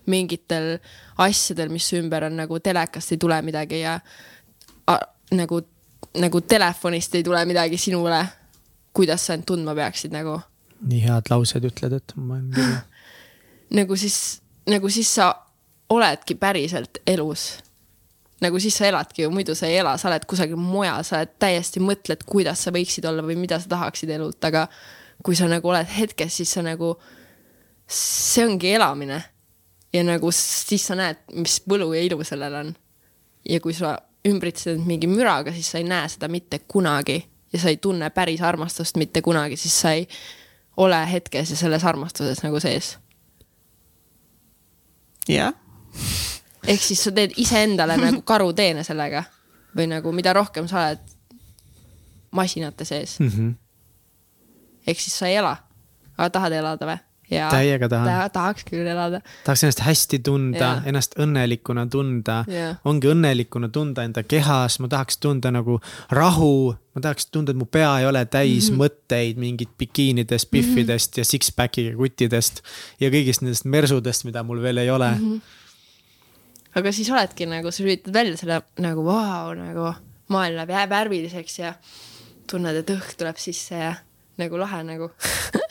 [0.07, 0.79] mingitel
[1.17, 3.99] asjadel, mis ümber on nagu telekast ei tule midagi ja
[4.87, 4.97] a,
[5.31, 5.61] nagu,
[6.19, 8.25] nagu telefonist ei tule midagi sinule.
[8.93, 10.39] kuidas sa end tundma peaksid nagu?
[10.81, 12.75] nii head laused ütled, et ma olen küll
[13.69, 15.31] nagu siis nagu siis sa
[15.89, 17.63] oledki päriselt elus.
[18.41, 21.31] nagu siis sa eladki ju, muidu sa ei ela, sa oled kusagil mujal, sa oled
[21.41, 24.67] täiesti mõtled, kuidas sa võiksid olla või mida sa tahaksid elult, aga
[25.25, 26.93] kui sa nagu oled hetkes, siis sa nagu,
[27.87, 29.23] see ongi elamine.
[29.93, 32.75] ja nagu siis sa näed, mis võlu ja ilu sellel on.
[33.49, 33.97] ja kui sa
[34.27, 38.41] ümbritsed mingi müraga, siis sa ei näe seda mitte kunagi ja sa ei tunne päris
[38.41, 40.07] armastust mitte kunagi, siis sa ei
[40.77, 42.97] ole hetkes ja selles armastuses nagu sees
[45.35, 45.53] jah.
[46.67, 49.23] ehk siis sa teed iseendale nagu karuteene sellega
[49.77, 51.15] või nagu mida rohkem sa oled
[52.31, 53.27] masinate sees mm.
[53.27, 53.55] -hmm.
[54.87, 55.57] ehk siis sa ei ela,
[56.17, 56.97] aga tahad elada või?
[57.29, 58.29] Täiega tahan ta,.
[58.33, 59.19] tahaks küll elada.
[59.43, 62.43] tahaks ennast hästi tunda, ennast õnnelikuna tunda.
[62.87, 65.79] ongi õnnelikuna tunda enda kehas, ma tahaks tunda nagu
[66.11, 66.75] rahu.
[66.95, 68.83] ma tahaks tunda, et mu pea ei ole täis mm -hmm.
[68.83, 71.19] mõtteid mingit bikiinidest, pihvidest mm -hmm.
[71.19, 72.61] ja six-pack'iga kuttidest.
[72.99, 75.33] ja kõigist nendest mersudest, mida mul veel ei ole mm.
[75.33, 75.41] -hmm.
[76.75, 79.93] aga siis oledki nagu, sa lülitad välja selle nagu vau wow,, nagu
[80.27, 81.73] maailm läheb värviliseks ja
[82.49, 83.95] tunned, et õhk tuleb sisse ja
[84.37, 85.09] nagu lahe nagu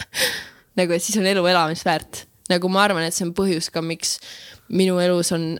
[0.76, 2.26] nagu, et siis on elu elamist väärt.
[2.48, 4.18] nagu ma arvan, et see on põhjus ka, miks
[4.68, 5.56] minu elus on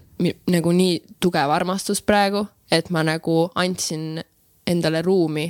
[0.51, 4.23] nagu nii tugev armastus praegu, et ma nagu andsin
[4.67, 5.47] endale ruumi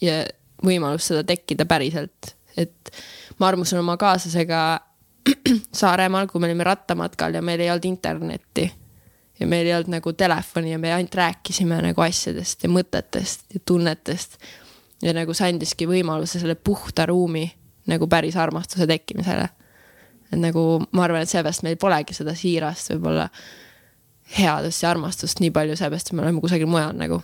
[0.00, 0.24] ja
[0.64, 2.92] võimalust seda tekkida päriselt, et
[3.40, 4.64] ma armusin oma kaaslasega
[5.80, 8.68] Saaremaal, kui me olime rattamatkal ja meil ei olnud internetti
[9.40, 13.60] ja meil ei olnud nagu telefoni ja me ainult rääkisime nagu asjadest ja mõtetest ja
[13.64, 14.38] tunnetest.
[15.02, 17.48] ja nagu see andiski võimaluse selle puhta ruumi
[17.86, 19.48] nagu päris armastuse tekkimisele.
[20.32, 23.28] et nagu ma arvan, et seepärast meil polegi seda siirast võib-olla
[24.38, 27.22] headust ja armastust nii palju, seepärast me oleme kusagil mujal nagu.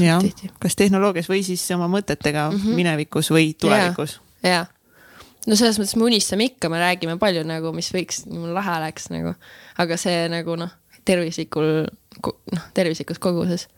[0.00, 0.24] jah,
[0.60, 2.74] kas tehnoloogias või siis oma mõtetega mm -hmm.
[2.80, 4.20] minevikus või tulevikus.
[4.42, 4.66] jaa,
[5.46, 9.10] no selles mõttes me unistame ikka, me räägime palju nagu, mis võiks, mul lahe oleks
[9.10, 9.34] nagu,
[9.78, 10.70] aga see nagu noh,
[11.04, 11.88] tervislikul,
[12.52, 13.68] noh, tervislikus koguses.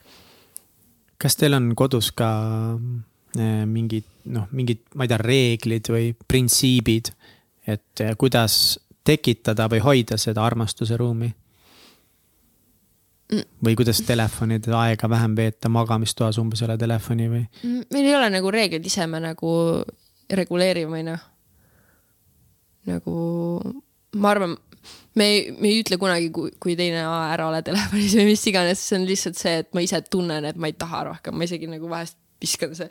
[1.19, 2.31] kas teil on kodus ka
[3.39, 7.13] mingid noh, mingid, ma ei tea, reeglid või printsiibid,
[7.71, 11.33] et äh, kuidas tekitada või hoida seda armastuse ruumi?
[13.63, 17.43] või kuidas telefonide aega vähem veeta, magamistoas umbes ei ole telefoni või?
[17.95, 19.53] meil ei ole nagu reegleid ise, me nagu
[20.27, 21.29] reguleerime või noh.
[22.91, 23.15] nagu
[24.19, 24.57] ma arvan,
[25.15, 28.83] me ei, me ei ütle kunagi, kui, kui teine ära ole telefonis või mis iganes,
[28.83, 31.71] see on lihtsalt see, et ma ise tunnen, et ma ei taha rohkem, ma isegi
[31.71, 32.89] nagu vahest viskan see,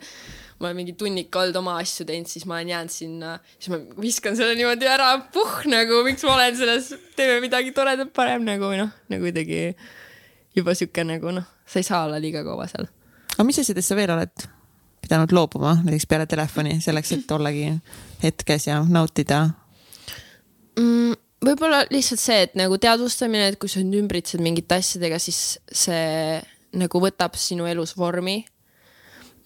[0.60, 3.80] ma olen mingi tunnik olnud oma asju teinud, siis ma olen jäänud sinna, siis ma
[4.00, 8.70] viskan selle niimoodi ära, puh, nagu miks ma olen selles, teeme midagi toredat parem nagu
[8.78, 9.62] noh, nagu kuidagi
[10.56, 12.90] juba sihuke nagu noh, sa ei saa olla liiga kaua seal.
[13.36, 14.46] aga mis asjadest sa veel oled
[15.00, 17.72] pidanud loobuma, näiteks peale telefoni, selleks, et ollagi
[18.22, 19.42] hetkes ja nautida
[20.78, 21.18] mm,?
[21.40, 26.38] võib-olla lihtsalt see, et nagu teadvustamine, et kui sa nüüd ümbritsed mingite asjadega, siis see
[26.76, 28.42] nagu võtab sinu elus vormi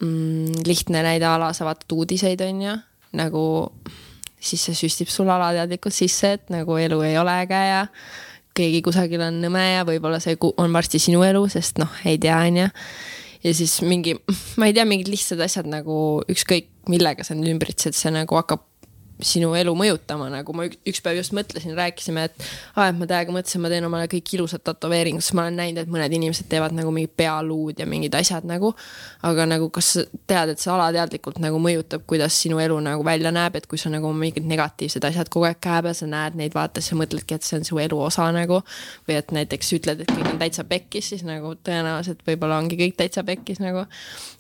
[0.05, 0.65] mm,.
[0.69, 2.77] lihtne näide ala, sa vaatad uudiseid, on ju,
[3.19, 3.45] nagu
[4.45, 7.83] siis see süstib sulle alateadlikult sisse, et nagu elu ei ole äge ja
[8.55, 12.37] keegi kusagil on nõme ja võib-olla see on varsti sinu elu, sest noh, ei tea,
[12.47, 12.69] on ju.
[13.49, 14.17] ja siis mingi,
[14.61, 15.97] ma ei tea, mingid lihtsad asjad nagu
[16.31, 18.63] ükskõik millega sa nüüd ümbritsed, see nagu hakkab
[19.25, 22.47] sinu elu mõjutama, nagu ma üks päev just mõtlesin, rääkisime, et
[22.77, 25.83] aa, et ma täiega mõtlesin, ma teen omale kõik ilusad tätoveeringud, sest ma olen näinud,
[25.83, 28.75] et mõned inimesed teevad nagu mingid pealuud ja mingid asjad nagu.
[29.25, 33.33] aga nagu, kas sa tead, et see alateadlikult nagu mõjutab, kuidas sinu elu nagu välja
[33.33, 36.55] näeb, et kui sa nagu mingid negatiivsed asjad kogu aeg käe peal, sa näed neid,
[36.55, 38.61] vaata, siis sa mõtledki, et see on su elu osa nagu.
[39.09, 42.97] või et näiteks ütled, et kõik on täitsa pekkis, siis nagu tõenäoliselt võib-olla ongi kõik
[43.01, 43.87] täitsa pekkis nagu.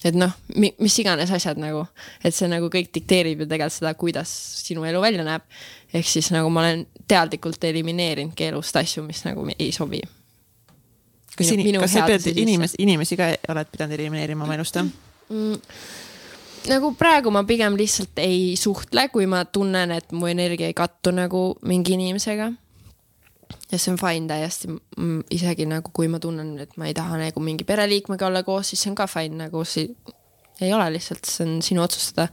[0.05, 1.87] et noh, mis iganes asjad nagu,
[2.25, 4.31] et see nagu kõik dikteerib ju tegelikult seda, kuidas
[4.65, 5.43] sinu elu välja näeb.
[5.95, 10.01] ehk siis nagu ma olen teadlikult elimineerinud elust asju, mis nagu ei sobi.
[11.37, 14.89] kas, minu, kas sa pead inimesi, inimesi ka oled pidanud elimineerima oma elust, jah
[15.29, 15.61] mm,?
[16.71, 21.13] nagu praegu ma pigem lihtsalt ei suhtle, kui ma tunnen, et mu energia ei kattu
[21.15, 22.53] nagu mingi inimesega.
[23.71, 24.69] ja see on fine täiesti,
[25.35, 28.83] isegi nagu kui ma tunnen, et ma ei taha nagu mingi pereliikmega olla koos, siis
[28.83, 29.89] see on ka fine nagu si
[30.61, 32.29] ei ole lihtsalt, see on sinu otsustada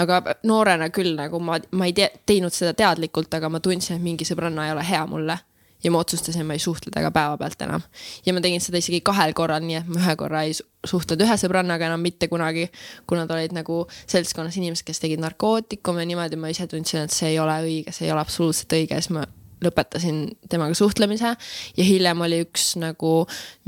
[0.00, 4.04] aga noorena küll nagu ma, ma ei te, teinud seda teadlikult, aga ma tundsin, et
[4.04, 5.38] mingi sõbranna ei ole hea mulle.
[5.84, 7.82] ja ma otsustasin, ma ei suhtle temaga päevapealt enam.
[8.26, 11.36] ja ma tegin seda isegi kahel korral, nii et ma ühe korra ei suhtlenud ühe
[11.40, 12.70] sõbrannaga enam mitte kunagi.
[13.06, 17.34] kuna ta olid nagu seltskonnas inimesed, kes tegid narkootikume niimoodi, ma ise tundsin, et see
[17.34, 19.26] ei ole õige, see ei ole absoluutselt õige, siis ma
[19.64, 21.34] lõpetasin temaga suhtlemise
[21.76, 23.12] ja hiljem oli üks nagu,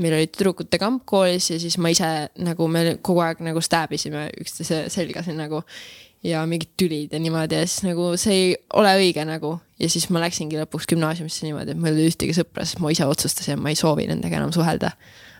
[0.03, 2.09] meil oli tüdrukute kamp koolis ja siis ma ise
[2.43, 5.63] nagu me kogu aeg nagu stääbisime üksteise selga siin nagu
[6.25, 9.57] ja mingid tülid ja niimoodi ja siis nagu see ei ole õige nagu.
[9.79, 12.91] ja siis ma läksingi lõpuks gümnaasiumisse niimoodi, et mul ei olnud ühtegi sõpra, sest ma
[12.93, 14.91] ise otsustasin, et ma ei soovi nendega enam suhelda.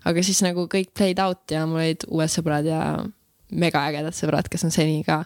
[0.05, 2.81] aga siis nagu kõik played out ja mul olid uued sõbrad ja
[3.51, 5.23] megaägedad sõbrad, kes on seni ka.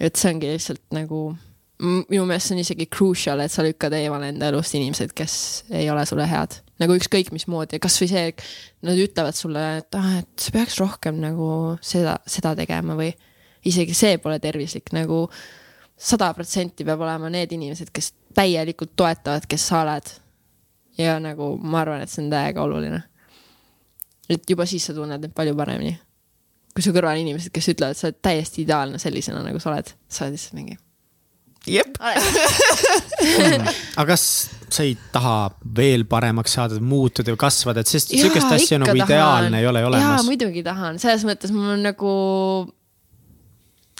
[0.00, 1.30] et see ongi lihtsalt nagu,
[1.80, 5.38] minu meelest see on isegi crucial, et sa lükkad eemale enda elust inimesed, kes
[5.70, 6.60] ei ole sulle head.
[6.82, 8.34] nagu ükskõik mismoodi, kasvõi see,
[8.84, 11.48] nad ütlevad sulle, et ah, et sa peaks rohkem nagu
[11.80, 13.14] seda, seda tegema või
[13.66, 15.24] isegi see pole tervislik, nagu
[15.96, 20.14] sada protsenti peab olema need inimesed, kes täielikult toetavad, kes sa oled.
[20.98, 23.02] ja nagu ma arvan, et see on täiega oluline.
[24.28, 25.98] et juba siis sa tunned end palju paremini.
[26.74, 30.26] kui su kõrval inimesed, kes ütlevad, sa oled täiesti ideaalne sellisena, nagu sa oled, sa
[30.26, 30.76] oled lihtsalt mingi.
[31.66, 31.96] jep
[33.96, 34.24] aga kas
[34.68, 39.06] sa ei taha veel paremaks saada, muutuda või kasvada, et sest sihukest asja nagu tahan.
[39.08, 40.20] ideaalne ei ole olemas.
[40.20, 42.12] jaa, muidugi tahan, selles mõttes mul on nagu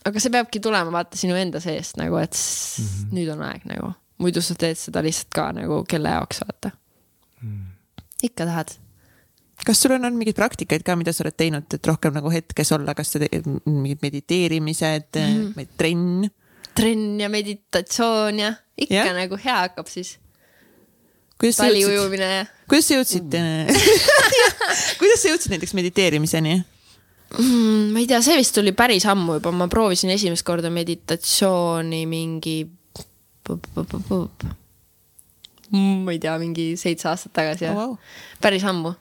[0.06, 3.12] aga see peabki tulema vaata sinu enda seest nagu, et mm -hmm.
[3.18, 3.92] nüüd on aeg nagu,
[4.22, 6.72] muidu sa teed seda lihtsalt ka nagu kelle jaoks vaata
[7.42, 7.64] mm..
[8.28, 8.74] ikka tahad.
[9.66, 12.72] kas sul on olnud mingeid praktikaid ka, mida sa oled teinud, et rohkem nagu hetkes
[12.76, 15.74] olla, kas sa teed mingid mediteerimised mm, -hmm.
[15.76, 16.30] trenn?
[16.76, 19.12] trenn ja meditatsioon ja ikka ja?
[19.16, 20.18] nagu hea hakkab siis.
[21.56, 22.46] tali ujumine ja.
[22.68, 23.66] kuidas sa jõudsid mm.
[25.00, 26.62] kuidas sa jõudsid näiteks mediteerimiseni?
[27.38, 27.92] Mm,?
[27.92, 32.58] ma ei tea, see vist tuli päris ammu juba, ma proovisin esimest korda meditatsiooni mingi.
[35.72, 37.96] ma ei tea, mingi seitse aastat tagasi oh, wow.
[38.42, 38.94] päris ammu.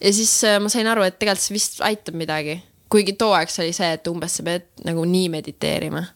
[0.00, 2.60] ja siis äh, ma sain aru, et tegelikult see vist aitab midagi,
[2.92, 6.06] kuigi too aeg see oli see, et umbes sa pead nagu nii mediteerima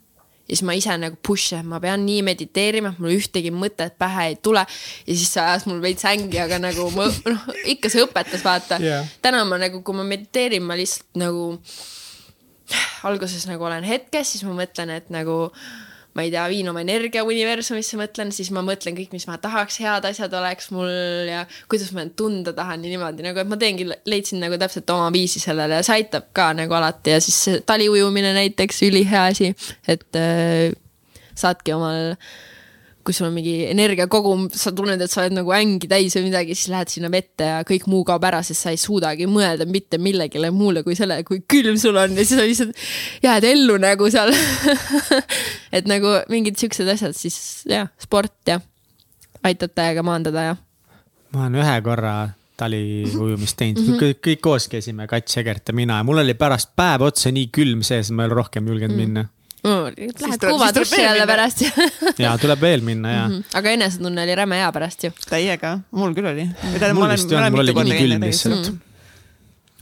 [0.51, 3.95] ja siis ma ise nagu push in, ma pean nii mediteerima, et mul ühtegi mõtet
[4.01, 4.65] pähe ei tule.
[5.07, 8.81] ja siis see ajas mul veits ängi, aga nagu ma, noh, ikka see õpetas, vaata
[8.83, 9.07] yeah..
[9.23, 11.53] täna ma nagu, kui ma mediteerin, ma lihtsalt nagu
[13.07, 15.47] alguses nagu olen hetkes, siis ma mõtlen, et nagu
[16.17, 19.79] ma ei tea, viin oma energia universumisse, mõtlen, siis ma mõtlen kõik, mis ma tahaks,
[19.85, 20.91] head asjad oleks mul
[21.29, 24.91] ja kuidas ma end tunda tahan ja niimoodi nagu, et ma teengi, leidsin nagu täpselt
[24.91, 29.53] oma viisi sellele ja see aitab ka nagu alati ja siis taliujumine näiteks, ülihea asi,
[29.89, 30.71] et äh,
[31.39, 32.17] saadki omal
[33.05, 36.57] kui sul on mingi energiakogum, sa tunned, et sa oled nagu ängi täis või midagi,
[36.57, 39.99] siis lähed sinna vette ja kõik muu kaob ära, sest sa ei suudagi mõelda mitte
[40.03, 44.11] millegile muule kui selle, kui külm sul on ja siis sa lihtsalt jääd ellu nagu
[44.13, 44.35] seal
[45.77, 47.39] et nagu mingid siuksed asjad, siis
[47.71, 48.61] jah, sport ja
[49.49, 50.61] aitab täiega maandada ja.
[51.33, 52.15] ma olen ühe korra
[52.61, 54.01] taliujumist teinud mm, -hmm.
[54.05, 57.49] kõik, kõik koos käisime, Kats, Egert ja mina ja mul oli pärast päev otsa nii
[57.49, 59.09] külm sees, ma ei ole rohkem julgenud mm -hmm.
[59.09, 59.77] minna no,.
[59.97, 61.65] Lähed kuuma duši jälle pärast
[62.25, 63.35] ja tuleb veel minna ja mm.
[63.35, 63.59] -hmm.
[63.59, 65.11] aga enesetunne oli räme hea pärast ju.
[65.31, 66.47] täiega, mul küll oli.
[66.95, 68.79] mul vist ei olnud, mul oligi nii külm lihtsalt mm.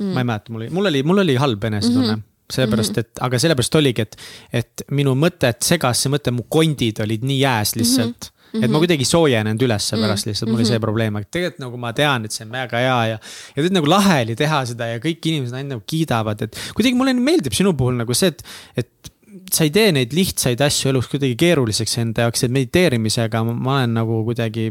[0.01, 0.15] -hmm.
[0.15, 2.19] ma ei mäleta, mul oli, mul oli, mul oli halb enesetunne mm.
[2.19, 4.15] -hmm sellepärast, et, aga sellepärast oligi, et,
[4.53, 8.29] et minu mõtet segas see mõte, mu kondid olid nii jääs lihtsalt mm.
[8.29, 8.65] -hmm Mm -hmm.
[8.65, 8.81] et ma mhm.
[8.81, 10.07] kuidagi soojenenud ülesse mm -hmm.
[10.07, 10.83] pärast lihtsalt, mul oli see mhm.
[10.83, 13.11] probleem, aga tegelikult nagu ma tean, et see on väga hea ja.
[13.11, 13.19] ja
[13.55, 17.13] tegelikult nagu lahe oli teha seda ja kõik inimesed ainult nagu kiidavad, et kuidagi mulle
[17.13, 18.43] meeldib sinu puhul nagu see, et,
[18.77, 19.13] et
[19.53, 23.95] sa ei tee neid lihtsaid asju elus kuidagi keeruliseks enda jaoks, et mediteerimisega ma olen
[24.01, 24.71] nagu kuidagi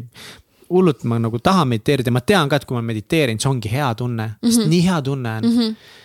[0.70, 3.94] hullult ma nagu tahan mediteerida, ma tean ka, et kui ma mediteerin, see ongi hea
[3.96, 4.68] tunne mm, -hmm.
[4.74, 5.58] nii hea tunne on mm.
[5.60, 6.04] -hmm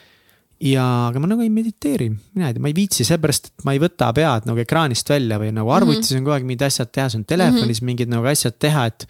[0.62, 3.74] ja, aga ma nagu ei mediteeri, mina ei tea, ma ei viitsi, seepärast et ma
[3.74, 7.08] ei võta pead nagu ekraanist välja või nagu arvutis on kogu aeg mingid asjad teha,
[7.10, 7.90] siis on telefonis mm -hmm.
[7.90, 9.08] mingid nagu asjad teha, et.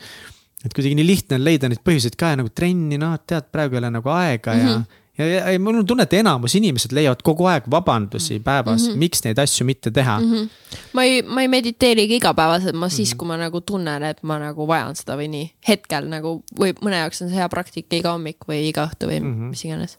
[0.64, 3.74] et kuidagi nii lihtne on leida neid põhjuseid ka ja nagu trenni, noh, tead, praegu
[3.74, 4.68] ei ole nagu aega mm -hmm.
[4.68, 5.01] ja mhm.
[5.18, 9.02] Ja, ja, mul on tunne, et enamus inimesed leiavad kogu aeg vabandusi päevas mm, -hmm.
[9.04, 10.32] miks neid asju mitte teha mm.
[10.32, 10.78] -hmm.
[10.92, 13.18] ma ei, ma ei mediteerigi igapäevaselt, ma siis mm, -hmm.
[13.18, 17.04] kui ma nagu tunnen, et ma nagu vajan seda või nii, hetkel nagu või mõne
[17.04, 19.54] jaoks on see hea praktika iga hommik või iga õhtu või mm -hmm.
[19.54, 19.98] mis iganes.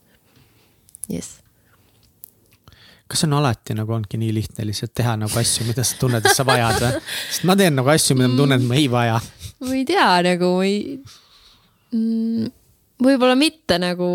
[1.10, 1.44] jess
[3.08, 6.36] kas on alati nagu onudki nii lihtne lihtsalt teha nagu asju, mida sa tunned, et
[6.36, 7.02] sa vajad või?
[7.30, 9.20] sest ma teen nagu asju, mida ma tunnen, et ma ei vaja.
[9.60, 10.98] ma ei tea nagu, ma ei
[11.92, 12.52] mm,,
[13.04, 14.10] võib-olla mitte nagu.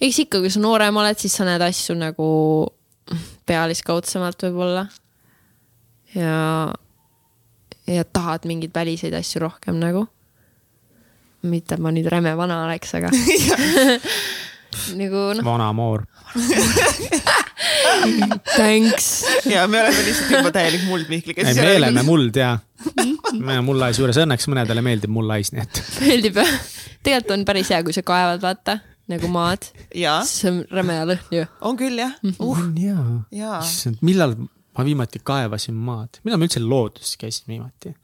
[0.00, 2.28] Eks ikka, kui sa noorem oled, siis sa näed asju nagu
[3.46, 4.86] pealiskaudsemalt võib-olla.
[6.14, 6.72] ja,
[7.86, 10.06] ja tahad mingeid väliseid asju rohkem nagu.
[11.46, 13.12] mitte, et ma nüüd räme vana oleks, aga
[15.00, 15.44] nagu noh.
[15.46, 16.02] vana moor
[18.56, 19.24] Thanks.
[19.46, 21.34] ja me oleme lihtsalt juba täielik muldmihkli.
[21.38, 22.58] ei, me oleme muld ja.
[23.38, 25.82] me oleme mullais juures, õnneks mõnedele meeldib mullais, nii et.
[26.02, 26.52] meeldib jah.
[27.06, 28.80] tegelikult on päris hea, kui sa kaevad, vaata
[29.12, 29.70] nagu maad.
[29.92, 31.48] see on räme lõhn ju.
[31.60, 32.40] on küll jah uh..
[32.50, 32.76] on
[33.32, 33.60] jaa.
[33.62, 34.36] issand, millal
[34.76, 37.94] ma viimati kaevasin maad, millal ma üldse looduses käisin viimati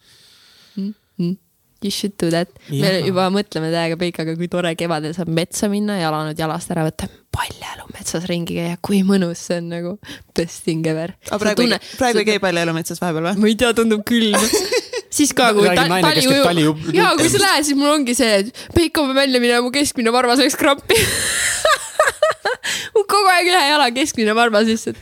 [0.76, 0.92] mm?
[1.18, 1.40] -hmm
[1.82, 2.48] you should do that.
[2.70, 7.08] me juba mõtleme täiega Peikaga, kui tore kevadel saab metsa minna, jalanud jalast ära võtta,
[7.34, 9.96] paljaelu metsas ringi käia, kui mõnus see on nagu
[10.36, 11.16] best thing ever.
[11.28, 13.42] aga praegu, tunne, praegu ei käi paljaelu metsas vahepeal või?
[13.42, 14.30] ma ei tea, tundub küll
[15.12, 16.88] siis ka, kui ta, tali ujub.
[16.96, 20.12] ja kui sa lähed, siis mul ongi see, et Peiko peab välja minema, mu keskmine
[20.14, 20.98] varvas läks krampi
[23.12, 25.00] kogu aeg ühe jala keskmine varvas lihtsalt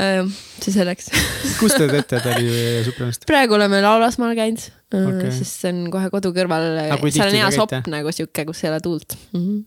[0.00, 0.24] äh,.
[0.60, 1.08] see selleks
[1.60, 2.50] kus te teete tali
[2.88, 3.24] suplemist?
[3.28, 6.68] praegu oleme Laulasmaal käinud okay., sest see on kohe kodu kõrval,
[7.08, 9.40] seal on hea sopp nagu sihuke, kus ei ole tuult mm.
[9.40, 9.64] -hmm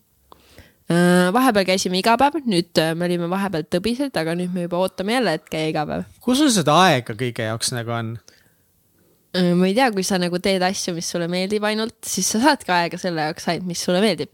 [1.29, 5.35] vahepeal käisime iga päev, nüüd me olime vahepeal tõbised, aga nüüd me juba ootame jälle,
[5.37, 6.07] et käia iga päev.
[6.25, 8.09] kus sul seda aega kõige jaoks nagu on?
[9.33, 12.73] Ma ei tea, kui sa nagu teed asju, mis sulle meeldib ainult, siis sa saadki
[12.73, 14.31] aega selle jaoks ainult, mis sulle meeldib.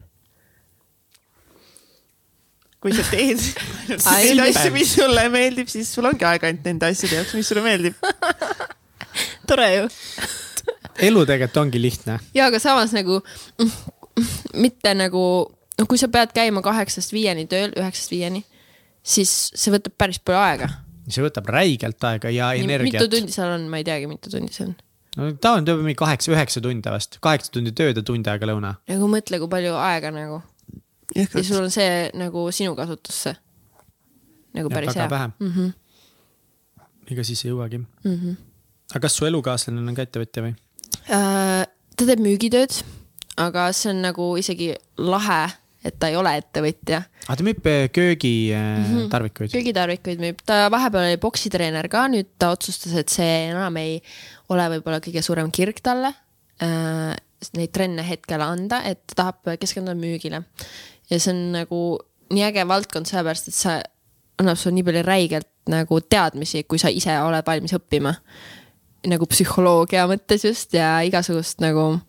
[2.80, 3.40] kui sa teed
[3.90, 7.64] neid asju, mis sulle meeldib, siis sul ongi aega ainult nende asjade jaoks, mis sulle
[7.66, 7.98] meeldib
[9.50, 9.90] tore ju
[11.06, 12.18] elu tegelikult ongi lihtne.
[12.36, 13.20] ja, aga samas nagu
[14.56, 15.22] mitte nagu,
[15.76, 18.46] noh, kui sa pead käima kaheksast viieni tööl, üheksast viieni,
[19.04, 20.72] siis see võtab päris palju aega.
[21.04, 23.02] see võtab räigelt aega ja energiat.
[23.02, 24.76] mitu tundi seal on, ma ei teagi, mitu tundi see on
[25.16, 28.74] no töö on mingi kaheksa, üheksa tundi vast, kaheksa tundi tööd ja tund aega lõuna.
[28.90, 30.42] nagu mõtle, kui palju aega nagu.
[31.14, 33.36] ja sul on see nagu sinu kasutusse.
[34.56, 35.08] nagu päris hea.
[35.08, 35.72] Mm -hmm.
[37.12, 38.14] ega siis ei jõuagi mm.
[38.14, 38.36] -hmm.
[38.90, 40.54] aga kas su elukaaslane on ka ettevõtja või?
[41.10, 42.82] Äh, ta teeb müügitööd,
[43.36, 45.50] aga see on nagu isegi lahe,
[45.86, 47.02] et ta ei ole ettevõtja.
[47.06, 49.54] aa, ah, ta müüb äh, köögitarvikuid mm -hmm.?
[49.54, 54.00] köögitarvikuid müüb, ta vahepeal oli poksitreener ka, nüüd ta otsustas, et see enam ei
[54.52, 56.12] ole võib-olla kõige suurem kirg talle
[56.62, 57.14] äh,
[57.56, 60.42] neid trenne hetkel anda, et ta tahab keskenduda müügile.
[61.10, 61.82] ja see on nagu
[62.32, 63.80] nii äge valdkond, sellepärast et see
[64.40, 68.14] annab sulle nii palju räigelt nagu teadmisi, kui sa ise oled valmis õppima
[69.10, 72.00] nagu psühholoogia mõttes just ja igasugust nagu,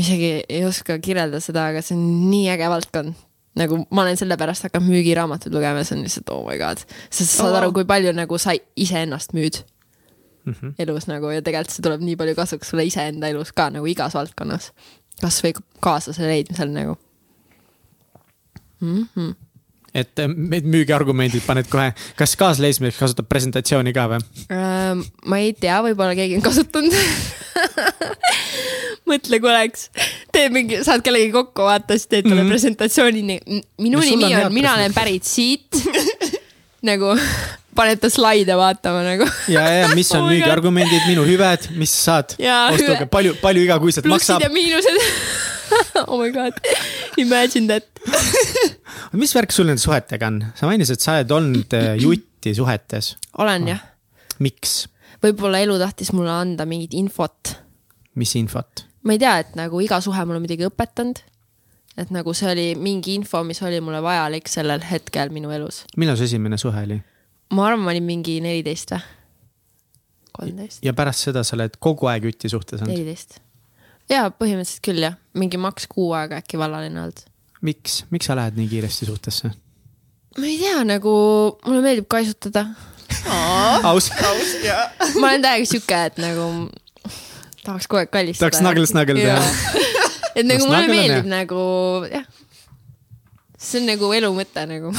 [0.00, 3.24] isegi ei oska kirjeldada seda, aga see on nii äge valdkond.
[3.58, 7.42] nagu ma olen sellepärast hakanud müügiraamatuid lugema, see on lihtsalt oh my god, sest sa
[7.42, 7.58] saad oh.
[7.62, 9.64] aru, kui palju nagu sa iseennast müüd
[10.44, 10.74] mm -hmm.
[10.78, 14.14] elus nagu ja tegelikult see tuleb nii palju kasuks sulle iseenda elus ka nagu igas
[14.14, 14.72] valdkonnas.
[15.20, 16.96] kasvõi kaaslase leidmisel nagu
[18.80, 19.06] mm.
[19.16, 19.34] -hmm
[19.96, 24.18] et need müügiargumendid paned kohe, kas kaasleismees kasutab presentatsiooni ka või?
[24.52, 24.96] Ähm,
[25.28, 26.94] ma ei tea, võib-olla keegi on kasutanud
[29.08, 29.88] mõtle, kui oleks,
[30.34, 32.52] teed mingi, saad kellegi kokku, vaata, siis teed talle mm -hmm.
[32.52, 33.22] presentatsiooni.
[33.78, 35.68] minu Ja nimi on mina olen pärit siit
[36.90, 37.06] nagu
[37.78, 39.26] paned ta slaide vaatama nagu.
[39.48, 44.34] ja, ja mis on Oh müügiargumendid, minu hüved, mis saad hüve., palju, palju igakuiselt plussid
[44.34, 44.48] maksab ja.
[44.52, 44.98] miinused
[46.08, 46.58] oh my god,
[47.20, 47.86] imagine that.
[49.20, 50.42] mis värk sul nende suhetega on?
[50.58, 53.14] sa mainisid, et sa oled olnud äh, jutti suhetes.
[53.38, 53.82] olen jah,
[54.44, 54.86] miks?
[55.24, 57.56] võib-olla elu tahtis mulle anda mingit infot.
[58.18, 58.84] mis infot?
[59.06, 61.20] ma ei tea, et nagu iga suhe mulle midagi õpetanud.
[61.98, 65.84] et nagu see oli mingi info, mis oli mulle vajalik sellel hetkel minu elus.
[65.96, 67.00] millal su esimene suhe oli?
[67.54, 69.04] ma arvan, ma olin mingi neliteist või?
[70.38, 72.94] kolmteist, ja pärast seda sa oled kogu aeg juti suhtes olnud.
[72.94, 73.40] neliteist.
[74.12, 77.24] jaa, põhimõtteliselt küll jah, mingi maks kuu aega äkki vallaline olnud.
[77.60, 79.50] miks, miks sa lähed nii kiiresti suhtesse?
[80.38, 81.12] ma ei tea, nagu
[81.66, 82.66] mulle meeldib kaisutada.
[83.88, 84.10] aus,
[85.20, 86.50] ma olen täiega sihuke, et nagu
[87.64, 88.50] tahaks kogu aeg kallistada.
[88.50, 89.40] tahaks nagel-snagel teha.
[90.34, 91.32] et nagu mulle meeldib hea.
[91.32, 91.62] nagu
[92.12, 92.28] jah.
[93.58, 94.94] see on nagu elu mõte nagu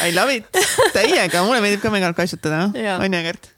[0.00, 0.48] I love it,
[0.94, 2.96] täiega, mulle meeldib ka mega kaitsutada, Jaa.
[3.04, 3.50] on ju, Gert?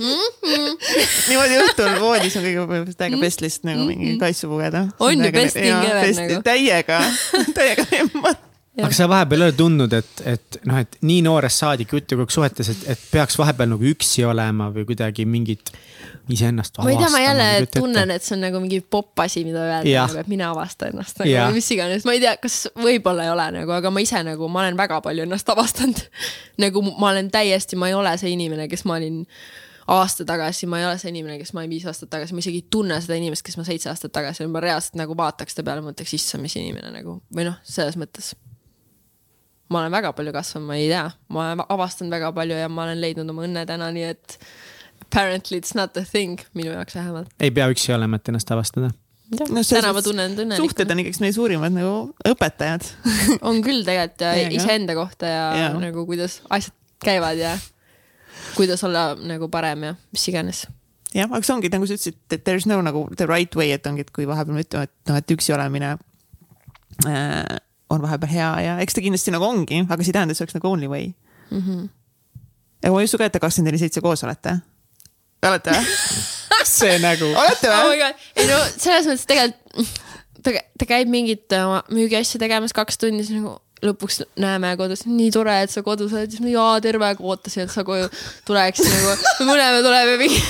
[0.00, 4.86] Niimoodi õhtul voodis on kõige võib-olla täiega best lihtsalt nagu mingi kaisu pugeda.
[5.02, 6.38] On ju, best thing ever nagu.
[6.46, 7.00] täiega,
[7.58, 8.46] täiega nemad.
[8.80, 12.28] aga sa vahepeal ei ole tundnud, et, et noh, et nii noorest saadik jutti kogu
[12.28, 15.74] aeg suhetes, et, et peaks vahepeal nagu üksi olema või kuidagi mingit
[16.30, 18.80] iseennast ma ei tea, ma avastama jälle või kujuta tunnen, et see on nagu mingi
[18.96, 22.22] popp asi, mida öelda nagu, et mine avasta ennast nagu, või mis iganes, ma ei
[22.22, 25.50] tea, kas võib-olla ei ole nagu, aga ma ise nagu, ma olen väga palju ennast
[25.52, 26.04] avastanud.
[26.64, 29.24] nagu ma olen täiesti, ma ei ole see inimene, kes ma olin
[29.90, 32.62] aasta tagasi, ma ei ole see inimene, kes ma olin viis aastat tagasi, ma isegi
[32.62, 35.64] ei tunne seda inimest, kes ma seitse aastat tagasi olin, ma reaalselt nagu vaataks ta
[35.66, 38.32] peale, mõtleks, issand, mis inimene nagu või noh, selles mõttes.
[39.70, 42.86] ma olen väga palju kasvanud, ma ei tea, ma olen avastanud väga palju ja ma
[42.86, 44.38] olen leidnud oma õnne täna, nii et
[45.02, 47.34] apparently it's not a thing minu jaoks vähemalt.
[47.40, 48.92] ei pea üksi olema, et ennast avastada.
[49.30, 50.90] No selles täna ma tunnen end suhted õnnelikult.
[50.90, 51.92] on ikkagi meie suurimad nagu
[52.26, 52.86] õpetajad.
[53.48, 54.56] on küll tegelikult ja Täiega.
[54.58, 56.74] iseenda kohta ja, ja nagu kuidas asjad
[57.04, 57.54] käivad ja
[58.56, 60.66] kuidas olla nagu parem ja mis iganes.
[61.14, 63.72] jah, aga see ongi nagu sa ütlesid, et there is no nagu the right way,
[63.74, 65.94] et ongi, et kui vahepeal me ütleme, et noh, et üksi olemine
[67.06, 67.56] äh,
[67.90, 70.46] on vahepeal hea ja eks ta kindlasti nagu ongi, aga see ei tähenda, et see
[70.46, 71.56] oleks nagu only way mm.
[71.56, 71.70] Mhm.
[71.70, 71.88] -hmm.
[72.82, 74.58] ja ma ei usu ka, et te kakskümmend neli seitse koos olete.
[75.46, 75.96] olete või?
[76.78, 77.32] see nagu.
[77.44, 77.98] olete oh või?
[78.04, 79.98] god, ei no selles mõttes tegelikult
[80.44, 85.30] ta, ta käib mingit oma müügiasja tegemas kaks tundi, siis nagu lõpuks näeme kodus, nii
[85.34, 88.08] tore, et sa kodus oled, siis ma jaa, terve aeg ootasin, et sa koju
[88.48, 90.40] tuleksid nagu, me mõlemad oleme mingi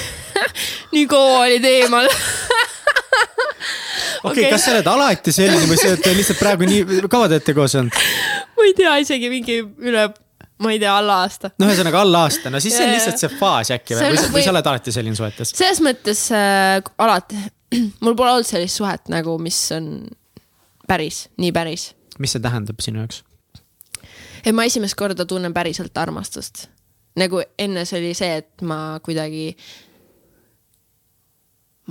[0.94, 2.08] nii kaua olid eemal.
[4.24, 7.38] okei okay,, kas sa oled alati selline või sa oled lihtsalt praegu nii, kaua te
[7.38, 8.02] olete koos olnud?
[8.56, 10.08] ma ei tea, isegi mingi üle,
[10.60, 11.52] ma ei tea, alla aasta.
[11.60, 14.34] no ühesõnaga alla aasta, no siis see on lihtsalt see faas äkki või, on- või,
[14.38, 15.54] või sa oled alati selline suhetes?
[15.56, 17.38] selles mõttes äh, alati,
[18.04, 19.92] mul pole olnud sellist suhet nagu, mis on
[20.90, 21.90] päris, nii päris.
[22.20, 23.22] Mis see tähendab sinu jaoks?
[24.44, 26.68] et ma esimest korda tunnen päriselt armastust.
[27.18, 29.50] nagu enne see oli see, et ma kuidagi,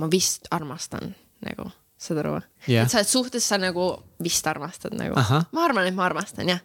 [0.00, 1.12] ma vist armastan
[1.44, 1.68] nagu,
[2.00, 2.84] saad aru Jah.
[2.84, 5.18] et sa oled suhtes, sa nagu vist armastad nagu
[5.52, 6.62] ma arvan, et ma armastan jah.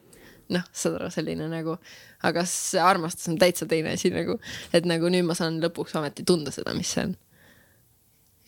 [0.49, 1.77] noh, saad aru, selline nagu,
[2.23, 4.39] aga see armastus on täitsa teine asi nagu,
[4.73, 7.17] et nagu nüüd ma saan lõpuks ometi tunda seda, mis see on.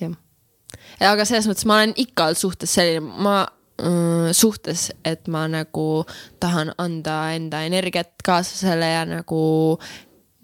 [0.06, 0.18] jah.
[1.12, 3.44] aga selles mõttes ma olen ikka olnud suhtes selline, ma
[4.32, 6.06] suhtes, et ma nagu
[6.40, 9.78] tahan anda enda energiat kaaslasele ja nagu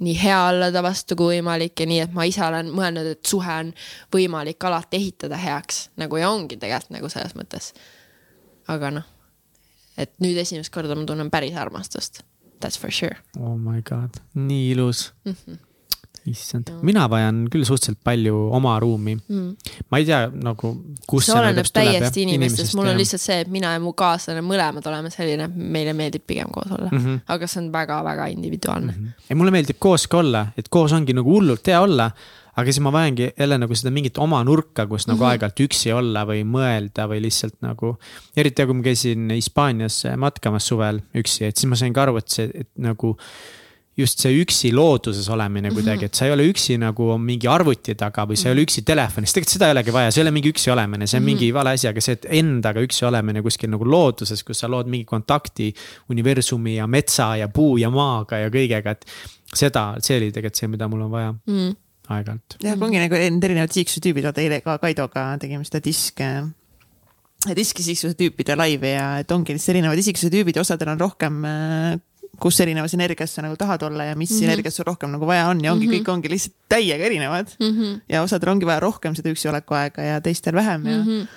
[0.04, 3.26] nii hea olla ta vastu kui võimalik ja nii, et ma ise olen mõelnud, et
[3.26, 3.72] suhe on
[4.14, 7.74] võimalik alati ehitada heaks nagu ja ongi tegelikult nagu selles mõttes.
[8.68, 9.08] aga noh,
[9.98, 12.24] et nüüd esimest korda ma tunnen päris armastust.
[12.60, 13.18] That's for sure.
[13.40, 15.36] oh my god, nii ilus mm.
[15.36, 15.58] -hmm.
[16.30, 19.72] issand, mina vajan küll suhteliselt palju oma ruumi mm..
[19.92, 20.72] ma ei tea nagu,
[21.10, 23.00] kus see oleneb täpselt tuleb, täiesti jah, inimestest, mul on jah.
[23.02, 26.92] lihtsalt see, et mina ja mu kaaslane mõlemad oleme selline, meile meeldib pigem koos olla
[26.92, 27.02] mm.
[27.02, 27.26] -hmm.
[27.36, 29.02] aga see on väga-väga individuaalne mm.
[29.02, 29.26] -hmm.
[29.30, 32.12] ei, mulle meeldib koos ka olla, et koos ongi nagu hullult hea olla.
[32.54, 35.32] aga siis ma vajangi jälle nagu seda mingit oma nurka, kus nagu mm -hmm.
[35.32, 37.98] aeg-ajalt üksi olla või mõelda või lihtsalt nagu.
[38.38, 42.30] eriti kui ma käisin Hispaanias matkamas suvel üksi, et siis ma sain ka aru, et
[42.30, 43.18] see, et nagu
[43.98, 48.26] just see üksi looduses olemine kuidagi, et sa ei ole üksi nagu mingi arvuti taga
[48.30, 50.50] või sa ei ole üksi telefonis, tegelikult seda ei olegi vaja, see ei ole mingi
[50.54, 53.86] üksi olemine, see on mingi vale asi, aga see, et endaga üksi olemine kuskil nagu
[53.86, 55.70] looduses, kus sa lood mingi kontakti
[56.14, 59.06] universumi ja metsa ja puu ja maaga ja kõigega, et
[59.54, 61.76] seda, see oli tegelikult see, mida mul on vaja Mm.
[62.10, 62.58] aeg-ajalt.
[62.64, 66.30] jah, ongi nagu need erinevad siiksutüübid, vaata eile ka Kaidoga tegime seda diske
[67.50, 71.40] et isikesuse tüüpide laivi ja et ongi lihtsalt erinevad isiksuse tüübid ja osadel on rohkem
[71.46, 71.96] äh,
[72.40, 74.44] kus erinevas energias sa nagu tahad olla ja mis mm -hmm.
[74.50, 76.04] energiat sul rohkem nagu vaja on ja ongi mm, -hmm.
[76.04, 77.70] kõik ongi lihtsalt täiega erinevad mm.
[77.70, 78.02] -hmm.
[78.10, 81.28] ja osadel ongi vaja rohkem seda üksi oleku aega ja teistel vähem ja mm, -hmm.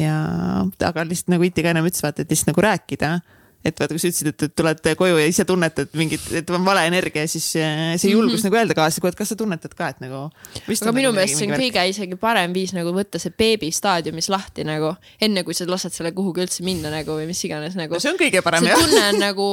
[0.00, 3.20] ja aga lihtsalt nagu Iti ka ennem ütles, vaata, et lihtsalt nagu rääkida
[3.64, 6.86] et vaata, kui sa ütlesid, et tuled koju ja ise tunnetad mingit, et on vale
[6.88, 8.44] energia, siis äh, see julgus mm -hmm.
[8.48, 10.30] nagu öelda kaasa, et kas sa tunnetad ka, et nagu.
[10.68, 14.64] aga minu meelest see on kõige isegi parem viis nagu võtta see beebi staadiumis lahti
[14.64, 18.00] nagu enne, kui sa lased selle kuhugi üldse minna nagu või mis iganes nagu no,.
[18.00, 18.78] see on kõige parem jah.
[18.78, 19.48] see tunne on nagu,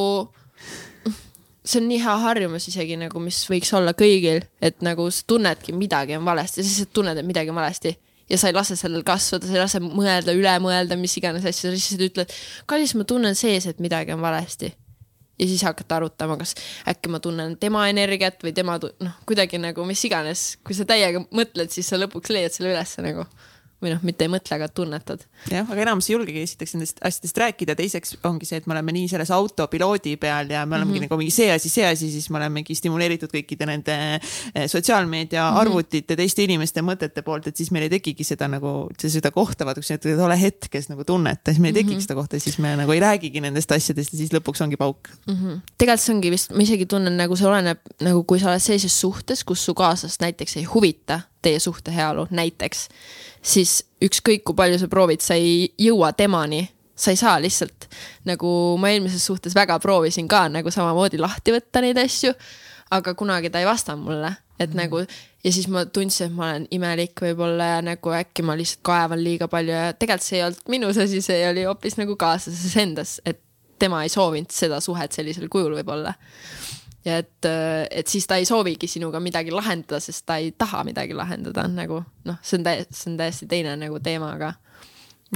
[1.68, 5.76] see on nii hea harjumus isegi nagu, mis võiks olla kõigil, et nagu sa tunnedki
[5.76, 7.94] midagi on valesti, sa lihtsalt tunned, et midagi on valesti.
[8.28, 11.70] Ja sa ei lase sellel kasvada, sa ei lase mõelda, üle mõelda, mis iganes asju,
[11.70, 12.34] sa lihtsalt ütled,
[12.68, 14.74] kallis, ma tunnen sees, et midagi on valesti.
[15.38, 16.56] ja siis hakata arutama, kas
[16.90, 21.22] äkki ma tunnen tema energiat või tema, noh, kuidagi nagu mis iganes, kui sa täiega
[21.30, 23.28] mõtled, siis sa lõpuks leiad selle ülesse nagu
[23.82, 25.24] või noh, mitte ei mõtle, aga tunnetad.
[25.52, 28.96] jah, aga enamus ei julgegi esiteks nendest asjadest rääkida, teiseks ongi see, et me oleme
[28.96, 31.10] nii selles autopiloodi peal ja me olemegi mm -hmm.
[31.12, 35.54] nagu mingi see asi, see asi, siis me olemegi stimuleeritud kõikide nende eh, sotsiaalmeedia mm
[35.54, 35.62] -hmm.
[35.62, 39.82] arvutite, teiste inimeste mõtete poolt, et siis meil ei tekigi seda nagu seda kohta, vaata
[39.82, 42.08] kui sa ütled, ole hetkes nagu tunneta, siis meil ei tekigi mm -hmm.
[42.08, 45.34] seda kohta, siis me nagu ei räägigi nendest asjadest ja siis lõpuks ongi pauk mm.
[45.34, 45.62] -hmm.
[45.78, 49.00] tegelikult see ongi vist, ma isegi tunnen nagu see oleneb nagu, kui sa oled sellises
[49.00, 52.88] suhtes, kus su kaaslast näiteks ei huvita teie suhte heaolu, näiteks
[53.48, 56.66] siis ükskõik kui palju sa proovid, sa ei jõua temani
[56.98, 57.88] sa ei saa lihtsalt
[58.26, 58.50] nagu
[58.82, 62.34] ma eelmises suhtes väga proovisin ka nagu samamoodi lahti võtta neid asju.
[62.92, 64.30] aga kunagi ta ei vastanud mulle,
[64.60, 64.78] et mm.
[64.80, 65.02] nagu
[65.44, 69.20] ja siis ma tundsin, et ma olen imelik võib-olla ja nagu äkki ma lihtsalt kaevan
[69.24, 73.18] liiga palju ja tegelikult see ei olnud minus asi, see oli hoopis nagu kaaslases endas,
[73.28, 73.42] et
[73.80, 76.16] tema ei soovinud seda suhet sellisel kujul võib-olla
[77.08, 80.84] ja et, äh, et siis ta ei soovigi sinuga midagi lahendada, sest ta ei taha
[80.88, 84.54] midagi lahendada, nagu noh, see on täiesti, see on täiesti teine nagu teema, aga.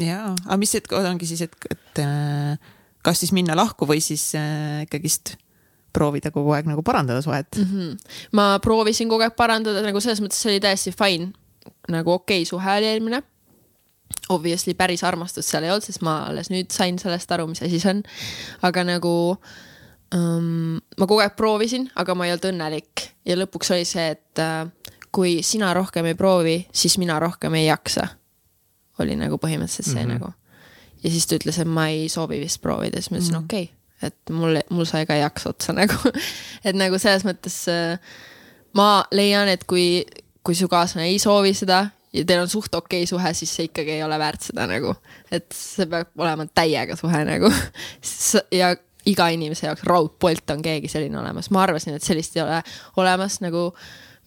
[0.02, 2.74] jaa, aga mis hetk ongi siis, et, et äh,
[3.06, 5.36] kas siis minna lahku või siis äh, ikkagist
[5.92, 7.72] proovida kogu aeg nagu parandada suhet mm?
[7.72, 8.14] -hmm.
[8.40, 11.32] ma proovisin kogu aeg parandada, nagu selles mõttes see oli täiesti fine,
[11.92, 13.24] nagu okei okay, suhe oli eelmine
[14.30, 17.80] obviously päris armastust seal ei olnud, sest ma alles nüüd sain sellest aru, mis asi
[17.80, 18.04] see on.
[18.64, 19.71] aga nagu äh,
[20.16, 20.80] um,.
[21.00, 24.70] ma kogu aeg proovisin, aga ma ei olnud õnnelik ja lõpuks oli see, et uh,
[25.12, 28.08] kui sina rohkem ei proovi, siis mina rohkem ei jaksa.
[29.02, 30.20] oli nagu põhimõtteliselt see mm -hmm.
[30.20, 30.34] nagu.
[31.04, 33.46] ja siis ta ütles, et ma ei soovi vist proovida, siis ma ütlesin mm -hmm.
[33.46, 35.96] okei okay., et mul, mul sai ka jaks otsa nagu
[36.64, 37.98] et nagu selles mõttes uh,
[38.74, 40.06] ma leian, et kui,
[40.44, 43.70] kui su kaaslane ei soovi seda ja teil on suht okei okay suhe, siis see
[43.70, 44.96] ikkagi ei ole väärt seda nagu,
[45.32, 47.52] et see peab olema täiega suhe nagu
[48.62, 48.76] ja
[49.06, 52.62] iga inimese jaoks raudpolt on keegi selline olemas, ma arvasin, et sellist ei ole
[53.02, 53.72] olemas nagu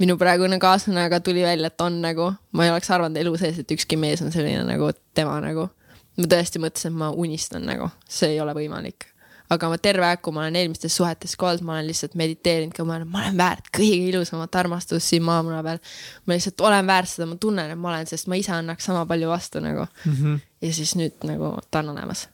[0.03, 3.61] minu praegune kaaslane, aga tuli välja, et on nagu, ma ei oleks arvanud elu sees,
[3.62, 5.68] et ükski mees on selline nagu tema nagu.
[6.14, 9.07] ma tõesti mõtlesin, et ma unistan nagu, see ei ole võimalik.
[9.55, 12.75] aga ma terve aeg, kui ma olen eelmistes suhetes ka olnud, ma olen lihtsalt mediteerinud
[12.75, 15.79] ka, ma olen, ma olen väärt kõige ilusamat armastust siin maamuna peal.
[16.27, 19.05] ma lihtsalt olen väärt seda, ma tunnen, et ma olen, sest ma ise annaks sama
[19.07, 20.16] palju vastu nagu mm.
[20.16, 20.41] -hmm.
[20.62, 22.29] ja siis nüüd nagu ta on olemas.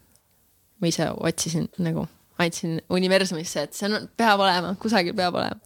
[0.80, 2.06] ma ise otsisin nagu
[2.40, 5.58] andsin universumisse, et see on, peab olema, kusagil peab olema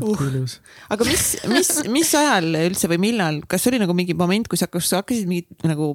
[0.00, 0.54] oh uh.
[0.92, 5.00] aga mis, mis, mis ajal üldse või millal, kas oli nagu mingi moment, kus sa
[5.00, 5.94] hakkasid mingit nagu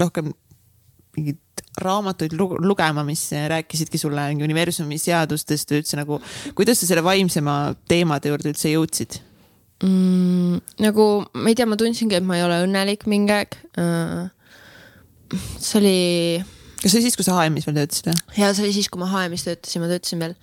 [0.00, 0.30] rohkem
[1.16, 6.20] mingeid raamatuid lugema, mis rääkisidki sulle mingi universumi seadustest või üldse nagu,
[6.58, 9.18] kuidas sa selle vaimsema teemade juurde üldse jõudsid
[9.86, 10.60] mm,?
[10.86, 14.30] nagu ma ei tea, ma tundsingi, et ma ei ole õnnelik mingi aeg uh,.
[15.58, 15.98] see oli
[16.80, 18.22] kas see oli siis, kui sa HM-is veel töötasid või?
[18.38, 20.38] ja see oli siis, kui ma HM-is töötasin, ma töötasin veel,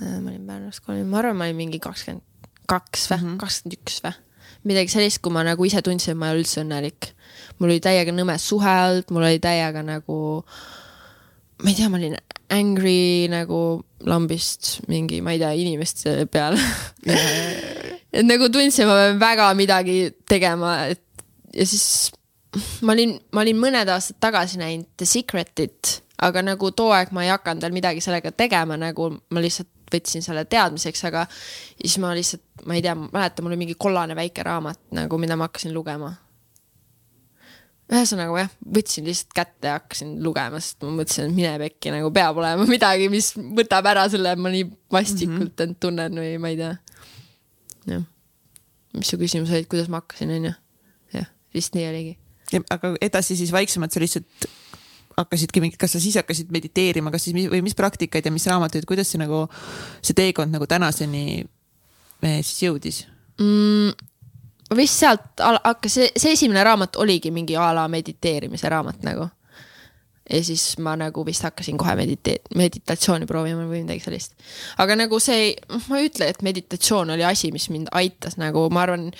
[0.00, 2.28] äh, ma olin Pärnus kolm, ma arvan, ma olin mingi kakskümmend
[2.70, 3.40] kaks või mhm.
[3.42, 4.14] kakskümmend üks või
[4.68, 7.10] midagi sellist, kui ma nagu ise tundsin, et ma ei ole üldse õnnelik.
[7.58, 10.18] mul oli täiega nõme suhe olnud, mul oli täiega nagu,
[11.62, 12.16] ma ei tea, ma olin
[12.52, 16.60] angry nagu lambist mingi, ma ei tea, inimeste peale
[18.16, 21.02] et nagu tundsin, ma pean väga midagi tegema, et
[21.52, 22.12] ja siis
[22.82, 27.24] ma olin, ma olin mõned aastad tagasi näinud The Secretit, aga nagu too aeg ma
[27.24, 32.12] ei hakanud veel midagi sellega tegema, nagu ma lihtsalt võtsin selle teadmiseks, aga siis ma
[32.16, 35.74] lihtsalt, ma ei tea, mäletan, mul oli mingi kollane väike raamat nagu, mida ma hakkasin
[35.74, 36.14] lugema.
[37.92, 42.08] ühesõnaga jah, võtsin lihtsalt kätte ja hakkasin lugema, sest ma mõtlesin, et mine pekki, nagu
[42.14, 45.80] peab olema midagi, mis võtab ära selle, et ma nii vastikult end mm -hmm.
[45.80, 46.72] tunnen või ma ei tea.
[47.92, 48.08] jah.
[48.96, 50.56] mis su küsimus oli, kuidas ma hakkasin, onju?
[51.18, 52.21] jah, vist nii oligi
[52.70, 54.46] aga edasi siis vaiksemalt sa lihtsalt
[55.16, 58.86] hakkasidki mingit, kas sa siis hakkasid mediteerima, kas siis või mis praktikaid ja mis raamatuid,
[58.88, 59.44] kuidas see nagu,
[60.00, 63.02] see teekond nagu tänaseni eh, siis jõudis
[63.40, 63.92] mm,?
[64.76, 69.28] vist sealt al- hakkas, see esimene raamat oligi mingi a la mediteerimise raamat nagu.
[70.32, 74.36] Ja siis ma nagu vist hakkasin kohe medite-, meditatsiooni proovima või midagi sellist.
[74.82, 75.52] aga nagu see,
[75.88, 79.10] ma ei ütle, et meditatsioon oli asi, mis mind aitas nagu, ma arvan,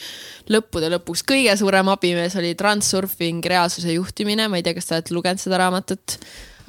[0.52, 5.16] lõppude lõpuks kõige suurem abimees oli Transurfing reaalsuse juhtimine, ma ei tea, kas te olete
[5.16, 6.18] lugenud seda raamatut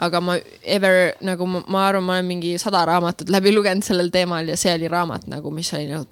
[0.04, 4.12] aga ma ever nagu ma, ma arvan, ma olen mingi sada raamatut läbi lugenud sellel
[4.14, 6.08] teemal ja see oli raamat nagu, mis oli nagu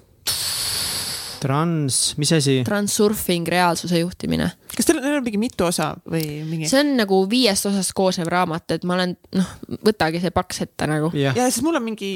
[1.42, 2.60] Trans, mis asi?
[2.68, 4.52] Transurfing reaalsuse juhtimine.
[4.76, 6.70] kas teil on mingi mitu osa või mingi?
[6.70, 9.50] see on nagu viiest osast koosnev raamat, et ma olen, noh,
[9.88, 11.10] võtage see paks ette nagu.
[11.18, 12.12] jah, ja siis mul on mingi,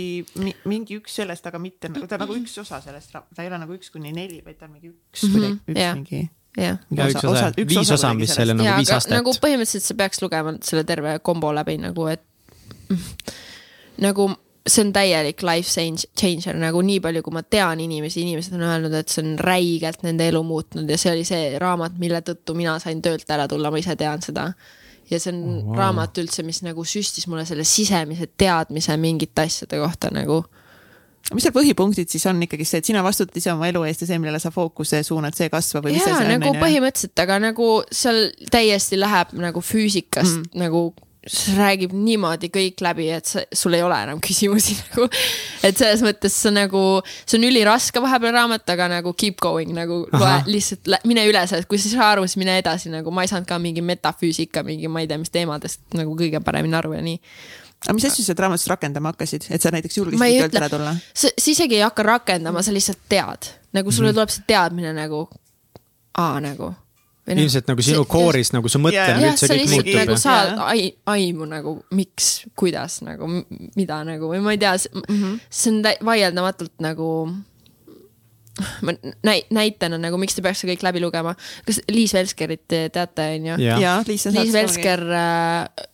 [0.70, 3.60] mingi üks sellest, aga mitte nagu ta on nagu üks osa sellest, ta ei ole
[3.66, 5.96] nagu üks kuni neli, vaid ta on mingi üks Mhm, kuidagi, üks jah.
[5.98, 6.22] mingi.
[6.62, 9.34] jah, ja üks osa, viis osa, mis seal on nagu viis aga astet nagu.
[9.42, 12.22] põhimõtteliselt sa peaks lugema selle terve kombo läbi nagu, et
[13.98, 14.30] nagu
[14.70, 18.66] see on täielik life change- changer nagu nii palju, kui ma tean inimesi, inimesed on
[18.66, 22.58] öelnud, et see on räigelt nende elu muutnud ja see oli see raamat, mille tõttu
[22.58, 24.52] mina sain töölt ära tulla, ma ise tean seda.
[25.06, 25.78] ja see on wow.
[25.78, 30.42] raamat üldse, mis nagu süstis mulle selle sisemise teadmise mingite asjade kohta nagu.
[31.34, 34.10] mis seal põhipunktid siis on ikkagi see, et sina vastutad ise oma elu eest ja
[34.10, 36.62] see, millele sa fookuse suunad, see kasvab või mis asi nagu on?
[36.62, 40.66] põhimõtteliselt, aga nagu seal täiesti läheb nagu füüsikast mm.
[40.66, 40.88] nagu
[41.26, 45.08] see räägib niimoodi kõik läbi, et sa, sul ei ole enam küsimusi nagu.
[45.66, 46.82] et selles mõttes see nagu,
[47.26, 51.68] see on üliraske vahepeal raamat, aga nagu keep going nagu loe lihtsalt, mine üle sealt,
[51.72, 54.64] kui sa ei saa aru, siis mine edasi nagu ma ei saanud ka mingi metafüüsika,
[54.68, 57.20] mingi ma ei tea, mis teemadest nagu kõige paremini aru ja nii.
[57.88, 61.34] aga mis asju sa raamatust rakendama hakkasid, et sa näiteks julgesid töölt ära tulla?, sa
[61.42, 64.22] isegi ei hakka rakendama, sa lihtsalt tead, nagu sulle mm -hmm.
[64.22, 65.26] tuleb see teadmine nagu,
[66.22, 66.76] aa nagu.
[67.34, 70.62] Ilmselt nagu sinu kooris nagu su mõtlemine jah, üldse sa kõik muutub nagu ja saad
[70.68, 73.30] ai, aimu nagu, miks, kuidas nagu,
[73.78, 75.44] mida nagu või ma ei tea, mm -hmm.
[75.50, 77.10] see on vaieldamatult nagu.
[78.82, 78.94] ma
[79.26, 83.26] näi-, näitena nagu, miks te peaks seda kõik läbi lugema, kas Liis Velskerit te teate,
[83.44, 85.88] jaa, Liis Liis Velsker äh,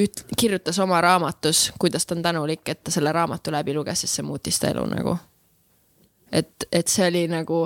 [0.00, 4.20] üt-, kirjutas oma raamatus, kuidas ta on tänulik, et ta selle raamatu läbi luges, sest
[4.20, 5.16] see muutis ta elu nagu.
[6.32, 7.64] et, et see oli nagu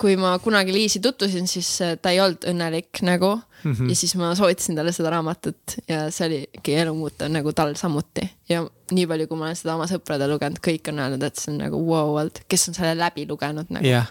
[0.00, 3.72] kui ma kunagi Liisi tutvusin, siis äh, ta ei olnud õnnelik nagu mm.
[3.72, 3.88] -hmm.
[3.88, 8.64] ja siis ma soovitasin talle seda raamatut ja see oligi elumuutev nagu tal samuti ja
[8.90, 11.62] nii palju, kui ma olen seda oma sõpradele lugenud, kõik on öelnud, et see on
[11.64, 13.86] nagu wow olnud, kes on selle läbi lugenud nagu.
[13.86, 14.08] jah,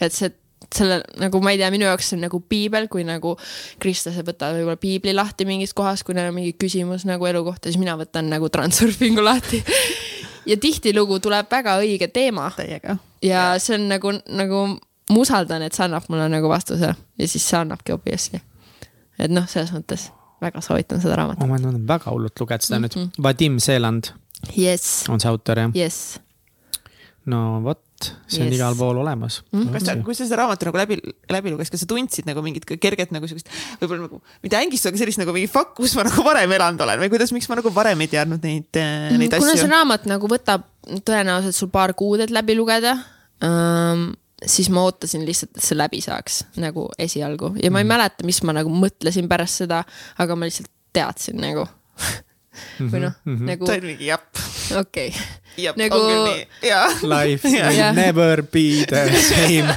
[0.00, 0.30] et see,
[0.74, 3.36] selle nagu ma ei tea, minu jaoks see on nagu piibel, kui nagu
[3.82, 7.70] kristlased võtavad võib-olla piibli lahti mingist kohast, kui neil on mingi küsimus nagu elu kohta,
[7.70, 9.62] siis mina võtan nagu Transurfingu lahti.
[10.50, 12.98] ja tihtilugu tuleb väga õige teema täiega.
[13.22, 14.60] Ja see on nagu, nagu
[15.10, 18.40] ma usaldan, et see annab mulle nagu vastuse ja siis see annabki obviously.
[19.18, 20.08] et noh, selles mõttes
[20.40, 21.46] väga soovitan seda raamatut.
[21.48, 23.22] ma olen väga hullult lugenud seda nüüd Mhm..
[23.22, 24.12] Vadim Seeland
[24.56, 25.70] jess, on see autor jah?
[25.74, 26.18] jess.
[27.26, 27.82] no vot,
[28.26, 28.56] see on Yes.
[28.58, 29.40] igal pool olemas.
[29.74, 30.98] kas sa, kui sa seda raamatu nagu läbi,
[31.30, 35.02] läbi luges, kas sa tundsid nagu mingit kerget nagu siukest, võib-olla nagu mitte ängistust, aga
[35.02, 37.72] sellist nagu mingi fuck, kus ma nagu varem elanud olen või kuidas, miks ma nagu
[37.74, 38.80] varem ei teadnud neid,
[39.20, 39.70] neid kuna see asju?
[39.74, 40.66] raamat nagu võtab
[41.06, 42.96] tõenäoliselt sul paar kuud, et läbi lugeda
[43.44, 44.10] ähm,,
[44.46, 48.40] siis ma ootasin lihtsalt, et see läbi saaks nagu esialgu ja ma ei mäleta, mis
[48.46, 49.82] ma nagu mõtlesin pärast seda,
[50.20, 51.66] aga ma lihtsalt teadsin nagu
[52.92, 54.30] või noh, nagu sa olid mingi jep,
[54.80, 56.86] okei okay., jep Nagu- on küll nii, jaa.
[57.02, 59.74] Life will never be the same.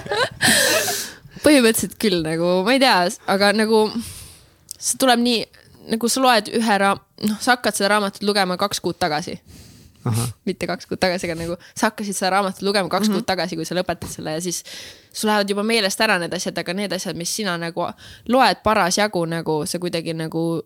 [1.43, 2.99] põhimõtteliselt küll nagu, ma ei tea,
[3.31, 3.85] aga nagu
[4.77, 5.43] see tuleb nii,
[5.93, 9.39] nagu sa loed ühe raam-, noh, sa hakkad seda raamatut lugema kaks kuud tagasi.
[10.47, 13.23] mitte kaks kuud tagasi, aga nagu sa hakkasid seda raamatut lugema kaks mm -hmm.
[13.23, 14.63] kuud tagasi, kui sa lõpetasid selle ja siis
[15.13, 17.87] sul lähevad juba meelest ära need asjad, aga need asjad, mis sina nagu
[18.27, 20.65] loed parasjagu nagu sa kuidagi nagu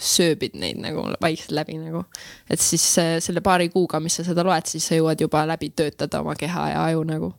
[0.00, 2.04] sööbid neid nagu vaikselt läbi nagu.
[2.50, 5.70] et siis äh, selle paari kuuga, mis sa seda loed, siis sa jõuad juba läbi
[5.76, 7.32] töötada oma keha ja aju nagu.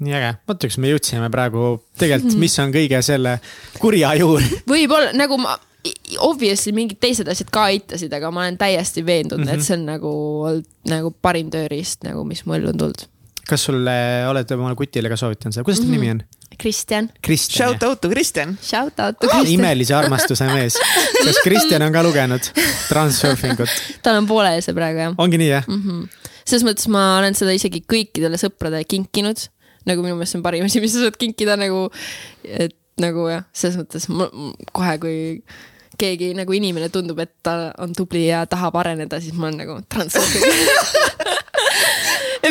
[0.00, 3.38] nii äge, vaata, kus me jõudsime praegu tegelikult, mis on kõige selle
[3.78, 4.44] kurja juur.
[4.72, 5.58] võib-olla nagu ma,
[6.18, 9.60] obviously mingid teised asjad ka aitasid, aga ma olen täiesti veendunud mm, -hmm.
[9.60, 10.12] et see on nagu
[10.90, 13.06] nagu parim tööriist nagu, mis mu ellu on tulnud.
[13.50, 13.94] Kas sulle,
[14.30, 16.22] oled omale kutile ka soovitanud seda, kuidas ta nimi on?
[16.60, 17.84] Kristjan, Kristjan Shout.
[17.86, 18.56] out to Kristjan.
[18.62, 20.76] shout out to Kristjan, imelise armastuse mees.
[21.24, 22.50] kas Kristjan on ka lugenud
[22.88, 23.70] Transurfingut?
[24.04, 25.14] tal on pooleli see praegu jah.
[25.22, 25.70] ongi nii jah?
[26.44, 29.46] selles mõttes ma olen seda isegi kõikidele sõpradele kinkinud.
[29.88, 31.86] nagu minu meelest see on parim asi, mis sa saad kinkida nagu,
[32.44, 34.28] et nagu jah, selles mõttes ma-
[34.76, 35.16] kohe, kui
[36.00, 39.78] keegi nagu inimene tundub, et ta on tubli ja tahab areneda, siis ma olen nagu
[39.92, 40.44] transurfing.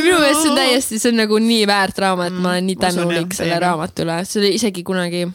[0.09, 2.87] minu meelest see on täiesti, see on nagu nii väärt raamat, ma olen nii usun,
[2.87, 5.27] tänulik selle raamatu üle, see oli isegi kunagi.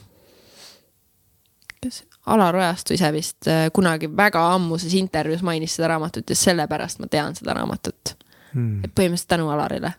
[1.80, 2.02] kes,
[2.32, 7.08] Alar Ojastu ise vist äh, kunagi väga ammuses intervjuus mainis seda raamatut ja sellepärast ma
[7.12, 8.14] tean seda raamatut
[8.54, 8.84] Hmm.
[8.86, 9.94] et põhimõtteliselt tänu Alarile.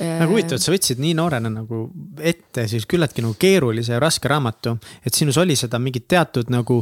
[0.00, 1.82] nagu huvitav, et sa võtsid nii noorena nagu
[2.20, 6.78] ette siis küllaltki nagu keerulise ja raske raamatu, et sinus oli seda mingit teatud nagu,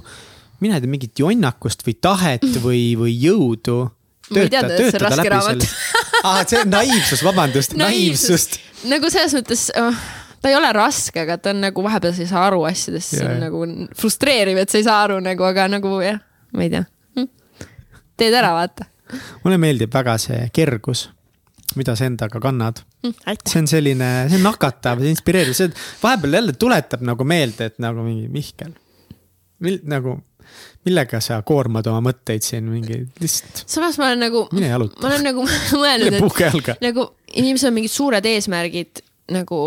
[0.63, 3.81] mina ei tea, mingit jonnakust või tahet või, või jõudu.
[4.31, 5.67] Ma ei teadnud, et see on raske raamat.
[6.25, 8.59] aa, see on naiivsus, vabandust, naiivsust.
[8.91, 10.05] nagu selles mõttes oh,
[10.41, 13.25] ta ei ole raske, aga ta on nagu vahepeal sa ei saa aru asjadest, see
[13.25, 13.43] on jah.
[13.47, 13.65] nagu
[13.99, 16.23] frustreeriv, et sa ei saa aru nagu, aga nagu jah,
[16.57, 16.87] ma ei tea
[17.19, 17.29] hm..
[18.21, 18.91] teed ära, vaata
[19.45, 21.09] mulle meeldib väga see kergus,
[21.79, 22.83] mida sa endaga kannad.
[23.05, 23.53] aitäh.
[23.53, 25.71] see on selline, see on nakatav, see inspireeriv, see
[26.03, 28.75] vahepeal jälle tuletab nagu meelde, et nagu mingi Mihkel.
[29.91, 30.19] nagu,
[30.87, 33.65] millega sa koormad oma mõtteid siin mingi, lihtsalt?
[33.67, 35.01] Samas ma olen nagu, mine jaluta.
[35.03, 35.47] ma olen nagu
[35.83, 39.61] mõelnud, et nagu inimesel on mingid suured eesmärgid nagu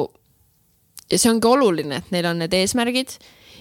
[1.11, 3.17] ja see ongi oluline, et neil on need eesmärgid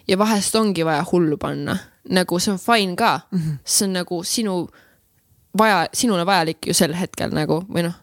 [0.09, 1.77] ja vahest ongi vaja hullu panna,
[2.11, 3.21] nagu see on fine ka.
[3.31, 3.59] Mm, -hmm.
[3.65, 4.57] see on nagu sinu
[5.59, 7.95] vaja, sinule vajalik ju sel hetkel nagu või noh,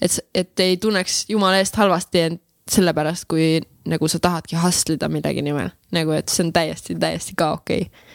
[0.00, 2.40] et, et ei tunneks jumala eest halvasti end
[2.70, 7.34] sellepärast, kui nagu sa tahadki hustle ida millegi nimel, nagu et see on täiesti, täiesti
[7.36, 7.80] ka okei.
[7.80, 8.08] okay.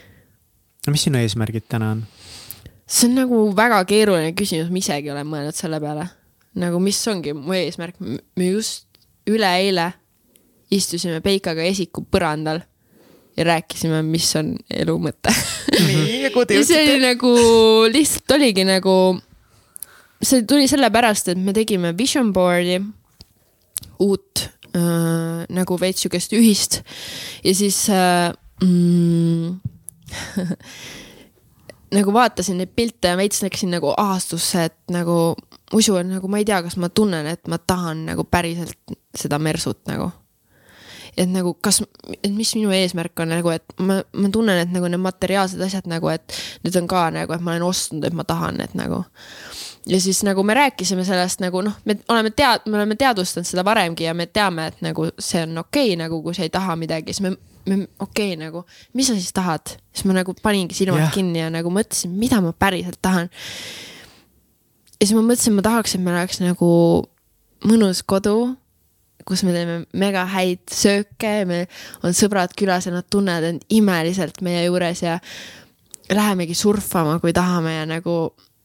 [0.87, 2.05] No mis sinu eesmärgid täna on?
[2.87, 6.07] see on nagu väga keeruline küsimus, ma isegi olen mõelnud selle peale.
[6.57, 8.87] nagu, mis ongi mu eesmärk, me just
[9.27, 9.91] üleeile
[10.73, 12.61] istusime Peikaga esiku põrandal
[13.37, 15.31] ja rääkisime, mis on elu mõte.
[15.87, 17.05] nii, ja kuhu te ja see oli jõudsite?
[17.05, 17.33] nagu,
[17.93, 18.95] lihtsalt oligi nagu,
[20.23, 22.79] see tuli sellepärast, et me tegime vision board'i,
[24.03, 26.81] uut äh, nagu veits sihukest ühist
[27.45, 28.31] ja siis äh,
[28.63, 29.57] mm,
[31.97, 35.35] nagu vaatasin neid pilte ja veits läksin nagu ahastusse, et nagu
[35.73, 39.39] usu, et nagu ma ei tea, kas ma tunnen, et ma tahan nagu päriselt seda
[39.39, 40.11] mersut nagu
[41.17, 41.81] et nagu kas,
[42.21, 45.89] et mis minu eesmärk on nagu, et ma, ma tunnen, et nagu need materiaalsed asjad
[45.89, 46.35] nagu, et
[46.65, 49.01] need on ka nagu, et ma olen ostnud, et ma tahan, et nagu.
[49.87, 53.65] ja siis nagu me rääkisime sellest nagu noh, me oleme tead-, me oleme teadvustanud seda
[53.65, 56.75] varemgi ja me teame, et nagu see on okei okay,, nagu kui sa ei taha
[56.75, 57.37] midagi, siis me
[57.67, 58.63] okei okay, nagu,
[58.97, 59.77] mis sa siis tahad?
[59.91, 61.13] siis ma nagu paningi silmad yeah.
[61.13, 63.29] kinni ja nagu mõtlesin, mida ma päriselt tahan.
[64.97, 66.71] ja siis ma mõtlesin, ma tahaks, et meil oleks nagu
[67.67, 68.55] mõnus kodu
[69.27, 71.65] kus me teeme mega häid sööke, meil
[72.05, 75.17] on sõbrad külas ja nad tunnevad end imeliselt meie juures ja
[76.13, 78.17] lähemegi surfama, kui tahame ja nagu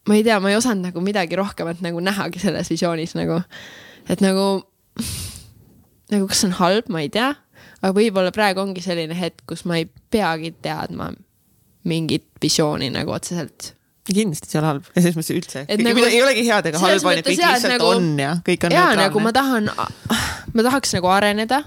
[0.09, 3.41] ma ei tea, ma ei osanud nagu midagi rohkemat nagu nähagi selles visioonis nagu,
[4.11, 4.63] et nagu
[6.13, 7.33] nagu kas see on halb, ma ei tea,
[7.83, 11.11] aga võib-olla praegu ongi selline hetk, kus ma ei peagi teadma
[11.89, 13.73] mingit visiooni nagu otseselt.
[14.07, 14.89] Kindlasti see ole halb.
[14.95, 15.65] Ja selles mõttes üldse.
[15.83, 18.67] Nagu- ei olegi head ega halba, vaid mõttes kõik jaa, lihtsalt nagu- on ja kõik
[18.67, 19.05] on ja neutraalne.
[19.07, 19.71] nagu ma tahan,
[20.55, 21.63] ma tahaks nagu areneda,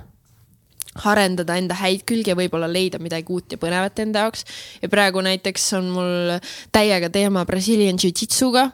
[1.03, 4.45] arendada enda häid külgi ja võib-olla leida midagi uut ja põnevat enda jaoks.
[4.81, 6.37] ja praegu näiteks on mul
[6.75, 8.69] täiega teema Brazilian Jiu-Jitsuga.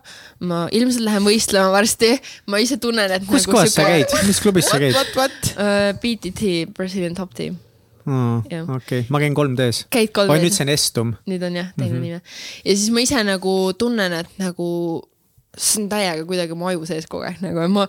[0.45, 2.13] ma ilmselt lähen võistlema varsti,
[2.51, 4.95] ma ise tunnen, et kus nagu kohas sa käid, mis klubis sa käid?
[4.95, 5.91] uh,.
[6.01, 7.57] BTT, Brazilian Top Team,
[8.05, 8.69] Jah.
[8.69, 9.85] okei, ma käin 3D-s.
[9.93, 11.13] käid oi, kolm nüüd see on Estum.
[11.29, 11.97] nüüd on jah, teine mm.
[11.97, 12.01] -hmm.
[12.01, 12.65] nimi.
[12.65, 14.67] ja siis ma ise nagu tunnen, et nagu
[15.57, 17.87] see on täiega kuidagi mu aju sees kogu aeg nagu ja ma,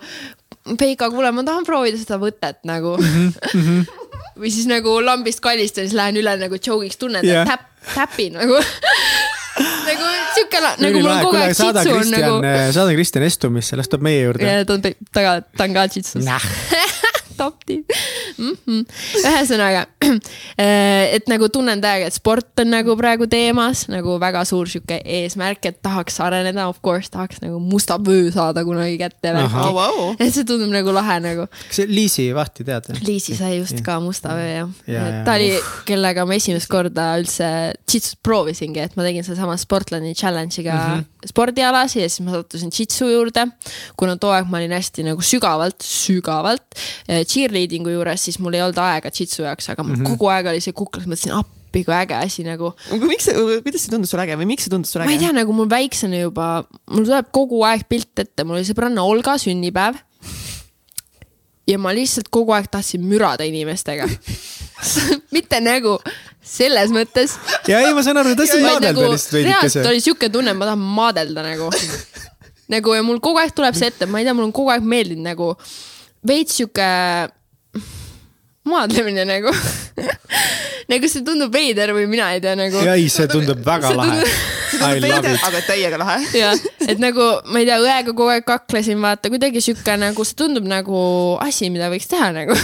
[0.79, 3.33] Peika, kuule, ma tahan proovida seda võtet nagu mm.
[3.51, 3.85] -hmm.
[4.41, 8.61] või siis nagu lambist kallistan, siis lähen üle nagu joke'iks, tunnen yeah., täpp, täpin nagu
[9.89, 12.39] nagu siuke, nagu mul on kogu aeg sitsu on nagu,,
[12.75, 14.47] saada Kristjan Estumisse, las tuleb meie juurde.
[14.47, 16.25] ja ta on taga, ta on ka jitsus.
[16.25, 16.92] top
[17.67, 17.85] tiim
[18.39, 18.57] mm.
[18.67, 18.85] -hmm.
[19.23, 19.87] ühesõnaga,
[21.17, 25.65] et nagu tunnen täiega, et sport on nagu praegu teemas nagu väga suur sihuke eesmärk,
[25.67, 29.33] et tahaks areneda, of course tahaks nagu musta vöö saada kunagi kätte.
[29.33, 29.73] Oh,.
[29.73, 30.15] Wow.
[30.21, 31.47] et see tundub nagu lahe nagu.
[31.69, 32.91] kas Liisi Vahti tead?
[33.07, 35.25] Liisi sai just ka musta vöö jah Ja, ja, ja.
[35.27, 35.51] ta oli,
[35.89, 37.49] kellega ma esimest korda üldse
[37.89, 41.31] jitsut proovisingi, et ma tegin sedasama Sportlandi challenge'iga mm -hmm.
[41.33, 43.47] spordialas ja siis ma sattusin jitsu juurde.
[43.97, 46.79] kuna too aeg ma olin hästi nagu sügavalt, sügavalt
[47.29, 50.13] cheerleading'u juures, siis mul ei olnud aega jitsu jaoks, aga mm -hmm.
[50.13, 53.35] kogu aeg oli see kuklas, mõtlesin appi, kui äge asi nagu miks see,
[53.65, 55.27] kuidas see tundus sulle äge või miks see tundus sulle ma ei äge?
[55.27, 56.49] tea, nagu mul väiksena juba,
[56.91, 60.01] mul tuleb kogu aeg pilt ette, mul oli sõbranna Olga sünnipäev.
[61.67, 64.09] ja ma lihtsalt kogu aeg tahtsin mürada inimestega.
[65.37, 65.99] mitte nagu
[66.43, 67.37] selles mõttes,
[67.71, 69.89] ja ei, ma saan aru, tahtsin vaid vaadelda nagu lihtsalt reaalselt veidikese.
[69.89, 71.71] oli siuke tunne, ma tahan maadelda nagu.
[72.75, 74.85] nagu ja mul kogu aeg tuleb see ette, ma ei tea, mul on kogu aeg
[74.87, 75.53] meeldinud nagu
[76.27, 76.89] veits sihuke
[78.71, 79.53] maadlemine nagu.
[80.91, 82.83] Nagu see tundub veider või mina ei tea nagu.
[82.85, 84.27] ja ei, see tundub väga See lahe
[84.73, 86.19] see tundub veider aga täiega lahe.
[86.37, 90.39] jah, et nagu ma ei tea, õega kogu aeg kaklesin, vaata kuidagi sihuke nagu see
[90.39, 91.03] tundub nagu
[91.45, 92.57] asi, mida võiks teha nagu.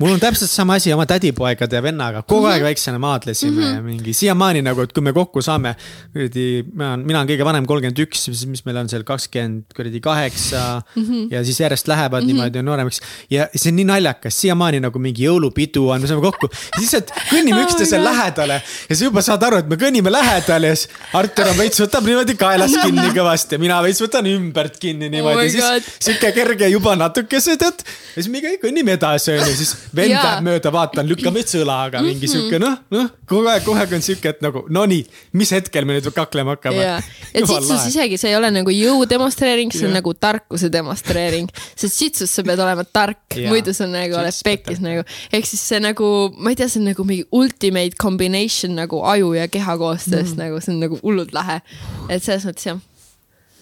[0.00, 3.74] mul on täpselt sama asi oma tädipoegade ja vennaga, kogu aeg väiksena maadlesime mm -hmm.
[3.74, 5.74] ja mingi siiamaani nagu, et kui me kokku saame.
[6.12, 9.74] kuradi, mina olen, mina olen kõige vanem, kolmkümmend üks, mis, mis meil on seal kakskümmend
[9.76, 11.02] kuradi kaheksa mm.
[11.02, 11.26] -hmm.
[11.34, 12.32] ja siis järjest lähevad mm -hmm.
[12.32, 13.00] niimoodi nooremaks
[13.30, 16.48] ja see on nii naljakas, siiamaani nagu mingi jõulupidu on, me saame kokku.
[16.78, 18.08] lihtsalt kõnnime Oh my God.
[18.08, 21.80] lähedale ja sa juba saad aru, et me kõnnime lähedale ja siis Artur on veits
[21.80, 25.90] võtab niimoodi kaelast kinni kõvasti ja mina veits võtan ümbert kinni Oh niimoodi ja siis
[26.08, 27.82] sihuke kerge juba natukese tead.
[28.16, 32.02] ja siis me kõnnime edasi onju, siis vend läheb mööda, vaatan, lükkab veits õla, aga
[32.04, 32.32] mingi Mhm.
[32.34, 35.84] sihuke noh, noh kogu aeg, kogu aeg on sihuke, et nagu no nii, mis hetkel
[35.88, 36.96] me nüüd kaklema hakkame ja,
[37.34, 39.98] et sitsus isegi see ei ole nagu jõu demonstreering, see on Jah.
[40.00, 41.48] nagu tarkuse demonstreering.
[41.76, 43.18] sest sitsus sa pead olema tark,
[43.48, 45.04] muidu sa nagu oled pekkis nagu.
[45.32, 49.32] ehk siis see nagu, ma ei tea, see on nagu mingi ultimate combination nagu aju
[49.36, 50.42] ja keha koostöös mm.
[50.42, 51.60] nagu, see on nagu hullult lahe.
[52.08, 52.82] et selles mõttes jah,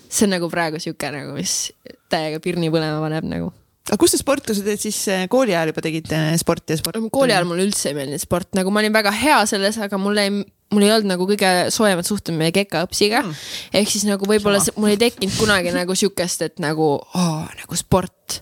[0.09, 1.71] see on nagu praegu sihuke nagu, mis
[2.13, 3.53] täiega pirni põlema paneb nagu.
[3.87, 6.81] aga kus te sporti, sa teed siis äh, kooli ajal juba tegid äh, sporti ja
[6.81, 7.03] sporti?
[7.15, 10.27] kooli ajal mulle üldse ei meeldinud sport, nagu ma olin väga hea selles, aga mulle
[10.27, 10.35] ei,
[10.75, 13.47] mul ei olnud nagu kõige soojemat suhtumist meie kekaõpsiga mm..
[13.81, 18.41] ehk siis nagu võib-olla mul ei tekkinud kunagi nagu sihukest, et nagu oh,, nagu sport.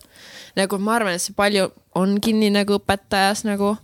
[0.58, 1.68] nagu ma arvan, et see palju
[1.98, 3.76] on kinni nagu õpetajas nagu,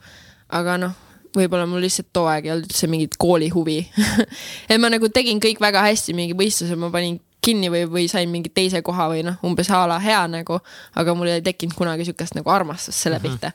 [0.51, 0.99] aga noh
[1.37, 3.79] võib-olla mul lihtsalt too aeg ei olnud üldse mingit koolihuvi
[4.71, 8.29] et ma nagu tegin kõik väga hästi, mingi võistluse ma panin kinni või, või sain
[8.31, 10.59] mingi teise koha või noh, umbes a la hea nagu,
[11.01, 13.53] aga mul ei tekkinud kunagi sihukest nagu armastust selle pihta.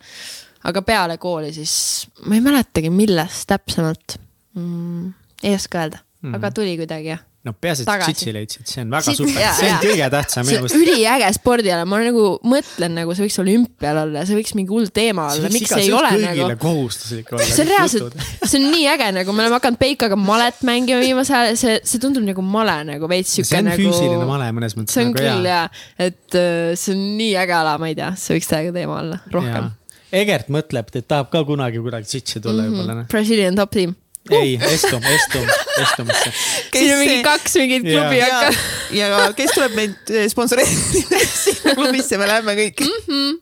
[0.66, 4.18] aga peale kooli siis ma ei mäletagi, millest täpsemalt
[4.58, 5.14] mm,.
[5.44, 6.36] ei oska öelda mm, -hmm.
[6.36, 7.22] aga tuli kuidagi jah.
[7.46, 10.56] No peaasi, et tšitsi leidsid, see on väga Sit- super see on kõige tähtsam see
[10.56, 10.78] minu meelest.
[10.82, 15.28] üliäge spordiala, ma nagu mõtlen nagu see võiks olümpial olla, see võiks mingi hull teema
[15.36, 17.46] olla, miks see ei ole nagu kohustuslik olla.
[17.46, 21.38] see on reaalselt, see on nii äge, nagu me oleme hakanud Peikaga malet mängima viimasel
[21.44, 23.82] ajal, see, see tundub nagu male nagu veits see siuke on nagu.
[23.86, 24.98] füüsiline male mõnes mõttes.
[24.98, 25.66] see on küll jaa,
[26.10, 29.22] et äh, see on nii äge ala, ma ei tea, see võiks täiega teema olla
[29.34, 29.70] rohkem.
[30.16, 32.72] Egert mõtleb, et tahab ka kunagi kuidagi tšitsi tulla Mhm.
[32.74, 33.08] võib-olla noh.
[33.12, 33.96] Brazilian top team.
[34.32, 35.46] ei, Estum, Estum,
[35.82, 36.32] Estumisse.
[36.74, 38.64] siin on mingi kaks mingit klubi ja hakka.,
[38.98, 43.34] ja kes tuleb meid äh, sponsoreerima sinna klubisse, me läheme kõik mm.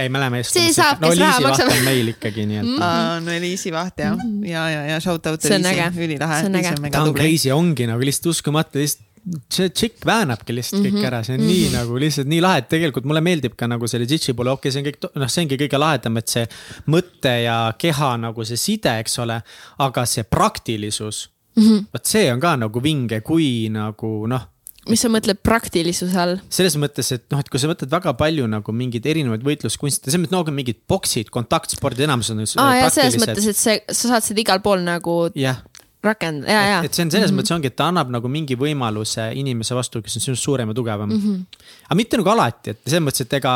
[0.00, 1.04] ei, me läheme Estumisse saab,.
[1.04, 1.70] no kes raha Liisi maksab.
[1.70, 2.68] vaht on meil ikkagi, nii et.
[2.70, 3.24] -hmm.
[3.26, 4.14] no Eliisi Vaht ja,
[4.48, 6.40] ja, ja, ja shout out See on Eliisi ülilahe.
[6.40, 6.90] See on äge.
[6.90, 9.13] ta on crazy, ongi nagu lihtsalt uskumatu, lihtsalt
[9.48, 10.96] see tšikk väänabki lihtsalt Mhm.
[10.96, 13.88] kõik ära, see on nii nagu lihtsalt nii lahe, et tegelikult mulle meeldib ka nagu
[13.88, 16.46] selle tšitši poole, okei okay,, see on kõik, noh, see ongi kõige lahedam, et see
[16.92, 19.40] mõtte ja keha nagu see side, eks ole,
[19.78, 24.50] aga see praktilisus mm -hmm., vot see on ka nagu vinge, kui nagu noh
[24.90, 26.38] mis sa mõtled praktilisuse all?
[26.52, 30.20] selles mõttes, et noh, et kui sa võtad väga palju nagu mingeid erinevaid võitluskunste, selles
[30.20, 32.42] mõttes nagu mingid boksid, kontaktspordid, enamus on.
[32.60, 35.62] aa ja selles mõttes, et see, sa saad seda igal pool nagu jah,
[36.04, 36.78] rakendada, ja, ja.
[36.84, 37.42] et see on selles mm -hmm.
[37.42, 40.74] mõttes ongi, et ta annab nagu mingi võimaluse inimese vastu, kes on sinust suurem ja
[40.74, 41.20] tugevam mm.
[41.20, 41.62] -hmm.
[41.88, 43.54] aga mitte nagu alati, et selles mõttes, et ega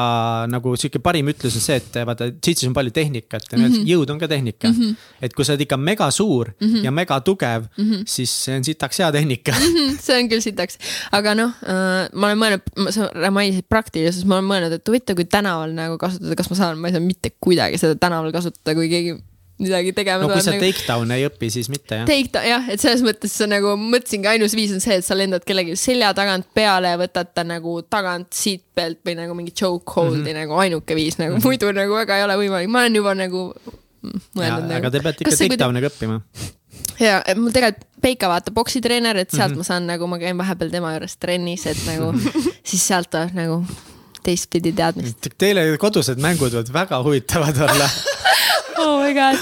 [0.48, 3.86] nagu sihuke parim ütlus on see, et vaata, tšitsis on palju tehnikat ja mm -hmm.
[3.92, 4.74] jõud on ka tehnika mm.
[4.74, 4.96] -hmm.
[5.22, 6.84] et kui sa oled ikka mega suur mm -hmm.
[6.84, 8.02] ja mega tugev mm, -hmm.
[8.06, 9.74] siis see on sitaks hea tehnika mm.
[9.74, 9.98] -hmm.
[10.00, 10.78] see on küll sitaks,
[11.12, 15.24] aga noh äh,, ma olen mõelnud, sa mainisid praktilisus, ma olen mõelnud, et huvitav, kui
[15.24, 18.88] tänaval nagu kasutada, kas ma saan, ma ei saa mitte kuidagi seda tänaval kasutada, kui
[18.88, 19.16] keegi
[19.58, 20.62] midagi tegema no kui sa nagu...
[20.62, 22.06] takedown'e ei õpi, siis mitte jah.
[22.08, 25.16] Take ta jah, et selles mõttes sa nagu mõtlesingi, ainus viis on see, et sa
[25.18, 30.20] lendad kellelegi selja tagant peale ja võtad ta nagu tagant seatbelt või nagu mingi chokehold'i
[30.20, 30.38] mm -hmm.
[30.42, 31.50] nagu ainuke viis nagu mm, -hmm.
[31.50, 34.78] muidu nagu väga ei ole võimalik, ma olen juba nagu mm, mõelnud nagu.
[34.78, 36.20] aga te peate ikka takedown'e ka õppima.
[37.02, 39.58] ja mul tegelikult Peika vaata poksitreener, et sealt mm -hmm.
[39.58, 42.12] ma saan nagu, ma käin vahepeal tema juures trennis, et nagu
[42.68, 43.64] siis sealt tuleb nagu
[44.22, 45.28] teistpidi teadmist.
[45.38, 47.88] Teile kodused mängud võivad väga huvitavad olla
[48.78, 49.38] oh my god.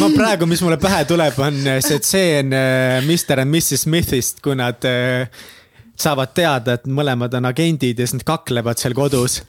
[0.00, 4.56] ma praegu, mis mulle pähe tuleb, on see tseen äh, Mr and Mrs Smithist, kui
[4.58, 5.28] nad äh,
[5.96, 9.40] saavad teada, et mõlemad on agendid ja siis nad kaklevad seal kodus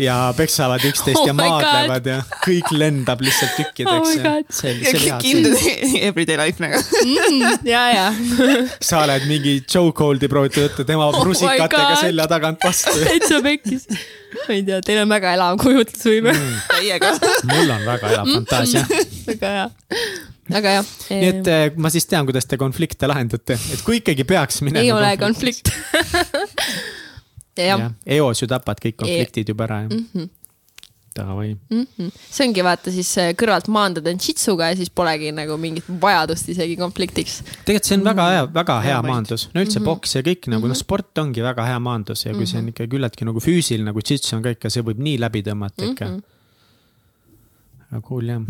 [0.00, 1.64] ja peksavad üksteist Oh ja my God.
[1.64, 4.48] maadlevad ja kõik lendab lihtsalt Oh tükkideks ja God.
[4.54, 5.18] see ja see hea.
[5.20, 6.80] kindlasti everyday life nagu.
[7.68, 8.06] ja, ja.
[8.88, 12.94] sa oled mingi chokehold'i proovinud võtta tema Oh rusikatega selja tagant vastu.
[13.08, 13.86] täitsa pekkis.
[13.92, 16.34] ma ei tea, teil on väga elav kujutlusvõime.
[16.72, 17.12] täiega.
[17.52, 18.86] mul on väga elav fantaasia.
[19.30, 19.68] väga hea.
[20.62, 20.96] aga jah.
[21.12, 24.84] nii et äh, ma siis tean, kuidas te konflikte lahendate, et kui ikkagi peaks minema.
[24.84, 25.14] ei ole.
[25.20, 25.72] konflikt.
[27.56, 30.06] jah, eos ju tapad kõik konfliktid juba ära Mhm.
[30.14, 30.28] ju.
[31.12, 31.56] Davai.
[32.30, 36.48] see ongi vaata siis äh, kõrvalt maandada end shitsuga ja siis polegi nagu mingit vajadust
[36.48, 37.42] isegi konfliktiks.
[37.66, 40.70] tegelikult see on väga hea, väga hea Hea maandus, no üldse boks ja kõik nagu
[40.70, 44.00] noh, sport ongi väga hea maandus ja kui see on ikka küllaltki nagu füüsiline nagu
[44.00, 46.08] jits on ka ikka, see võib nii läbi tõmmata ikka.
[47.90, 48.42] väga cool jah.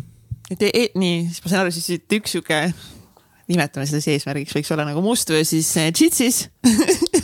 [0.51, 2.62] et e, e, nii, siis ma saan aru, siis et üks sihuke
[3.53, 6.47] nimetame seda siis eesmärgiks, võiks olla nagu must või siis džitsis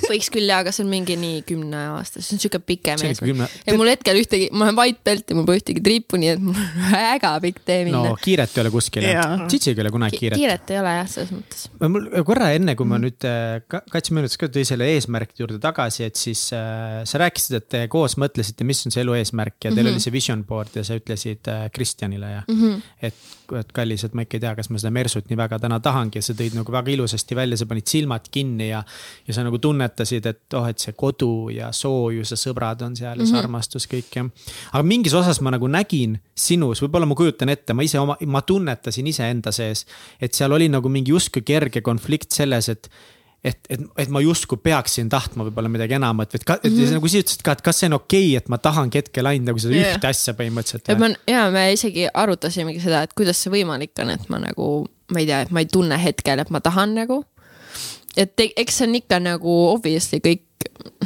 [0.09, 3.67] võiks küll jaa, aga see on mingi nii kümne aasta, see on siuke pikem eesmärk
[3.67, 6.43] ja mul hetkel ühtegi, ma olen white belt ja mul pole ühtegi triipu, nii et
[6.43, 9.49] mul on väga pikk tee no minna kiiret ei ole kuskil no..
[9.49, 10.41] Tšitšiga ei ole kunagi Ki- kiiret.
[10.41, 11.65] kiiret ei ole jah, selles mõttes.
[11.85, 16.07] mul korra enne, kui ma nüüd äh, ka- kaitsemõõdudes ka tõi selle eesmärkide juurde tagasi,
[16.09, 19.71] et siis äh, sa rääkisid, et te koos mõtlesite, mis on see elu eesmärk ja
[19.71, 19.99] teil mm -hmm.
[19.99, 22.63] oli see vision board ja sa ütlesid äh, Kristjanile ja mm.
[22.63, 22.83] -hmm.
[23.03, 23.15] et,
[23.57, 26.21] et kallis, et ma ikka ei tea, kas ma seda Mersut nii väga täna tahangi
[26.21, 28.83] ja sa tõid nagu väga ilusasti välja, sa panid silmad kinni ja.
[29.27, 33.23] ja sa nagu tunnetasid, et oh, et see kodu ja soojus ja sõbrad on seal
[33.23, 34.27] ja see armastus kõik ja.
[34.73, 38.43] aga mingis osas ma nagu nägin sinus, võib-olla ma kujutan ette, ma ise oma, ma
[38.45, 39.87] tunnetasin iseenda sees,
[40.21, 42.91] et seal oli nagu mingi justkui kerge konflikt selles, et
[43.45, 46.97] et, et, et ma justkui peaksin tahtma võib-olla midagi enamat et et mm -hmm.
[46.99, 49.53] nagu sa ütlesid ka, et kas see on okei okay,, et ma tahangi hetkel ainult
[49.53, 49.95] nagu seda yeah.
[49.95, 50.99] ühte asja põhimõtteliselt et.
[50.99, 55.23] ma, ja me isegi arutasimegi seda, et kuidas see võimalik on, et ma nagu, ma
[55.23, 57.23] ei tea, et ma ei tunne hetkel, et ma tahan nagu.
[58.17, 60.43] et eks see on ikka nagu obviously kõik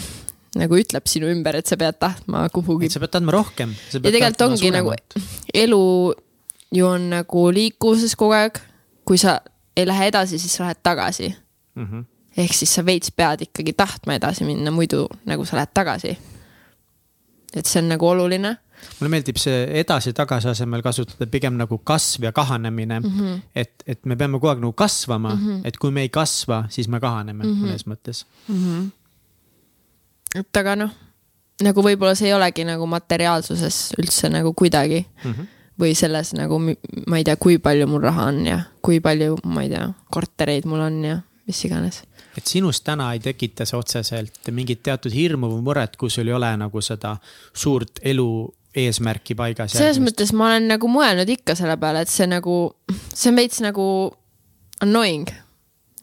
[0.63, 3.77] nagu ütleb sinu ümber, et sa pead tahtma kuhugi sa pead andma rohkem.
[3.93, 4.97] ja tegelikult ongi nagu
[5.55, 6.15] elu
[6.73, 8.59] ju on nagu liikuvuses kogu aeg.
[9.05, 9.41] kui sa
[9.77, 11.35] ei lähe edasi, siis lähed tagasi.
[11.75, 11.87] mm.
[11.87, 12.05] -hmm.
[12.37, 16.17] Ehk siis sa veits pead ikkagi tahtma edasi minna, muidu nagu sa lähed tagasi.
[17.53, 18.57] et see on nagu oluline.
[18.99, 23.07] mulle meeldib see edasi-tagasi asemel kasutada pigem nagu kasv ja kahanemine mm.
[23.19, 23.41] -hmm.
[23.55, 25.61] et, et me peame kogu aeg nagu kasvama mm, -hmm.
[25.65, 27.67] et kui me ei kasva, siis me kahaneme mm -hmm.
[27.67, 28.25] mõnes mõttes.
[30.35, 30.91] et aga noh,
[31.63, 35.33] nagu võib-olla see ei olegi nagu materiaalsuses üldse nagu kuidagi mm.
[35.33, 35.47] -hmm.
[35.81, 36.59] või selles nagu,
[37.07, 40.65] ma ei tea, kui palju mul raha on ja kui palju, ma ei tea, kortereid
[40.65, 42.03] mul on ja mis iganes.
[42.37, 46.37] et sinust täna ei tekita see otseselt mingit teatud hirmu või muret, kui sul ei
[46.37, 47.17] ole nagu seda
[47.53, 48.29] suurt elu
[48.77, 49.77] eesmärki paigas.
[49.77, 52.59] selles mõttes ma olen nagu mõelnud ikka selle peale, et see nagu,
[53.13, 53.87] see on veits nagu
[54.83, 55.29] annoying,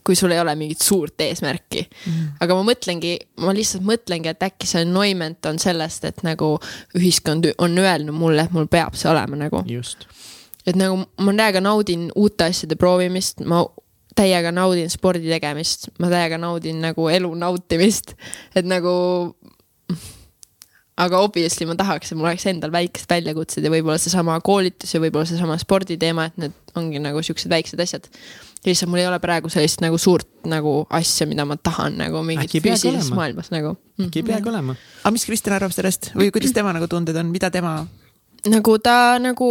[0.05, 2.29] kui sul ei ole mingit suurt eesmärki mm..
[2.45, 6.55] aga ma mõtlengi, ma lihtsalt mõtlengi, et äkki see annoyment on sellest, et nagu
[6.97, 9.63] ühiskond on öelnud mulle, et mul peab see olema nagu.
[9.69, 10.05] just,
[10.65, 13.65] et nagu ma täiega naudin uute asjade proovimist, ma
[14.19, 18.15] täiega naudin spordi tegemist, ma täiega naudin nagu elu nautimist,
[18.57, 18.93] et nagu.
[20.99, 24.99] aga obviously ma tahaks, et mul oleks endal väikesed väljakutsed ja võib-olla seesama koolitus ja
[24.99, 28.09] võib-olla seesama sporditeema, et need ongi nagu siuksed väiksed asjad.
[28.65, 32.59] lihtsalt mul ei ole praegu sellist nagu suurt nagu asja, mida ma tahan nagu peagi
[32.65, 33.77] füüsilises maailmas nagu.
[33.95, 34.75] äkki ei peagi olema.
[35.03, 37.77] aga mis Kristjan arvab sellest või kuidas tema nagu tunded on, mida tema,
[38.51, 39.49] nagu ta nagu,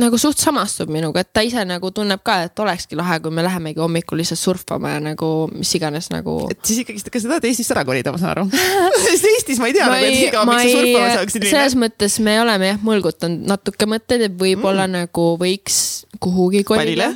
[0.00, 3.44] nagu suht samastub minuga, et ta ise nagu tunneb ka, et olekski lahe, kui me
[3.46, 6.38] lähemegi hommikul lihtsalt surfama ja nagu mis iganes nagu.
[6.52, 8.46] et siis ikkagist, kas sa tahad Eestist ära kolida, ma saan aru?
[9.06, 12.38] sest Eestis ma ei tea, nagu et kaua, miks sa surfama saaksid selles mõttes me
[12.42, 14.98] oleme jah mõlgutanud natuke mõtteid, et võib-olla mm.
[15.00, 15.78] nagu võiks
[16.22, 17.12] kuhugi kolida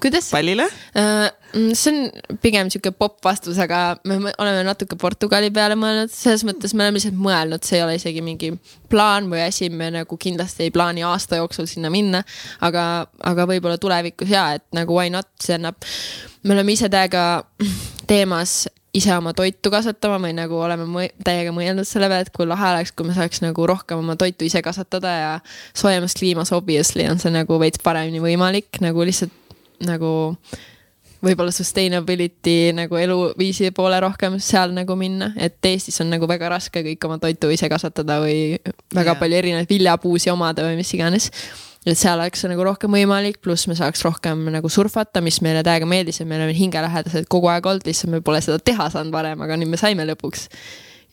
[0.00, 0.30] kuidas?
[0.30, 0.66] pallile,
[1.76, 6.74] see on pigem sihuke popp vastus, aga me oleme natuke Portugali peale mõelnud, selles mõttes
[6.74, 8.52] me oleme lihtsalt mõelnud, see ei ole isegi mingi
[8.92, 12.22] plaan või asi, me nagu kindlasti ei plaani aasta jooksul sinna minna.
[12.60, 15.80] aga, aga võib-olla tulevikus ja, et nagu why not, see annab,
[16.44, 17.26] me oleme ise täiega
[18.10, 18.64] teemas
[18.96, 22.70] ise oma toitu kasvatama või nagu oleme mõ täiega mõelnud selle peale, et kui lahe
[22.72, 25.32] oleks, kui me saaks nagu rohkem oma toitu ise kasvatada ja
[25.76, 29.34] soojemas kliimas obviously on see nagu veits paremini võimalik nagu lihtsalt
[29.84, 30.12] nagu
[31.24, 36.82] võib-olla sustainability nagu eluviisi poole rohkem seal nagu minna, et Eestis on nagu väga raske
[36.84, 38.56] kõik oma toitu ise kasvatada või
[38.94, 39.20] väga yeah.
[39.20, 41.30] palju erinevaid viljapuusi omada või mis iganes.
[41.86, 45.62] et seal oleks see nagu rohkem võimalik, pluss me saaks rohkem nagu surfata, mis meile
[45.66, 49.14] täiega meeldis ja me oleme hingelähedased kogu aeg olnud, lihtsalt me pole seda teha saanud
[49.14, 50.48] varem, aga nüüd me saime lõpuks.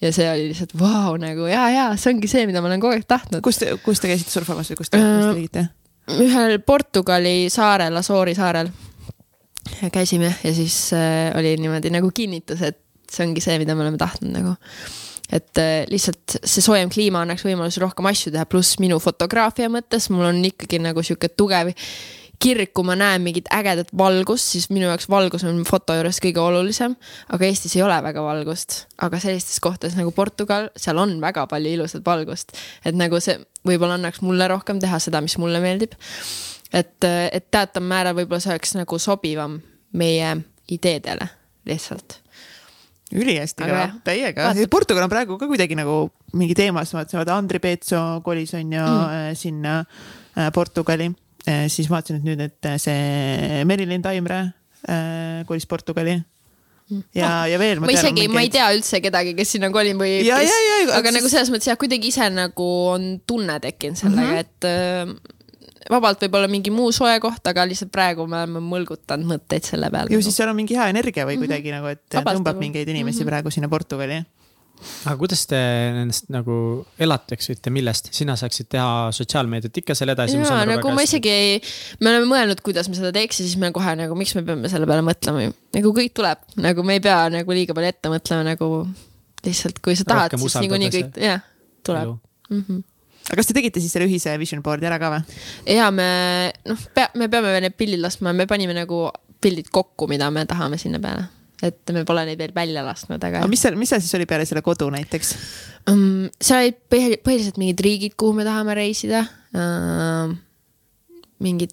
[0.01, 2.83] ja see oli lihtsalt vau wow, nagu ja, ja see ongi see, mida ma olen
[2.83, 3.43] kogu aeg tahtnud.
[3.45, 5.69] kus te, kus te käisite surfamas või kus te, kus te tegite?
[6.19, 8.67] ühel Portugali saarel, Asoori saarel
[9.93, 12.79] käisime ja siis äh, oli niimoodi nagu kinnitus, et
[13.11, 14.55] see ongi see, mida me oleme tahtnud nagu.
[15.33, 20.09] et äh, lihtsalt see soojem kliima annaks võimaluse rohkem asju teha, pluss minu fotograafia mõttes
[20.13, 21.73] mul on ikkagi nagu sihuke tugev
[22.43, 26.41] kirg, kui ma näen mingit ägedat valgust, siis minu jaoks valgus on foto juures kõige
[26.43, 26.95] olulisem.
[27.31, 31.77] aga Eestis ei ole väga valgust, aga sellistes kohtades nagu Portugal, seal on väga palju
[31.77, 32.51] ilusat valgust.
[32.85, 35.95] et nagu see võib-olla annaks mulle rohkem teha seda, mis mulle meeldib.
[36.73, 39.59] et, et teataval määral võib-olla see oleks nagu sobivam
[39.99, 40.33] meie
[40.73, 41.29] ideedele
[41.69, 42.19] lihtsalt.
[43.13, 44.51] ülihästi jah,, täiega.
[44.71, 48.83] Portugal on praegu ka kuidagi nagu mingi teemas, vaatasin, vaata Andri Peetso kolis on ju
[48.83, 49.37] mm.
[49.37, 49.79] sinna
[50.37, 51.11] äh, Portugali.
[51.67, 54.39] siis vaatasin, et nüüd, et see Merilin Taimre
[54.89, 56.17] äh, kolis Portugali.
[57.13, 57.79] ja, ja veel.
[57.79, 57.85] Mm.
[57.85, 61.53] ma isegi, ma ei tea üldse kedagi, kes sinna kolib või aga sest- nagu selles
[61.53, 65.21] mõttes jah, kuidagi ise nagu on tunne tekkinud sellega mm, -hmm.
[65.21, 65.42] et
[65.91, 70.13] vabalt võib-olla mingi muu soe koht, aga lihtsalt praegu me oleme mõlgutanud mõtteid selle peale.
[70.13, 72.63] ju siis seal on mingi hea energia või kuidagi nagu, et Vabalt tõmbab nagu.
[72.67, 74.21] mingeid inimesi praegu sinna Portugali.
[75.05, 76.55] aga kuidas te ennast nagu
[76.99, 80.39] elataksite, millest, sina saaksid teha sotsiaalmeediat ikka selle edasi.
[80.39, 81.57] jaa, nagu ma isegi ei,
[81.99, 84.71] me oleme mõelnud, kuidas me seda teeks ja siis me kohe nagu, miks me peame
[84.71, 85.57] selle peale mõtlema ju.
[85.79, 88.71] nagu kõik tuleb, nagu me ei pea nagu liiga palju ette mõtlema, nagu
[89.43, 91.43] lihtsalt, kui sa tahad, siis niikuinii kõik, jah,
[91.83, 92.17] tuleb.
[93.29, 95.37] Aga kas te tegite siis selle ühise vision board'i ära ka või?
[95.75, 96.07] ja me
[96.67, 99.05] noh, pea, me peame veel need pildid laskma, me panime nagu
[99.43, 101.27] pildid kokku, mida me tahame sinna peale.
[101.63, 104.27] et me pole neid veel välja lasknud, aga aga mis seal, mis seal siis oli
[104.29, 105.35] peale selle kodu näiteks?
[105.91, 106.25] um,.
[106.39, 109.23] seal olid põhi- põhiliselt mingid riigid, kuhu me tahame reisida
[109.55, 110.33] uh,.
[111.43, 111.69] mingi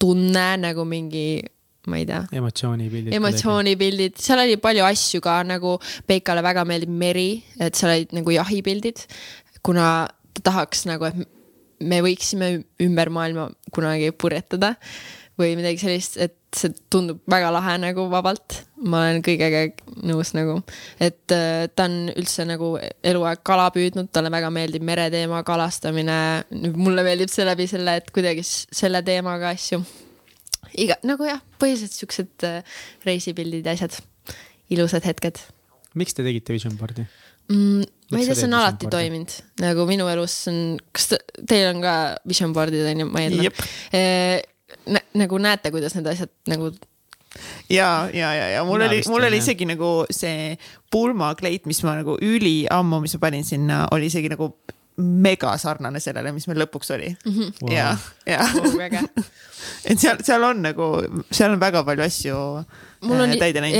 [0.00, 1.40] tunne nagu mingi,
[1.88, 3.16] ma ei tea emotsioonipildid.
[3.16, 5.76] emotsioonipildid, seal oli palju asju ka nagu
[6.08, 9.04] Peikale väga meeldib meri, et seal olid nagu jahipildid,
[9.66, 10.06] kuna
[10.36, 12.50] ta tahaks nagu, et me võiksime
[12.82, 14.74] ümber maailma kunagi purjetada
[15.36, 18.62] või midagi sellist, et see tundub väga lahe nagu vabalt.
[18.80, 19.66] ma olen kõigega
[20.08, 20.58] nõus nagu,
[21.00, 26.18] et äh, ta on üldse nagu eluaeg kala püüdnud, talle väga meeldib mereteema, kalastamine.
[26.76, 29.82] mulle meeldib see läbi selle, et kuidagi selle teemaga asju
[30.76, 34.00] iga, nagu jah, põhiliselt siuksed äh, reisipildid ja asjad,
[34.72, 35.44] ilusad hetked
[35.96, 37.06] miks te tegite vision board'i?
[37.52, 37.84] mm,.
[38.10, 40.60] Ma ei tea, see on alati toiminud, nagu minu elus on,
[40.94, 41.94] kas te, teil on ka
[42.28, 43.48] vision board'id on ju, ma eeldan
[43.96, 44.02] e,.
[45.18, 46.70] nagu näete, kuidas need asjad nagu,
[47.72, 50.54] ja, ja, ja, ja mul Mina oli, mul oli isegi nagu see
[50.92, 54.52] pulmakleit, mis ma nagu üliammu, mis ma panin sinna, oli isegi nagu
[54.96, 57.32] mega sarnane sellele, mis meil lõpuks oli mm.
[57.32, 57.50] -hmm.
[57.62, 57.72] Wow.
[57.74, 58.46] ja, ja
[58.78, 59.02] väga
[59.90, 60.86] et seal, seal on nagu,
[61.30, 62.36] seal on väga palju asju
[63.04, 63.78] mul on äh, täide läinud.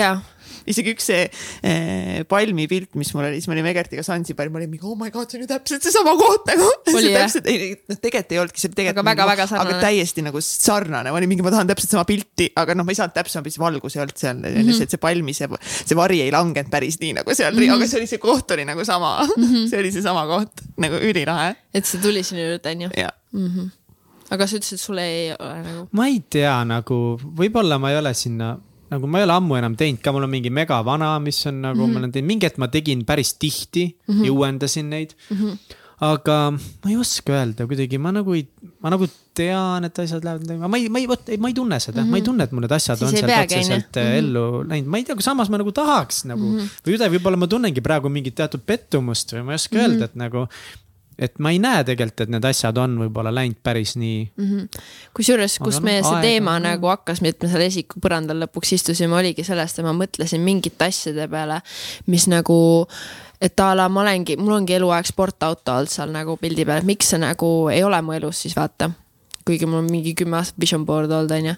[0.67, 1.23] Isegi üks see
[1.63, 4.97] eh, palmi pilt, mis mul oli, siis me olime Egertiga Sansibaril, ma olin mingi oh
[4.99, 6.69] my god, see on ju täpselt seesama koht nagu.
[7.07, 7.13] Jah?
[7.27, 9.77] täpselt, ei, noh tegelikult ei olnudki, see oli tegelikult Aga väga- nagu- väga sarnane.
[9.77, 12.93] aga täiesti nagu sarnane, ma olin mingi, ma tahan täpselt sama pilti, aga noh, ma
[12.95, 14.69] ei saanud täpsemalt, siis valgus ei olnud seal mm, Mhm.
[14.69, 14.79] -hmm.
[14.79, 15.49] see, see palmi, see,
[15.87, 17.75] see vari ei langenud päris nii nagu seal mm, -hmm.
[17.77, 19.55] aga see oli, see koht oli nagu sama mm, Mhm.
[19.55, 19.67] -hmm.
[19.71, 22.91] see oli seesama koht, nagu ülilahe et see tuli sinu juurde, onju.
[22.97, 23.11] ja
[24.31, 26.97] aga sa ütlesid, et sul ei ole nagu, ma ei tea nagu,
[27.39, 28.57] võib-olla ma ei ole sinna,
[28.93, 31.81] nagu ma ei ole ammu enam teinud ka, mul on mingi megavana, mis on nagu
[31.81, 31.93] mm, -hmm.
[31.93, 34.25] ma olen teinud, mingi hetk ma tegin päris tihti mm -hmm.
[34.27, 35.37] ja uuendasin neid mm.
[35.37, 35.77] -hmm.
[36.01, 38.47] aga ma ei oska öelda kuidagi, ma nagu ei,
[38.83, 42.01] ma nagu tean, et asjad lähevad, ma ei, ma ei, vot, ma ei tunne seda
[42.01, 42.11] mm, -hmm.
[42.11, 44.19] ma ei tunne, et mul need asjad Siis on peagi, otseselt mm -hmm.
[44.21, 46.83] ellu läinud, ma ei tea, aga samas ma nagu tahaks nagu mm -hmm.
[46.87, 49.91] või üle, võib-olla ma tunnengi praegu mingit teatud pettumust või ma ei oska mm -hmm.
[49.91, 50.49] öelda, et nagu
[51.19, 54.81] et ma ei näe tegelikult, et need asjad on võib-olla läinud päris nii mm.
[55.17, 58.43] kusjuures, Aga kust noh, meie see aega teema nagu hakkas, et me seal esiku põrandal
[58.45, 61.63] lõpuks istusime, oligi sellest, et ma mõtlesin mingite asjade peale,
[62.13, 62.59] mis nagu
[63.41, 66.89] et a la ma olengi, mul ongi eluaeg sportauto olnud seal nagu pildi peal, et
[66.89, 68.91] miks see nagu ei ole mu elus siis vaata.
[69.47, 71.55] Kuigi mul on mingi kümme aastat vision board olnud, onju.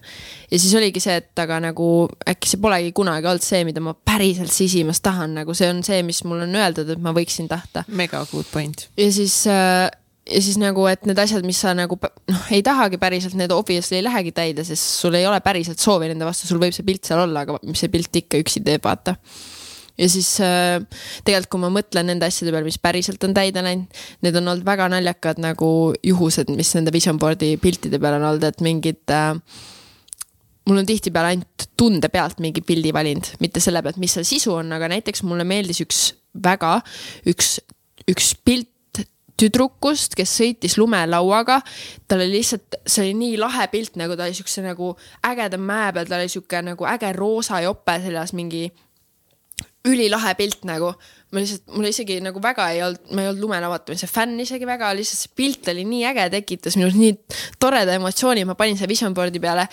[0.50, 1.86] ja siis oligi see, et aga nagu
[2.28, 6.02] äkki see polegi kunagi olnud see, mida ma päriselt sisimas tahan, nagu see on see,
[6.06, 8.88] mis mulle on öeldud, et ma võiksin tahta mega good point.
[8.98, 9.88] ja siis äh,
[10.28, 13.98] ja siis nagu, et need asjad, mis sa nagu noh, ei tahagi päriselt, need obviously
[13.98, 17.08] ei lähegi täide, sest sul ei ole päriselt soovi nende vastu, sul võib see pilt
[17.08, 19.16] seal olla, aga mis see pilt ikka üksi teeb, vaata.
[19.98, 20.78] Ja siis äh,
[21.26, 24.66] tegelikult, kui ma mõtlen nende asjade peale, mis päriselt on täide läinud, need on olnud
[24.66, 25.72] väga naljakad nagu
[26.06, 29.34] juhused, mis nende vision board'i piltide peal on olnud, et mingid äh,
[30.68, 34.58] mul on tihtipeale ainult tunde pealt mingi pildi valinud, mitte selle pealt, mis seal sisu
[34.60, 36.02] on, aga näiteks mulle meeldis üks
[36.44, 36.78] väga,
[37.28, 37.56] üks,
[38.10, 38.74] üks pilt
[39.38, 41.60] tüdrukust, kes sõitis lumelauaga.
[42.10, 44.92] tal oli lihtsalt, see oli nii lahe pilt, nagu ta oli siukse nagu
[45.26, 48.66] ägeda mäe peal, tal oli siuke nagu äge roosa jope seljas, mingi
[49.88, 50.92] ülilahe pilt nagu.
[51.28, 54.94] ma lihtsalt, mul isegi nagu väga ei olnud, ma ei olnud lumelauatamise fänn isegi väga,
[54.96, 57.10] lihtsalt see pilt oli nii äge, tekitas minus nii
[57.60, 59.66] toreda emotsiooni, ma panin selle vision board'i peale.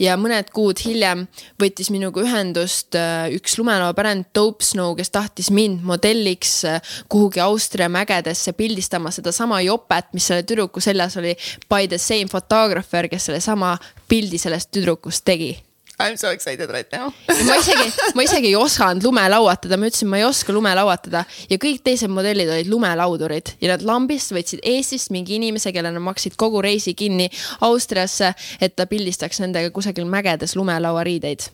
[0.00, 1.26] ja mõned kuud hiljem
[1.60, 7.90] võttis minuga ühendust äh, üks lumelauapärand Dope Snow, kes tahtis mind modelliks äh, kuhugi Austria
[7.92, 11.34] mägedesse pildistama sedasama jopet, mis selle tüdruku seljas oli
[11.68, 13.74] by the same photographer, kes sellesama
[14.08, 15.52] pildi sellest tüdrukust tegi
[16.02, 17.12] I m so excited right now.
[17.46, 21.84] ma isegi, ma isegi ei osanud lumelauatada, ma ütlesin, ma ei oska lumelauatada ja kõik
[21.86, 26.62] teised modellid olid lumelaudurid ja nad lambist võtsid Eestist mingi inimese, kellele nad maksid kogu
[26.64, 27.30] reisi kinni
[27.62, 31.48] Austriasse, et ta pildistaks nendega kusagil mägedes lumelauariideid.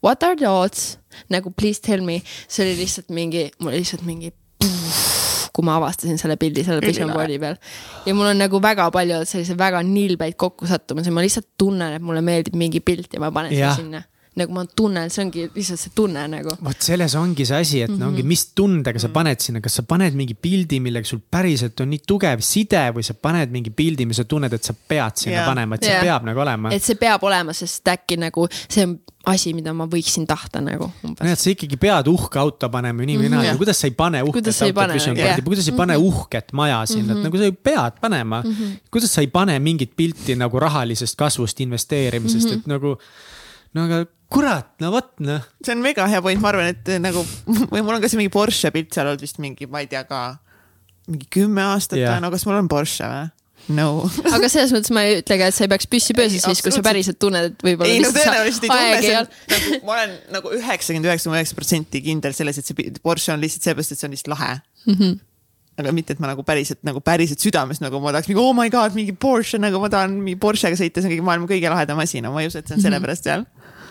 [0.00, 0.96] What are the odds?
[1.28, 4.32] nagu please tell me, see oli lihtsalt mingi, mul oli lihtsalt mingi
[5.54, 7.58] kui ma avastasin selle pildi selle vision board'i peal.
[8.06, 12.22] ja mul on nagu väga palju selliseid väga nilbeid kokkusattumisi, ma lihtsalt tunnen, et mulle
[12.24, 14.02] meeldib mingi pilt ja ma panen selle sinna.
[14.38, 16.54] Nagu ma tunnen, see ongi lihtsalt see tunne nagu.
[16.62, 19.86] vot selles ongi see asi, et no ongi, mis tundega sa paned sinna, kas sa
[19.88, 24.06] paned mingi pildi, millega sul päriselt on nii tugev side või sa paned mingi pildi,
[24.06, 25.48] mis sa tunned, et sa pead sinna Jaa.
[25.50, 26.04] panema, et see Jaa.
[26.06, 26.74] peab nagu olema.
[26.74, 28.98] et see peab olema, sest äkki nagu see on
[29.28, 31.32] asi, mida ma võiksin tahta nagu nojah, umbes.
[31.34, 33.52] et sa ikkagi pead uhke auto panema, inimene mm, jah.
[33.52, 33.58] -hmm.
[33.60, 35.26] kuidas sa ei pane uhket autot pane, Vision jah.
[35.26, 38.54] Boardi, kuidas sa ei pane uhket maja sinna, et nagu sa ju pead panema mm.
[38.54, 38.78] -hmm.
[38.90, 42.58] kuidas sa ei pane mingit pilti nagu rahalisest kasvust, investeerimisest mm, -hmm.
[42.58, 42.96] et nagu.
[43.74, 47.24] no aga kurat, no vot noh, see on mega hea point, ma arvan, et nagu
[47.72, 50.04] või mul on ka see mingi Porsche pilt seal olnud vist mingi, ma ei tea
[50.08, 50.38] ka,
[51.10, 53.28] mingi kümme aastat või no kas mul on Porsche või?
[53.76, 53.88] no.
[54.34, 56.74] aga selles mõttes ma ei ütle ka, et sa ei peaks püssi pöösis siis, kui
[56.74, 59.96] sa päriselt tunned, et võib-olla ei no tõenäoliselt ei tunne, see ei on nagu, ma
[59.96, 63.94] olen nagu üheksakümmend üheksa koma üheksa protsenti kindel selles, et see Porsche on lihtsalt seepärast,
[63.94, 64.94] et see on lihtsalt lahe mm.
[64.94, 65.02] Mhm.
[65.02, 65.18] -hmm.
[65.82, 68.70] aga mitte, et ma nagu päriselt nagu päriselt südames nagu ma tahaks mingi oh my
[68.72, 72.00] god, mingi Porsche nagu ma tahan mingi Porschega sõita, see on kõige maailma kõige lahedam
[72.00, 73.46] asi, no ma ei usu, et see on sellepärast seal.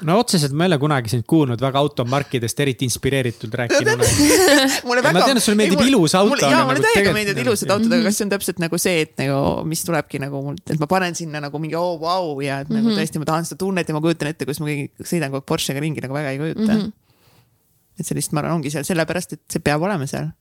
[0.08, 4.04] No otseselt ma ei ole kunagi sind kuulnud väga automarkidest eriti inspireeritult rääkinud.
[4.88, 7.18] mulle Ma tean, et sulle meeldib mulle- ilus auto, mulle- jaa, mulle nagu täiega tegelikult
[7.20, 10.22] meeldivad nagu- ilusad autod, aga kas see on täpselt nagu see, et nagu, mis tulebki
[10.24, 12.96] nagu mul, et ma panen sinna nagu mingi oo oh, vau wow, ja et nagu
[12.96, 15.50] tõesti ma tahan seda tunnet ja ma kujutan ette, kus ma kõigi- sõidan kogu aeg
[15.54, 16.80] Porschega ringi nagu väga ei kujuta mm.
[16.80, 18.00] -hmm.
[18.00, 20.32] et see lihtsalt, ma arvan, ongi seal sellepärast, et see peab olema seal,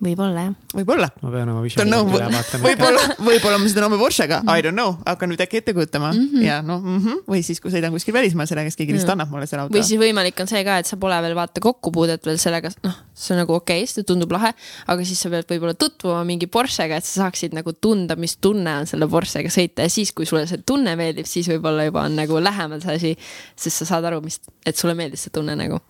[0.00, 0.54] võib-olla jah.
[0.74, 1.08] võib-olla.
[1.20, 2.64] ma pean oma Boardi üle vaatama.
[2.64, 6.26] võib-olla, võib-olla ma sõidan homme Porschega, I don't know, hakkan nüüd äkki ette kujutama mm
[6.26, 6.44] -hmm.
[6.46, 9.30] ja noh mm -hmm., või siis, kui sõidan kuskil välismaal sellega, kes keegi lihtsalt annab
[9.30, 9.84] mulle selle auto või.
[9.84, 13.34] siis võimalik on see ka, et sa pole veel vaata kokkupuudet veel sellega, noh, see
[13.34, 14.52] on nagu okei okay,, see tundub lahe,
[14.86, 18.76] aga siis sa pead võib-olla tutvuma mingi Porschega, et sa saaksid nagu tunda, mis tunne
[18.80, 22.16] on selle Porschega sõita ja siis, kui sulle see tunne meeldib, siis võib-olla juba on
[22.16, 23.16] nagu lähemal see asi,
[23.56, 25.80] sest sa saad aru, mis, et sulle meeldis see tunne nagu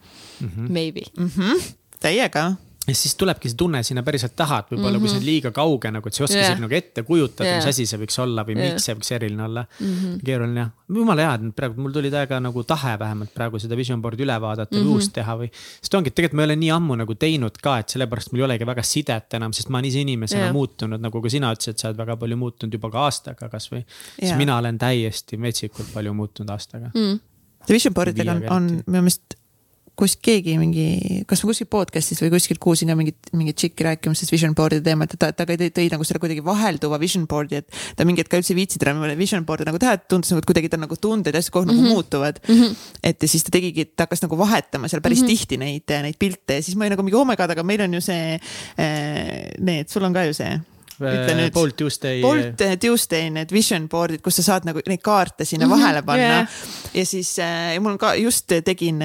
[0.40, 0.68] mm, -hmm.
[0.68, 1.24] maybe mm.
[1.24, 1.56] Mhm.
[2.00, 2.56] täiega,
[2.90, 5.06] ja siis tulebki see tunne sinna päriselt taha, et võib-olla mm -hmm.
[5.06, 6.48] kui see on liiga kauge nagu, et sa ei oska Jah.
[6.48, 8.72] isegi nagu ette kujutada yeah., mis asi see võiks olla või Jah.
[8.74, 9.86] miks see võiks eriline olla mm.
[9.86, 10.18] -hmm.
[10.26, 14.02] keeruline jah, jumala hea, et praegu mul tuli täiega nagu tahe vähemalt praegu seda vision
[14.02, 14.90] board'i üle vaadata mm -hmm.
[14.90, 15.50] või uust teha või.
[15.54, 18.42] sest ongi, et tegelikult ma ei ole nii ammu nagu teinud ka, et sellepärast mul
[18.42, 20.52] ei olegi väga sidet enam, sest ma olen ise inimesena yeah.
[20.52, 23.84] muutunud, nagu ka sina ütlesid, sa oled väga palju muutunud juba ka aastaga kasvõi.
[24.18, 24.38] siis Jaa.
[24.38, 27.20] mina olen täiesti metsikult palju muutunud aastaga mm..
[27.66, 29.39] see vision board'idega on, on minu meelest
[30.00, 30.86] kus keegi mingi,
[31.28, 34.80] kas ma kuskil podcast'is või kuskilt kuulsin ka mingit, mingit tšikki rääkimas sellest vision board'i
[34.84, 38.24] teemat, et ta, ta tõi, tõi nagu selle kuidagi vahelduva vision board'i, et ta mingi
[38.24, 40.82] hetk üldse ei viitsinud enam vision board'i nagu teha, et tundus nagu, et kuidagi tal
[40.84, 41.84] nagu tunded ja asjad kogu aeg Mhm.
[41.84, 42.54] nagu muutuvad mm.
[42.54, 42.76] -hmm.
[43.02, 45.28] et ja siis ta tegigi, ta hakkas nagu vahetama seal päris mm -hmm.
[45.28, 47.80] tihti neid, neid pilte ja siis ma olin nagu mingi oh my god, aga meil
[47.80, 48.40] on ju see,
[49.58, 50.60] need, sul on ka ju see.
[51.00, 51.52] Ütle nüüd.
[51.54, 52.20] Bolt Tuesday.
[52.22, 55.84] Bolt eh, Tuesday need vision board'id, kus sa saad nagu neid kaarte sinna mm -hmm,
[55.84, 56.58] vahele panna yeah.
[56.94, 59.02] ja siis äh, mul ka just tegin,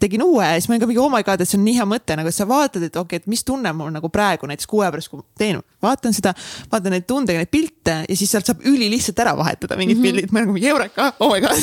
[0.00, 1.76] tegin uue ja siis ma olin ka mingi oh my god, et see on nii
[1.78, 4.66] hea mõte nagu, sa vaatad, et okei okay,, et mis tunne mul nagu praegu näiteks
[4.66, 6.34] kuu aja pärast, kui teen, vaatan seda,
[6.72, 10.12] vaatan neid tundega neid pilte ja siis sealt saab ülilihtsalt ära vahetada mingid mm -hmm.
[10.12, 11.56] pildid, ma olen nagu mingi eureka, oh my god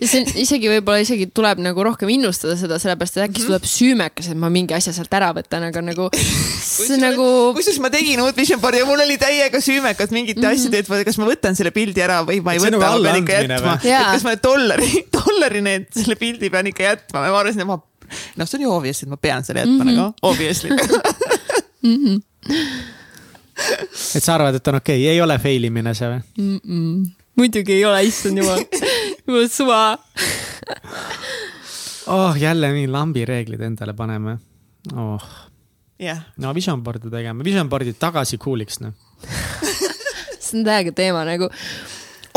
[0.00, 3.42] ja see on isegi võib-olla isegi tuleb nagu rohkem innustada seda, sellepärast et äkki mm
[3.42, 3.46] -hmm.
[3.46, 6.08] tuleb süümekas, et ma mingi asja sealt ära võtan, aga nagu
[6.72, 7.26] see nagu
[7.56, 10.52] kusjuures ma tegin uut vision board'i ja mul oli täiega süümekat mingite mm -hmm.
[10.52, 13.32] asjade, et kas ma võtan selle pildi ära või ma ei võta, ma pean ikka
[13.32, 17.68] jätma et kas ma dollari, dollari need, selle pildi pean ikka jätma, ma arvasin, et
[17.68, 17.76] ma,
[18.36, 19.96] noh, see on ju obvious, et ma pean selle jätma mm -hmm.
[19.96, 20.70] nagu, obviously.
[24.16, 26.20] et sa arvad, et on okei okay., ei ole fail imine see või?
[27.36, 28.64] muidugi ei ole, issand jumal,
[29.26, 29.98] jumal suva.
[32.06, 34.38] oh, jälle nii lambi reeglid endale paneme
[34.96, 35.22] oh..
[36.00, 38.94] jah, no vision board'e tegema, vision board'id tagasi cool'iks noh.
[40.42, 41.48] see on täiega teema nagu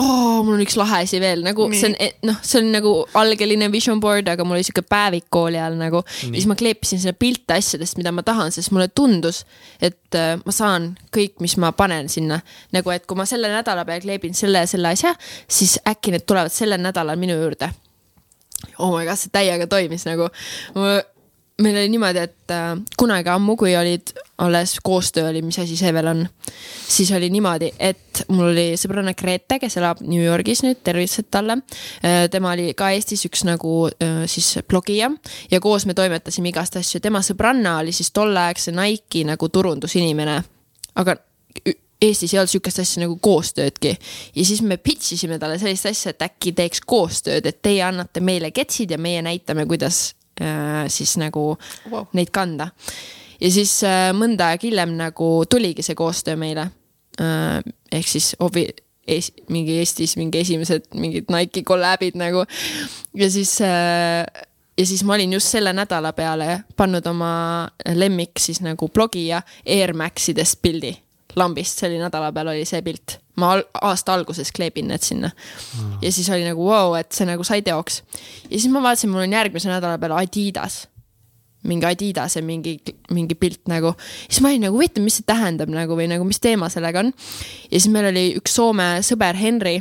[0.02, 0.44] oh,.
[0.44, 1.80] mul on üks lahe asi veel nagu Nii.
[1.80, 1.96] see on,
[2.30, 6.04] noh, see on nagu algeline vision board, aga mul oli sihuke päevik kooli ajal nagu.
[6.06, 9.44] ja siis ma kleepisin sinna pilte asjadest, mida ma tahan, sest mulle tundus,
[9.80, 12.42] et äh, ma saan kõik, mis ma panen sinna.
[12.76, 15.16] nagu, et kui ma selle nädala peale kleebin selle ja selle asja,
[15.48, 17.72] siis äkki need tulevad sellel nädalal minu juurde
[18.80, 20.30] oh my god, see täiega toimis nagu.
[21.62, 24.12] Meil oli niimoodi, et äh, kunagi ammu, kui olid
[24.44, 26.24] alles koostöö oli, mis asi see veel on,
[26.88, 31.62] siis oli niimoodi, et mul oli sõbranna Grete, kes elab New Yorgis nüüd, tervitused talle.
[32.32, 35.10] tema oli ka Eestis üks nagu äh, siis blogija
[35.52, 40.42] ja koos me toimetasime igast asju, tema sõbranna oli siis tolleaegse Nike'i nagu turundusinimene,
[41.00, 41.16] aga
[42.02, 43.94] Eestis ei olnud sihukest asja nagu koostöödki.
[44.36, 48.20] Ja siis me pitch isime talle sellist asja, et äkki teeks koostööd, et teie annate
[48.20, 50.25] meile ketsid ja meie näitame, kuidas äh,
[50.88, 51.58] siis nagu
[51.92, 52.08] Wow.
[52.14, 52.70] neid kanda.
[53.42, 56.70] ja siis äh, mõnda aega hiljem nagu tuligi see koostöö meile
[57.22, 57.62] äh,.
[57.92, 58.72] ehk siis obi-,
[59.08, 62.46] es, mingi Eestis mingi esimesed mingid Nike'i kolläbid nagu
[63.14, 64.26] ja siis äh,
[64.78, 69.94] ja siis ma olin just selle nädala peale pannud oma lemmik siis nagu blogija Air
[69.94, 70.96] Maxidest pildi
[71.36, 73.20] lambist, see oli nädala peal oli see pilt.
[73.36, 76.02] ma al aasta alguses kleebin need sinna mm..
[76.02, 78.02] ja siis oli nagu vau wow,, et see nagu sai teoks.
[78.50, 80.86] ja siis ma vaatasin, mul on järgmise nädala peale Adidas
[81.66, 82.78] mingi Adidase mingi,
[83.12, 83.94] mingi pilt nagu.
[84.30, 87.12] siis ma olin nagu huvitav, mis see tähendab nagu või nagu, mis teema sellega on.
[87.72, 89.80] ja siis meil oli üks Soome sõber Henri,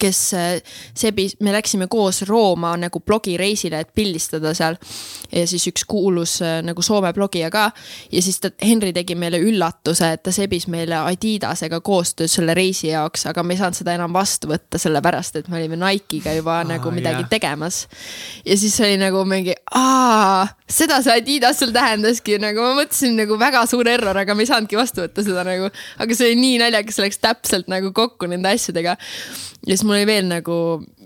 [0.00, 0.48] kes äh,
[0.96, 4.78] sebis, me läksime koos Rooma nagu blogireisile, et pildistada seal.
[5.30, 7.70] ja siis üks kuulus äh, nagu Soome blogija ka
[8.12, 12.90] ja siis ta, Henri tegi meile üllatuse, et ta sebis meile Adidasega koostööd selle reisi
[12.90, 16.60] jaoks, aga me ei saanud seda enam vastu võtta, sellepärast et me olime Nike'iga juba
[16.60, 17.30] Aa, nagu midagi jah.
[17.30, 17.82] tegemas.
[18.44, 23.38] ja siis oli nagu mingi, aa, seda see Adidas seal tähendaski, nagu ma mõtlesin nagu
[23.40, 25.70] väga suur error, aga me ei saanudki vastu võtta seda nagu.
[26.00, 28.96] aga see oli nii naljakas, läks täpselt nagu kokku nende asjadega.
[29.66, 30.56] Ja siis mul oli veel nagu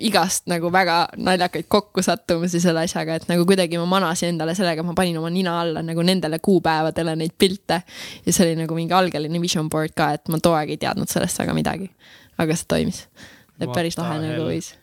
[0.07, 4.95] igast nagu väga naljakaid kokkusattumusi selle asjaga, et nagu kuidagi ma manasin endale sellega, ma
[4.97, 7.83] panin oma nina alla nagu nendele kuupäevadele neid pilte.
[8.27, 11.11] ja see oli nagu mingi algeline vision board ka, et ma too aeg ei teadnud
[11.11, 11.91] sellest väga midagi.
[12.39, 13.07] aga see toimis.
[13.59, 14.75] et päris lahe nagu võis.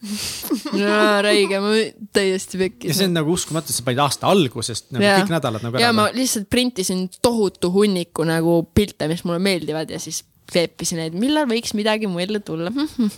[0.80, 1.74] jaa, räige, ma
[2.16, 5.18] täiesti ja pekkis see on nagu uskumatu, sa panid aasta algusest nagu Jaa.
[5.20, 6.06] kõik nädalad nagu ja ära ma.
[6.16, 10.22] lihtsalt printisin tohutu hunniku nagu pilte, mis mulle meeldivad ja siis
[10.52, 12.72] kleepisin neid, millal võiks midagi mu ellu tulla.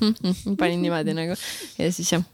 [0.60, 1.36] panin niimoodi nagu
[1.78, 2.26] ja siis jah.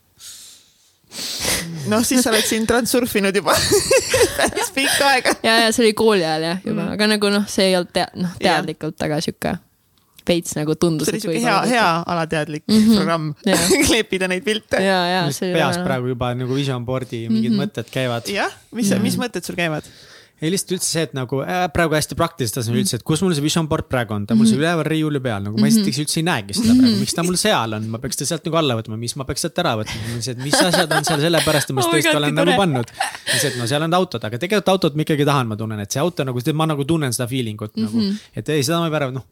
[1.88, 3.54] noh, siis sa oled siin transurfinud juba
[4.38, 5.32] päris pikka aega.
[5.42, 7.94] ja, ja see oli kooli ajal jah juba mm., aga nagu noh, see ei olnud
[7.94, 9.56] tea-, noh teadlikult, aga sihuke
[10.28, 11.08] veits nagu tundus.
[11.08, 12.76] see oli siuke hea, hea alateadlik mm.
[12.76, 12.96] -hmm.
[12.98, 13.32] programm
[13.88, 14.82] kleepida neid pilte.
[14.84, 17.64] ja, ja peas praegu juba nagu vision board'i mingid mm -hmm.
[17.64, 18.28] mõtted käivad.
[18.28, 19.02] jah, mis mm, -hmm.
[19.02, 19.88] mis mõtted sul käivad?
[20.38, 23.34] Ei lihtsalt üldse see, et nagu äh, praegu hästi praktiliselt tasemel üldse, et kus mul
[23.34, 25.98] see vision board praegu on, ta on mul seal üleval riiuli peal, nagu ma esiteks
[26.04, 28.60] üldse ei näegi seda praegu, miks ta mul seal on, ma peaks ta sealt nagu
[28.60, 31.82] alla võtma, mis ma peaks sealt ära võtma, mis asjad on seal sellepärast, et ma
[31.82, 32.94] Oh seda tõesti God, olen nagu pannud.
[33.32, 35.96] see, et no seal on autod, aga tegelikult autot ma ikkagi tahan, ma tunnen, et
[35.96, 38.06] see auto nagu, ma nagu tunnen seda feeling ut nagu,
[38.38, 39.26] et ei, seda ma ei pära, noh.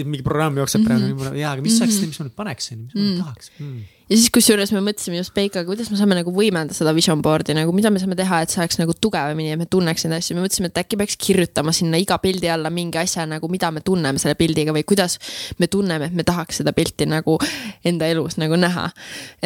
[0.00, 3.22] mingi programm jookseb praegu, jaa, aga mis oleks, mis ma nüüd paneksin, mis ma nüüd
[3.22, 3.54] tahaks?
[3.62, 3.88] Mm.?
[4.10, 7.54] Ja siis kusjuures me mõtlesime just Peikaga, kuidas me saame nagu võimendada seda vision board'i
[7.54, 10.36] nagu, mida me saame teha, et see oleks nagu tugevamini ja me tunneks neid asju,
[10.36, 13.84] me mõtlesime, et äkki peaks kirjutama sinna iga pildi alla mingi asja nagu, mida me
[13.86, 15.16] tunneme selle pildiga või kuidas
[15.62, 17.38] me tunneme, et me tahaks seda pilti nagu
[17.86, 18.88] enda elus nagu näha.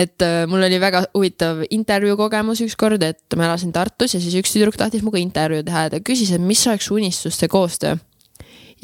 [0.00, 4.38] et äh, mul oli väga huvitav intervjuu kogemus ükskord, et ma elasin Tartus ja siis
[4.40, 8.00] üks tüdruk tahtis minuga intervjuu teha ja ta küsis, et mis oleks unistuste koostöö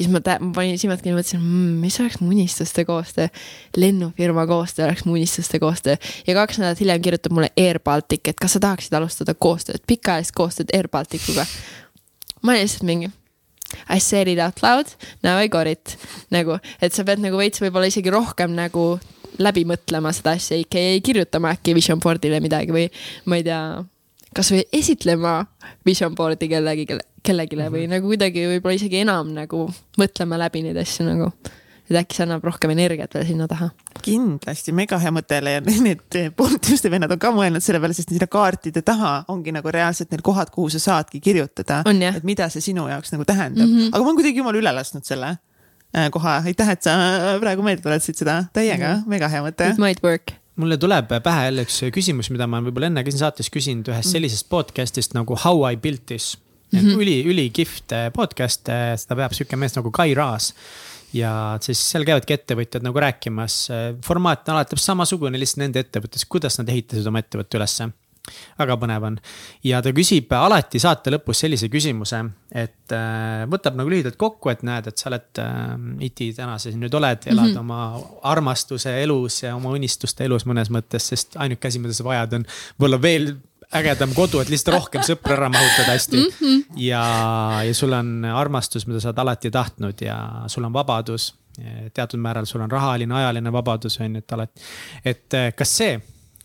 [0.01, 3.27] siis ma, tä- ma panin silmad kinni, mõtlesin mmm,, mis oleks mu unistuste koostöö.
[3.77, 5.95] lennufirma koostöö oleks mu unistuste koostöö
[6.27, 10.35] ja kaks nädalat hiljem kirjutab mulle Air Baltic, et kas sa tahaksid alustada koostööd, pikaajalist
[10.35, 11.45] koostööd Air Balticuga.
[12.41, 13.11] ma olin lihtsalt mingi
[13.89, 14.87] I said it out loud,
[15.23, 15.97] now I got it
[16.31, 18.99] nagu, et sa pead nagu veits võib-olla isegi rohkem nagu
[19.39, 22.89] läbi mõtlema seda asja, ikka kirjutama äkki vision board'ile midagi või
[23.25, 23.61] ma ei tea,
[24.35, 25.39] kasvõi esitlema
[25.85, 26.85] vision board'i kellegi,
[27.23, 27.73] kellelegi mm -hmm.
[27.75, 29.65] või nagu kuidagi võib-olla isegi enam nagu
[29.99, 31.31] mõtlema läbi neid asju nagu.
[31.91, 33.69] et äkki see annab rohkem energiat veel sinna taha.
[34.01, 38.27] kindlasti mega hea mõte ja need Boltiuste vennad on ka mõelnud selle peale, sest sinna
[38.27, 42.87] kaartide taha ongi nagu reaalselt need kohad, kuhu sa saadki kirjutada et mida see sinu
[42.87, 43.87] jaoks nagu tähendab mm, -hmm.
[43.87, 45.37] aga ma olen kuidagi jumala üle lasknud selle
[45.97, 46.91] äh, koha, aitäh, et sa
[47.39, 49.07] praegu meelde tuletasid seda täiega mm, -hmm.
[49.07, 49.77] mega hea mõte It.
[49.77, 50.40] might work.
[50.59, 54.15] Mulle tuleb pähe jälle üks küsimus, mida ma võib-olla enne ka siin saates küsinud ühest
[54.15, 56.35] sellisest podcast'ist nagu How I built this
[56.71, 56.79] mm.
[56.79, 57.01] -hmm.
[57.03, 58.67] üli, ülikihvt eh, podcast,
[59.03, 60.53] seda peab sihuke mees nagu Kai Raas.
[61.13, 63.67] ja siis seal käivadki ettevõtjad nagu rääkimas,
[64.03, 67.89] formaat on alati samasugune, lihtsalt nende ettevõttes, kuidas nad ehitasid oma ettevõtte ülesse
[68.59, 69.17] väga põnev on
[69.65, 72.21] ja ta küsib alati saate lõpus sellise küsimuse,
[72.53, 75.75] et äh, võtab nagu lühidalt kokku, et näed, et sa oled äh,
[76.07, 77.59] iti täna sa siin nüüd oled, elad mm -hmm.
[77.59, 82.37] oma armastuse elus ja oma unistuste elus mõnes mõttes, sest ainuke asi, mida sa vajad,
[82.39, 82.45] on
[82.77, 83.33] võib-olla veel
[83.71, 86.31] ägedam kodu, et lihtsalt rohkem sõpru ära mahutada hästi mm.
[86.39, 86.63] -hmm.
[86.83, 87.03] ja,
[87.65, 90.17] ja sul on armastus, mida sa oled alati tahtnud ja
[90.47, 91.35] sul on vabadus.
[91.93, 94.61] teatud määral sul on rahaline, ajaline vabadus on ju, et alati,
[95.05, 96.01] et äh, kas see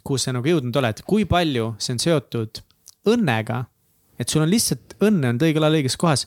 [0.06, 2.62] kuhu sa nagu jõudnud oled, kui palju see on seotud
[3.10, 3.64] õnnega,
[4.20, 6.26] et sul on lihtsalt õnne olnud õigel ajal õiges kohas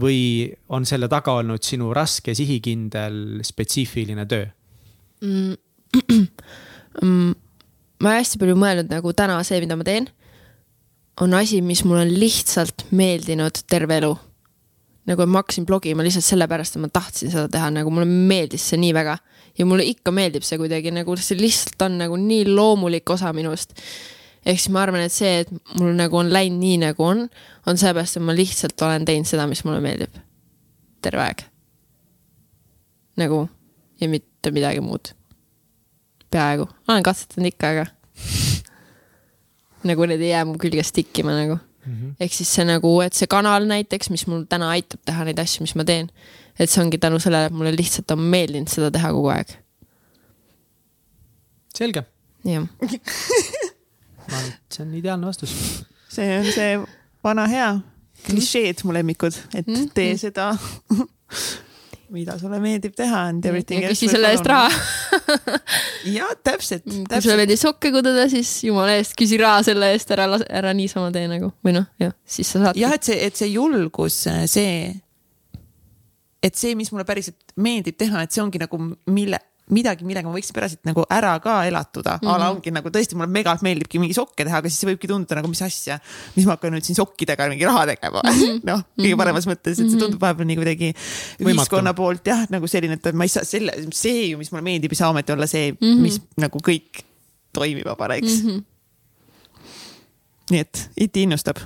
[0.00, 4.46] või on selle taga olnud sinu raske sihikindel spetsiifiline töö?
[8.00, 10.08] ma olen hästi palju mõelnud nagu täna see, mida ma teen,
[11.20, 14.14] on asi, mis mulle on lihtsalt meeldinud terve elu.
[15.08, 18.80] Nagu ma hakkasin blogima lihtsalt sellepärast, et ma tahtsin seda teha, nagu mulle meeldis see
[18.80, 19.16] nii väga
[19.58, 23.74] ja mulle ikka meeldib see kuidagi nagu see lihtsalt on nagu nii loomulik osa minust.
[24.44, 27.24] ehk siis ma arvan, et see, et mul nagu on läinud nii nagu on,
[27.66, 30.20] on seepärast, et ma lihtsalt olen teinud seda, mis mulle meeldib.
[31.02, 31.46] terve aeg.
[33.20, 33.46] nagu
[34.00, 35.14] ja mitte midagi muud.
[36.30, 37.86] peaaegu, olen katsetanud ikka, aga
[39.88, 41.58] nagu need ei jää mu külgest tikkima nagu
[41.90, 41.96] mm.
[41.96, 42.14] -hmm.
[42.20, 45.66] ehk siis see nagu, et see kanal näiteks, mis mul täna aitab teha neid asju,
[45.66, 46.10] mis ma teen.
[46.58, 49.54] et see ongi tänu sellele, et mulle lihtsalt on meeldinud seda teha kogu aeg.
[51.78, 52.02] selge,
[52.44, 55.54] jah, ma arvan, et see on ideaalne vastus.
[56.08, 56.78] see on see
[57.24, 57.80] vana hea
[58.26, 59.88] klišeed, mu lemmikud, et Mhm.
[59.94, 60.50] tee seda,
[62.14, 64.70] mida sulle meeldib teha and everything ja küsi selle eest raha.
[66.16, 67.36] ja täpselt, kui sulle täpselt.
[67.40, 71.52] meeldib sokke kududa, siis jumala eest küsi raha selle eest, ära, ära niisama tee nagu
[71.66, 72.80] või noh, jah, siis sa saad.
[72.80, 74.74] jah, et see, et see julgus, see,
[76.42, 78.80] et see, mis mulle päriselt meeldib teha, et see ongi nagu
[79.12, 79.40] mille,
[79.74, 82.34] midagi, millega ma võiksin päriselt nagu ära ka elatuda mm, -hmm.
[82.34, 85.38] ala ongi nagu tõesti mulle megalt meeldibki mingi sokke teha, aga siis see võibki tunduda
[85.38, 85.98] nagu mis asja,
[86.36, 88.60] mis ma hakkan nüüd siin sokkidega mingi raha tegema mm -hmm..
[88.70, 90.92] noh, kõige paremas mõttes, et see tundub vahepeal nii kuidagi
[91.44, 94.92] ühiskonna poolt jah, nagu selline, et ma ei saa selle, see ju, mis mulle meeldib,
[94.92, 96.04] ei saa ometi olla see mm, -hmm.
[96.06, 97.04] mis nagu kõik
[97.52, 98.50] toimima paneks mm.
[98.50, 98.62] -hmm.
[100.50, 101.56] nii et iti innustab.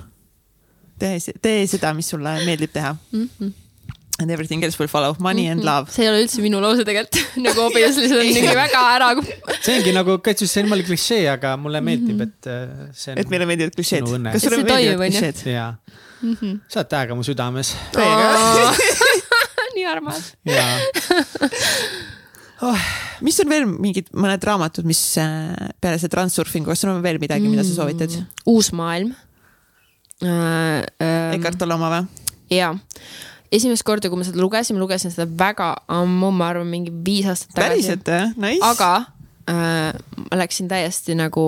[0.99, 3.29] tee, tee seda, mis sulle meeldib teha mm.
[3.39, 3.64] -hmm.
[4.17, 5.91] And everything else will follow, money and love.
[5.91, 9.09] see ei ole üldse minu lause tegelikult nagu obviously see on nii väga ära.
[9.59, 13.19] see ongi nagu kaitsus, see on jumala klišee, aga mulle meeldib, et äh, see on.
[13.19, 15.43] et meile meeldivad klišeed kas sulle see meeldivad klišeed?
[15.51, 15.67] jaa,
[16.71, 17.73] sa oled täiega mu südames
[19.75, 20.31] nii armas.
[20.47, 20.63] ja
[23.25, 25.51] mis on veel mingid mõned raamatud, mis äh,
[25.83, 28.15] peale selle transurfingu, kas sul on veel midagi, mida sa soovitad?
[28.47, 29.11] uus maailm
[30.23, 30.83] äh,.
[31.03, 32.05] Äh, Eckart Tolle oma või?
[32.55, 32.71] jaa,
[33.53, 37.27] esimest korda, kui ma seda lugesin, ma lugesin seda väga ammu, ma arvan, mingi viis
[37.31, 37.67] aastat tagasi.
[37.69, 38.31] päriselt jah?
[38.41, 38.63] Nice.
[38.65, 38.93] aga
[39.51, 39.91] äh,
[40.29, 41.45] ma läksin täiesti nagu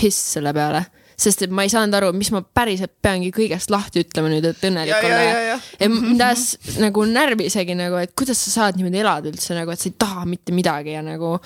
[0.00, 0.84] piss selle peale,
[1.20, 4.64] sest et ma ei saanud aru, mis ma päriselt peangi kõigest lahti ütlema nüüd, et
[4.70, 5.58] õnnelik olla ja,
[5.92, 9.82] mind ajas nagu närvi isegi nagu, et kuidas sa saad niimoodi elada üldse nagu, et
[9.82, 11.36] sa ei taha mitte midagi ja nagu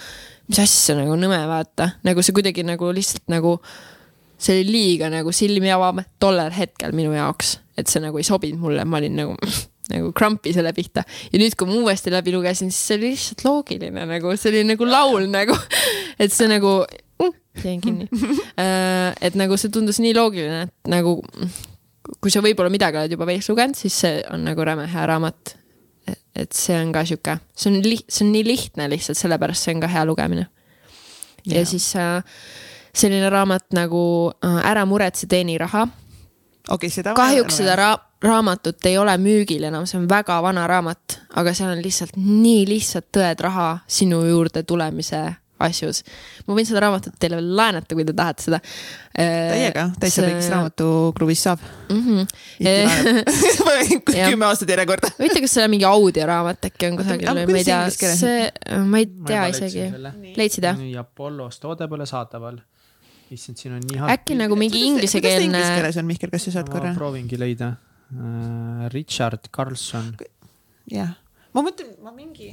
[0.48, 3.59] mis asja nagu nõme vaata, nagu see kuidagi nagu lihtsalt nagu
[4.39, 8.62] see oli liiga nagu silmi avav tollel hetkel minu jaoks, et see nagu ei sobinud
[8.62, 9.36] mulle, ma olin nagu
[9.95, 13.45] nagu krampi selle pihta ja nüüd, kui ma uuesti läbi lugesin, siis see oli lihtsalt
[13.47, 15.57] loogiline nagu see oli nagu laul nagu,
[16.23, 18.09] et see nagu uh,, jäin kinni.
[19.27, 21.21] et nagu see tundus nii loogiline, et nagu
[22.21, 25.57] kui sa võib-olla midagi oled juba veits lugenud, siis see on nagu räme hea raamat.
[26.35, 29.75] et see on ka sihuke, see on liht-, see on nii lihtne lihtsalt, sellepärast see
[29.77, 30.47] on ka hea lugemine.
[31.47, 31.69] ja Jaa.
[31.69, 32.25] siis äh,
[32.95, 35.87] selline raamat nagu äh, Ära muretse, teeni raha.
[36.69, 37.15] okei, seda.
[37.15, 37.95] kahjuks seda ra
[38.25, 42.67] raamatut ei ole müügil enam, see on väga vana raamat, aga seal on lihtsalt nii
[42.69, 45.25] lihtsad tõed raha sinu juurde tulemise
[45.63, 46.03] asjus.
[46.47, 48.61] ma võin seda raamatut teile veel laenata, kui te tahate seda.
[49.15, 50.51] täiega, täitsa kõigis.
[50.53, 51.63] raamatuklubis saab.
[51.93, 52.25] Mhm.
[54.19, 54.31] Jah.
[54.31, 55.13] kümme aastat järjekorda.
[55.19, 58.77] huvitav, kas seal on mingi audioraamat äkki on kusagil või ma ei kuidas tea, see,
[58.91, 59.89] ma ei tea isegi.
[60.39, 60.79] leidsid jah?
[60.81, 62.61] nii Apollos toode pole saadaval.
[63.35, 64.15] issand, siin on nii halb.
[64.19, 66.95] äkki nagu mingi kuidas inglisekeelne inglise, keeles on, Mihkel, kas sa saad ma korra?
[66.99, 67.75] proovingi leida.
[68.93, 70.15] Richard Carlson.
[70.91, 71.15] jah,
[71.55, 72.53] ma mõtlen, ma mingi,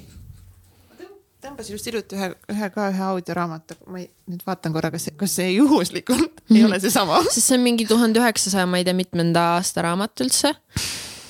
[1.41, 5.37] tõmbasin just hiljuti ühe, ühe ka ühe audioraamatu, ma ei, nüüd vaatan korra, kas, kas
[5.39, 7.21] see juhuslikult ei ole seesama.
[7.33, 10.53] sest see on mingi tuhande üheksasaja, ma ei tea, mitmenda aasta raamat üldse.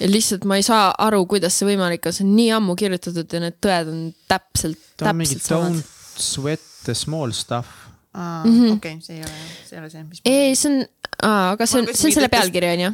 [0.01, 3.37] ja lihtsalt ma ei saa aru, kuidas see võimalik on, see on nii ammu kirjutatud
[3.37, 4.01] ja need tõed on
[4.31, 5.93] täpselt, täpselt Don't samad.
[6.17, 7.87] sweat the small stuff.
[8.15, 10.25] okei, see ei ole, see ei ole see, mis.
[10.25, 10.83] ei, see on,
[11.29, 12.91] aga see on, Ma see on selle pealkiri on ju.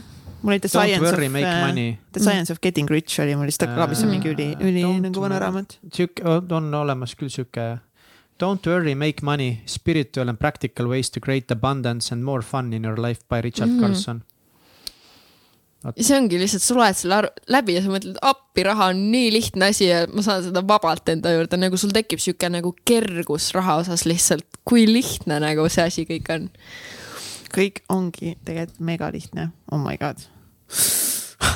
[0.48, 3.36] Mul oli The Don't Science worry, of make money., The Science of Getting Rich oli
[3.36, 5.78] mul lihtsalt ka, mis on mingi üli, üli Don't nagu vana raamat.
[5.92, 6.24] sihuke,
[6.56, 7.68] on olemas küll sihuke.
[8.40, 12.86] Don't worry, make money, spiritual and practical ways to create abundance and more fun in
[12.86, 13.82] your life by Richard mm -hmm.
[13.82, 14.24] Carlson.
[16.00, 19.70] see ongi lihtsalt, sa loed selle läbi ja sa mõtled, appi, raha on nii lihtne
[19.72, 23.78] asi ja ma saan seda vabalt enda juurde, nagu sul tekib sihuke nagu kergus raha
[23.84, 26.50] osas lihtsalt, kui lihtne nagu see asi kõik on.
[27.48, 30.18] kõik ongi tegelikult mega lihtne, oh my god.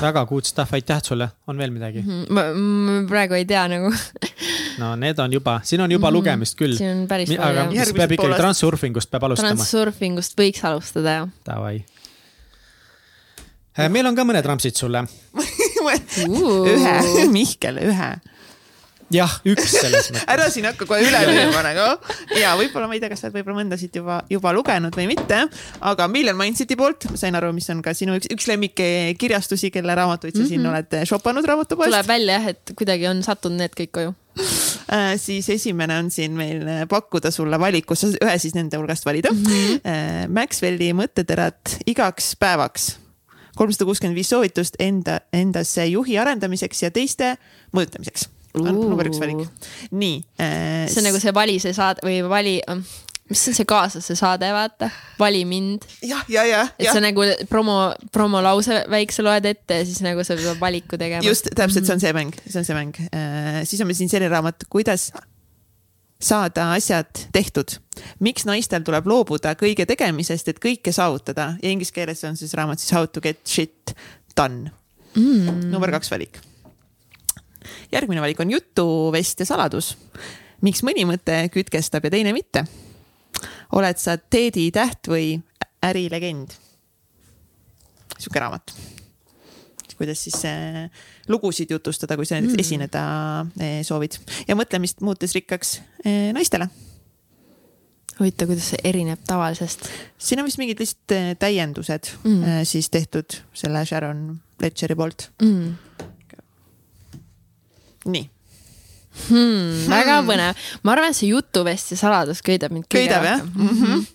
[0.02, 2.02] Väga good stuff, aitäh sulle, on veel midagi?
[2.28, 3.92] ma, ma praegu ei tea nagu,
[4.82, 6.18] no need on juba, siin on juba mm -hmm.
[6.18, 6.76] lugemist küll.
[6.76, 7.62] siin on päris aga palju.
[7.62, 8.44] siis Järgmised peab ikkagi aastat.
[8.44, 9.54] transurfingust peab alustama.
[9.54, 11.28] Transurfingust võiks alustada jah.
[11.46, 11.84] Davai.
[13.88, 15.04] meil on ka mõned rampsid sulle.
[15.82, 18.10] ühe, Mihkel, ühe.
[19.12, 20.26] jah, üks selles mõttes.
[20.34, 21.88] ära siin hakka kohe üle lööma nagu.
[22.38, 25.10] ja võib-olla ma ei tea, kas sa oled võib-olla mõnda siit juba, juba lugenud või
[25.12, 25.44] mitte,
[25.92, 29.96] aga Million Mindseti poolt ma sain aru, mis on ka sinu üks, üks lemmikkirjastusi, kelle
[29.98, 32.10] raamatuid sa siin oled shopanud raamatupoest tuleb.
[32.10, 34.16] välja jah, et kuidagi on sattunud need kõik koju.
[34.92, 39.32] Äh, siis esimene on siin meil äh, pakkuda sulle valikus, ühe siis nende hulgast valida
[39.32, 39.44] mm.
[39.44, 40.32] -hmm.
[40.32, 42.96] Maxwelli mõtteterad igaks päevaks.
[43.56, 47.36] kolmsada kuuskümmend viis soovitust enda, endasse juhi arendamiseks ja teiste
[47.76, 48.28] mõjutamiseks.
[48.58, 49.46] On number üks valik.
[49.90, 50.20] nii.
[50.36, 52.58] see on nagu see vali see saade või vali,
[53.32, 55.86] mis on see kaaslase saade, vaata, vali mind.
[56.04, 57.78] jah, ja, ja, et ja sa nagu promo,
[58.12, 61.24] promolause väikse loed ette ja siis nagu sa pead valiku tegema.
[61.26, 63.04] just täpselt, see on see mäng, see on see mäng.
[63.68, 65.10] siis on meil siin selline raamat, kuidas
[66.22, 67.78] saada asjad tehtud.
[68.20, 72.80] miks naistel tuleb loobuda kõige tegemisest, et kõike saavutada ja inglise keeles on siis raamat
[72.80, 73.94] siis How to get shit
[74.36, 74.70] done
[75.16, 75.70] mm..
[75.72, 76.38] number kaks valik.
[77.92, 79.96] Järgmine valik on jutuvest ja saladus.
[80.60, 82.64] miks mõni mõte kütkestab ja teine mitte?
[83.72, 85.36] oled sa Teedi täht või
[85.82, 86.58] ärilegend?
[88.18, 88.74] sihuke raamat
[90.02, 90.90] kuidas siis äh,
[91.28, 92.64] lugusid jutustada, kui sa näiteks mm.
[92.64, 93.02] esineda
[93.62, 94.18] äh, soovid
[94.48, 96.68] ja mõtlemist muutes rikkaks äh, naistele.
[98.18, 99.86] huvitav, kuidas see erineb tavalisest.
[100.18, 102.64] siin on vist mingid lihtsalt täiendused mm.
[102.68, 104.26] siis tehtud selle Sharon
[104.62, 105.76] Ledgeri poolt Mm.
[108.04, 108.28] nii,
[109.12, 113.42] Hmm, väga põnev, ma arvan, et see jutuvest ja saladus köidab mind kõige köidab jah
[113.42, 113.50] rohkem.
[113.60, 114.06] mm -hmm.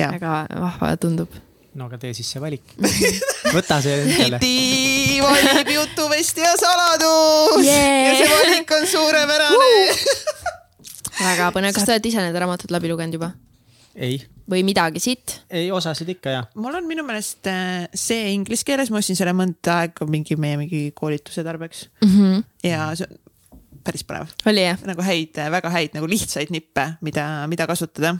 [0.00, 1.34] ja väga vahva tundub.
[1.74, 2.62] no aga tee siis see valik.
[3.56, 4.40] võta see endale.
[4.40, 8.08] Heiti valib jutuvest ja saladus Yeah!
[8.08, 9.68] ja see valik on suurepärane
[11.20, 13.32] väga põnev, kas te olete ise need raamatud läbi lugenud juba
[13.94, 14.20] ei,
[14.50, 15.40] või midagi siit?
[15.50, 16.42] ei osasid ikka ja.
[16.54, 20.56] mul on minu meelest äh, see inglise keeles, ma ostsin selle mõnda aega mingi meie
[20.60, 22.12] mingi koolituse tarbeks mm.
[22.12, 22.44] -hmm.
[22.68, 23.18] ja see on
[23.88, 24.32] päris põnev.
[24.48, 24.80] oli jah?
[24.88, 28.16] nagu häid, väga häid nagu lihtsaid nippe, mida, mida kasutada.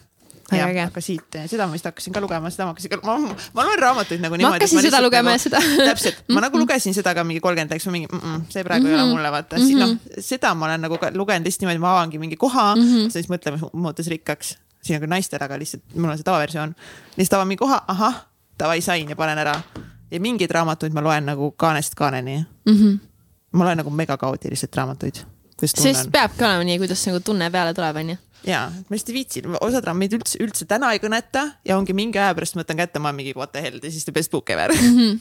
[0.48, 0.80] Ja äge.
[0.80, 3.80] aga siit, seda ma vist hakkasin ka lugema, seda ma hakkasin ka, ma, ma loen
[3.82, 4.62] raamatuid nagu ma niimoodi.
[4.62, 5.60] hakkasin seda lugema ja seda.
[5.90, 8.86] täpselt, ma nagu lugesin seda ka mingi kolmkümmend, eks ma mingi mm, -mm, see praegu
[8.86, 8.96] mm -hmm.
[8.96, 9.82] ei ole mulle vaata mm, -hmm.
[9.82, 13.12] noh, seda ma olen nagu lugenud lihtsalt niimoodi, ma avangi mingi koha mm, -hmm.
[13.12, 14.56] siis mõtleme muutes rikkaks.
[14.82, 16.74] Siin on küll naistele, aga lihtsalt mul on see tavaversioon.
[17.16, 18.22] lihtsalt avan mingi koha, ahah,
[18.60, 19.56] davai sain ja panen ära.
[20.10, 22.44] ja mingeid raamatuid ma loen nagu kaanest kaaneni.
[23.52, 25.24] ma loen nagu megakaootiliselt raamatuid.
[25.64, 28.16] sest peabki olema nii, kuidas nagu tunne peale tuleb, onju.
[28.46, 32.20] ja, ma lihtsalt ei viitsi, osad raamid üldse, üldse täna ei kõneta ja ongi mingi
[32.22, 34.72] aja pärast võtan kätte, ma mingi what the hell, this is the best book ever
[34.72, 34.98] mm.
[34.98, 35.18] -hmm.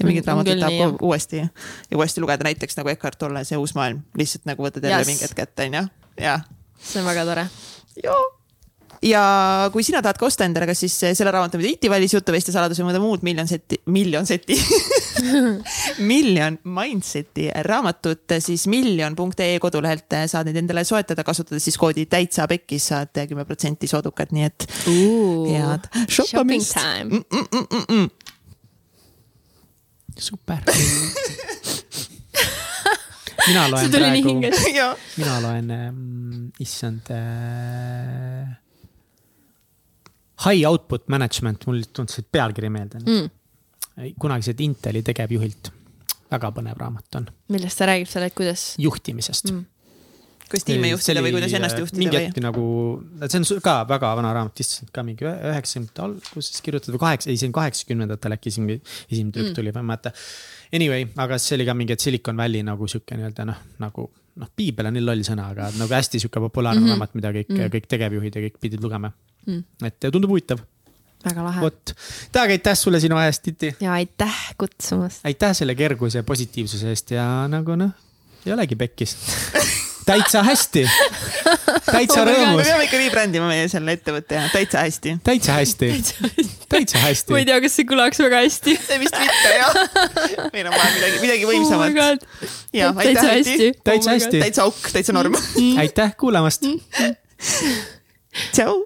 [0.00, 1.48] ja mingid raamatud tahab uuesti ja
[1.94, 5.06] uuesti lugeda, näiteks nagu Eckart Tolle See uus maailm, lihtsalt nagu võtad jälle Yes.
[5.06, 5.86] mingi hetk kätte, onju,
[6.20, 6.40] ja.
[6.82, 7.48] see on väga tore.
[9.06, 9.22] Ja
[9.72, 12.56] kui sina tahad ka osta endale, kas siis selle raamatu, mida Iti valis, Jutuvest ja
[12.56, 14.56] saladus või mõnda muud miljon seti, miljon seti
[16.10, 22.90] miljon Mindseti raamatut, siis miljon.ee kodulehelt saad neid endale soetada, kasutades siis koodi täitsa pekkis
[22.92, 26.74] saad kümme protsenti soodukat, nii et head Shopping shoppamist.
[26.76, 27.22] time.
[30.18, 30.62] super.
[33.46, 34.68] mina loen see tuli nii praegu, hingest.
[34.74, 34.86] ja,
[35.20, 38.65] mina loen ähm,, issand äh,.
[40.44, 43.30] High output management, mul tundus see pealkiri meelde Mm.
[43.96, 44.12] mm..
[44.20, 45.70] kunagiselt Inteli tegevjuhilt.
[46.30, 49.64] väga põnev raamat on, millest ta räägib seal, et kuidas juhtimisest Mm.
[50.50, 52.40] kuidas tiime juhtida või kuidas ennast juhtida mingi hetk?
[52.42, 52.64] nagu,
[53.30, 57.30] see on ka väga vana raamat, issand ka mingi ühe- üheksakümnendate alguses kirjutatud või kaheksa,
[57.30, 58.80] ei see on kaheksakümnendatel äkki esimene,
[59.10, 59.54] esimene tükk Mm.
[59.54, 60.12] tuli, ma ei mäleta.
[60.74, 64.48] Anyway, aga see oli ka mingi, et Silicon Valley nagu sihuke nii-öelda noh, nagu noh,
[64.56, 66.86] piibel on nii loll sõna, aga nagu hästi sihuke populaarne mm.
[66.86, 66.90] -hmm.
[66.98, 67.56] raamat, mida kõik Mm.
[67.62, 69.12] mm., kõik tegevjuhid ja kõik pidid lugema
[69.46, 69.62] Mm.
[69.86, 70.58] et tundub huvitav,
[71.26, 71.62] väga lahe.
[71.64, 71.94] vot.
[72.34, 73.74] Taag, aitäh sulle sinu ajast, Titi.
[73.80, 75.24] ja aitäh kutsumast.
[75.24, 77.94] aitäh selle kerguse ja positiivsuse eest ja nagu noh,
[78.46, 79.16] ei olegi pekkis.
[80.06, 80.84] täitsa hästi,
[81.90, 85.16] täitsa Oh God, me rõõmus, peame ikka nii brändima meie selle ettevõtte ja täitsa hästi.
[85.26, 85.90] täitsa hästi,
[86.70, 87.44] täitsa ma ei hästi.
[87.50, 88.76] tea, kas see kõlaks väga hästi.
[88.86, 89.78] see vist mitte jah.
[90.54, 92.26] meil on vaja midagi, midagi võimsamat.
[92.76, 93.70] ja aitäh, hästi.
[93.84, 94.42] Täitsa hästi.
[94.46, 95.38] täitsa auk, täitsa norm.
[95.82, 96.68] aitäh kuulamast.
[98.52, 98.84] tšau.